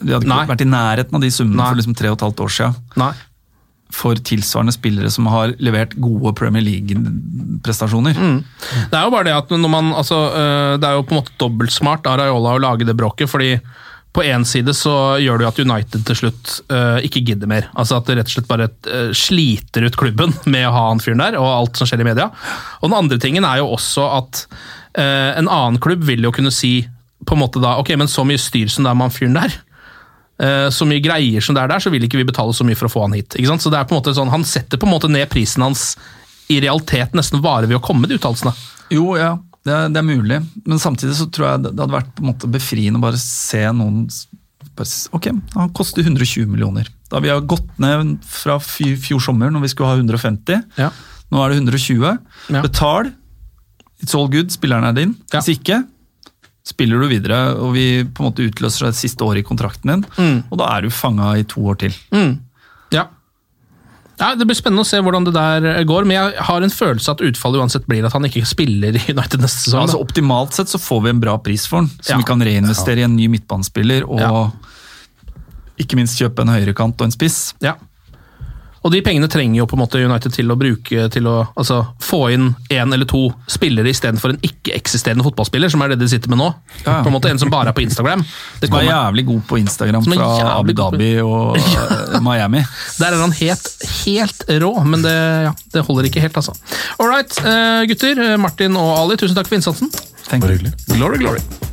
Vi 0.00 0.10
hadde 0.10 0.26
ikke 0.26 0.34
Nei. 0.34 0.48
vært 0.50 0.64
i 0.64 0.72
nærheten 0.72 1.18
av 1.18 1.22
de 1.22 1.30
summene 1.34 1.60
Nei. 1.60 1.70
for 1.70 1.80
liksom 1.80 1.96
tre 1.98 2.10
og 2.10 2.18
et 2.18 2.26
halvt 2.26 2.42
år 2.44 2.52
siden. 2.56 2.76
Nei. 3.00 3.12
For 3.94 4.18
tilsvarende 4.30 4.74
spillere 4.74 5.10
som 5.12 5.28
har 5.30 5.54
levert 5.62 5.94
gode 6.02 6.34
Premier 6.38 6.64
League-prestasjoner. 6.66 8.18
Mm. 8.18 8.38
Det 8.90 8.98
er 8.98 9.06
jo 9.06 9.14
bare 9.14 9.28
det 9.28 9.36
at 9.36 9.54
når 9.54 9.70
man, 9.70 9.92
altså, 9.94 10.18
øh, 10.34 10.76
det 10.82 10.88
er 10.88 10.98
jo 10.98 11.06
på 11.06 11.14
en 11.14 11.20
måte 11.20 11.36
dobbeltsmart 11.38 12.08
av 12.10 12.18
Raiola 12.22 12.56
å 12.56 12.62
lage 12.64 12.88
det 12.88 12.96
bråket, 12.98 13.30
fordi 13.30 13.54
på 14.14 14.22
én 14.22 14.44
side 14.46 14.70
så 14.78 15.18
gjør 15.18 15.40
det 15.40 15.44
jo 15.44 15.50
at 15.50 15.60
United 15.64 16.04
til 16.06 16.18
slutt 16.18 16.52
uh, 16.70 17.02
ikke 17.02 17.24
gidder 17.26 17.50
mer. 17.50 17.66
Altså 17.74 17.98
At 17.98 18.06
det 18.06 18.20
rett 18.20 18.30
og 18.30 18.36
slett 18.36 18.50
bare 18.50 18.68
uh, 18.86 19.10
sliter 19.10 19.88
ut 19.88 19.98
klubben 19.98 20.34
med 20.54 20.68
å 20.68 20.74
ha 20.74 20.84
han 20.92 21.02
fyren 21.02 21.22
der, 21.24 21.38
og 21.40 21.50
alt 21.50 21.80
som 21.80 21.90
skjer 21.90 22.04
i 22.04 22.06
media. 22.06 22.28
Og 22.80 22.88
den 22.88 22.98
andre 23.00 23.18
tingen 23.22 23.46
er 23.48 23.58
jo 23.58 23.72
også 23.74 24.06
at 24.20 24.44
uh, 24.46 25.34
en 25.34 25.50
annen 25.50 25.80
klubb 25.82 26.06
vil 26.06 26.22
jo 26.22 26.34
kunne 26.34 26.54
si 26.54 26.76
på 27.26 27.34
en 27.34 27.42
måte 27.42 27.62
da, 27.62 27.74
ok, 27.80 27.94
men 27.98 28.10
så 28.10 28.22
mye 28.26 28.38
styr 28.38 28.70
som 28.70 28.86
det 28.86 28.92
er 28.92 29.00
med 29.00 29.08
han 29.08 29.16
fyren 29.16 29.38
der, 29.38 29.58
så 30.74 30.86
mye 30.88 30.98
greier 30.98 31.44
som 31.44 31.54
det 31.54 31.62
er 31.62 31.70
der, 31.70 31.82
så 31.82 31.92
vil 31.94 32.02
ikke 32.08 32.18
vi 32.18 32.26
betale 32.26 32.50
så 32.56 32.64
mye 32.66 32.74
for 32.74 32.88
å 32.88 32.92
få 32.92 33.04
han 33.04 33.12
hit. 33.14 33.36
ikke 33.38 33.52
sant? 33.52 33.62
Så 33.62 33.70
det 33.70 33.78
er 33.78 33.86
på 33.86 33.94
en 33.94 34.00
måte 34.00 34.14
sånn, 34.16 34.32
Han 34.32 34.42
setter 34.42 34.80
på 34.82 34.88
en 34.88 34.94
måte 34.96 35.10
ned 35.10 35.28
prisen 35.30 35.62
hans 35.62 35.92
i 36.50 36.56
realitet 36.60 37.14
nesten 37.14 37.42
bare 37.44 37.68
ved 37.70 37.78
å 37.78 37.82
komme 37.84 38.04
med 38.04 38.10
de 38.10 38.18
uttalelsene. 38.18 38.52
Jo, 38.92 39.14
ja, 39.16 39.36
det 39.64 39.72
er, 39.72 39.92
det 39.94 40.00
er 40.02 40.06
mulig. 40.08 40.40
Men 40.66 40.82
samtidig 40.82 41.14
så 41.20 41.28
tror 41.32 41.48
jeg 41.48 41.62
det 41.68 41.72
hadde 41.78 41.94
vært 41.94 42.10
på 42.16 42.24
en 42.24 42.32
måte 42.32 42.50
befriende 42.52 43.00
å 43.00 43.04
bare 43.06 43.20
se 43.20 43.62
noen 43.72 44.04
bare, 44.74 44.90
Ok, 45.14 45.30
han 45.54 45.72
koster 45.76 46.02
120 46.02 46.50
millioner. 46.50 46.90
Da 47.12 47.20
vi 47.22 47.30
har 47.30 47.44
gått 47.46 47.68
ned 47.78 48.16
fra 48.26 48.58
fjor 48.58 49.22
sommer, 49.22 49.52
når 49.54 49.68
vi 49.68 49.70
skulle 49.70 49.92
ha 49.92 50.00
150. 50.00 50.64
Ja. 50.80 50.90
Nå 51.30 51.42
er 51.44 51.54
det 51.54 51.62
120. 51.62 52.18
Ja. 52.50 52.62
Betal. 52.64 53.12
It's 54.02 54.16
all 54.18 54.26
good. 54.28 54.50
Spilleren 54.52 54.88
er 54.88 54.96
din. 54.96 55.14
Hvis 55.32 55.52
ikke, 55.54 55.84
spiller 56.64 57.00
du 57.02 57.08
videre, 57.10 57.40
og 57.60 57.74
vi 57.76 58.04
på 58.08 58.22
en 58.24 58.30
måte 58.30 58.46
utløser 58.48 58.88
det 58.88 58.96
siste 58.96 59.20
året 59.26 59.42
i 59.42 59.46
kontrakten 59.46 59.90
din. 59.92 60.04
Mm. 60.16 60.38
Og 60.50 60.58
da 60.62 60.70
er 60.78 60.86
du 60.86 60.90
fanga 60.94 61.34
i 61.36 61.44
to 61.44 61.60
år 61.68 61.76
til. 61.82 61.92
Ja. 62.94 63.04
ja. 64.20 64.30
Det 64.38 64.46
blir 64.48 64.56
spennende 64.56 64.80
å 64.84 64.88
se 64.88 65.00
hvordan 65.04 65.26
det 65.28 65.34
der 65.36 65.84
går, 65.84 66.06
men 66.08 66.16
jeg 66.16 66.44
har 66.48 66.64
en 66.64 66.72
følelse 66.72 67.12
at 67.12 67.20
utfallet 67.28 67.60
uansett 67.60 67.84
blir 67.90 68.06
at 68.08 68.16
han 68.16 68.24
ikke 68.24 68.46
spiller 68.48 68.96
i 68.96 69.04
United 69.12 69.44
neste 69.44 69.66
sesong. 69.66 69.84
Altså. 69.84 70.00
Optimalt 70.00 70.56
sett 70.56 70.72
så 70.72 70.80
får 70.80 71.04
vi 71.04 71.12
en 71.12 71.20
bra 71.20 71.36
pris 71.38 71.66
for 71.68 71.82
han, 71.82 71.90
som 72.00 72.14
Ja. 72.14 72.20
vi 72.22 72.28
kan 72.32 72.40
reinvestere 72.40 73.04
i 73.04 73.08
en 73.10 73.16
ny 73.16 73.28
midtbanespiller, 73.36 74.08
og 74.08 74.20
Ja. 74.24 74.32
ikke 75.84 75.96
minst 76.00 76.16
kjøpe 76.20 76.40
en 76.46 76.54
høyrekant 76.54 76.96
og 77.00 77.04
en 77.10 77.12
spiss. 77.12 77.52
ja. 77.60 77.74
Og 78.84 78.92
de 78.92 79.00
pengene 79.04 79.28
trenger 79.32 79.62
jo 79.62 79.66
på 79.70 79.78
en 79.78 79.80
måte 79.80 80.00
United 80.04 80.34
til 80.36 80.52
å 80.52 80.56
bruke 80.60 81.06
til 81.12 81.28
å 81.30 81.36
altså, 81.56 81.80
få 82.04 82.18
inn 82.34 82.50
én 82.68 82.92
eller 82.92 83.08
to 83.08 83.22
spillere 83.48 83.88
istedenfor 83.88 84.34
en 84.34 84.42
ikke-eksisterende 84.44 85.24
fotballspiller, 85.24 85.72
som 85.72 85.80
er 85.84 85.94
det 85.94 86.00
de 86.02 86.08
sitter 86.12 86.28
med 86.32 86.42
nå. 86.42 86.50
Ja. 86.84 86.98
På 87.00 87.08
en 87.08 87.16
måte 87.16 87.32
En 87.32 87.40
som 87.40 87.50
bare 87.52 87.72
er 87.72 87.76
på 87.76 87.84
Instagram. 87.84 88.24
Det 88.60 88.68
Som 88.68 88.78
er 88.82 88.88
jævlig 88.90 89.26
god 89.30 89.42
på 89.48 89.60
Instagram 89.62 90.04
fra 90.12 90.30
Abu 90.58 90.74
Dhabi 90.76 91.10
og 91.24 91.56
ja. 91.74 92.20
Miami. 92.20 92.64
der 93.00 93.16
er 93.16 93.24
han 93.24 93.32
helt, 93.40 93.68
helt 94.04 94.44
rå, 94.62 94.72
men 94.84 95.02
det, 95.02 95.16
ja, 95.48 95.54
det 95.72 95.86
holder 95.88 96.10
ikke 96.10 96.20
helt, 96.24 96.36
altså. 96.36 96.52
All 96.98 97.08
right, 97.08 97.38
eh, 97.40 97.84
gutter. 97.88 98.20
eh, 98.20 98.36
Martin 98.40 98.76
og 98.76 98.98
Ali, 98.98 99.16
tusen 99.16 99.36
takk 99.38 99.48
for 99.48 99.56
innsatsen. 99.58 99.90
Glory, 100.94 101.18
glory. 101.24 101.72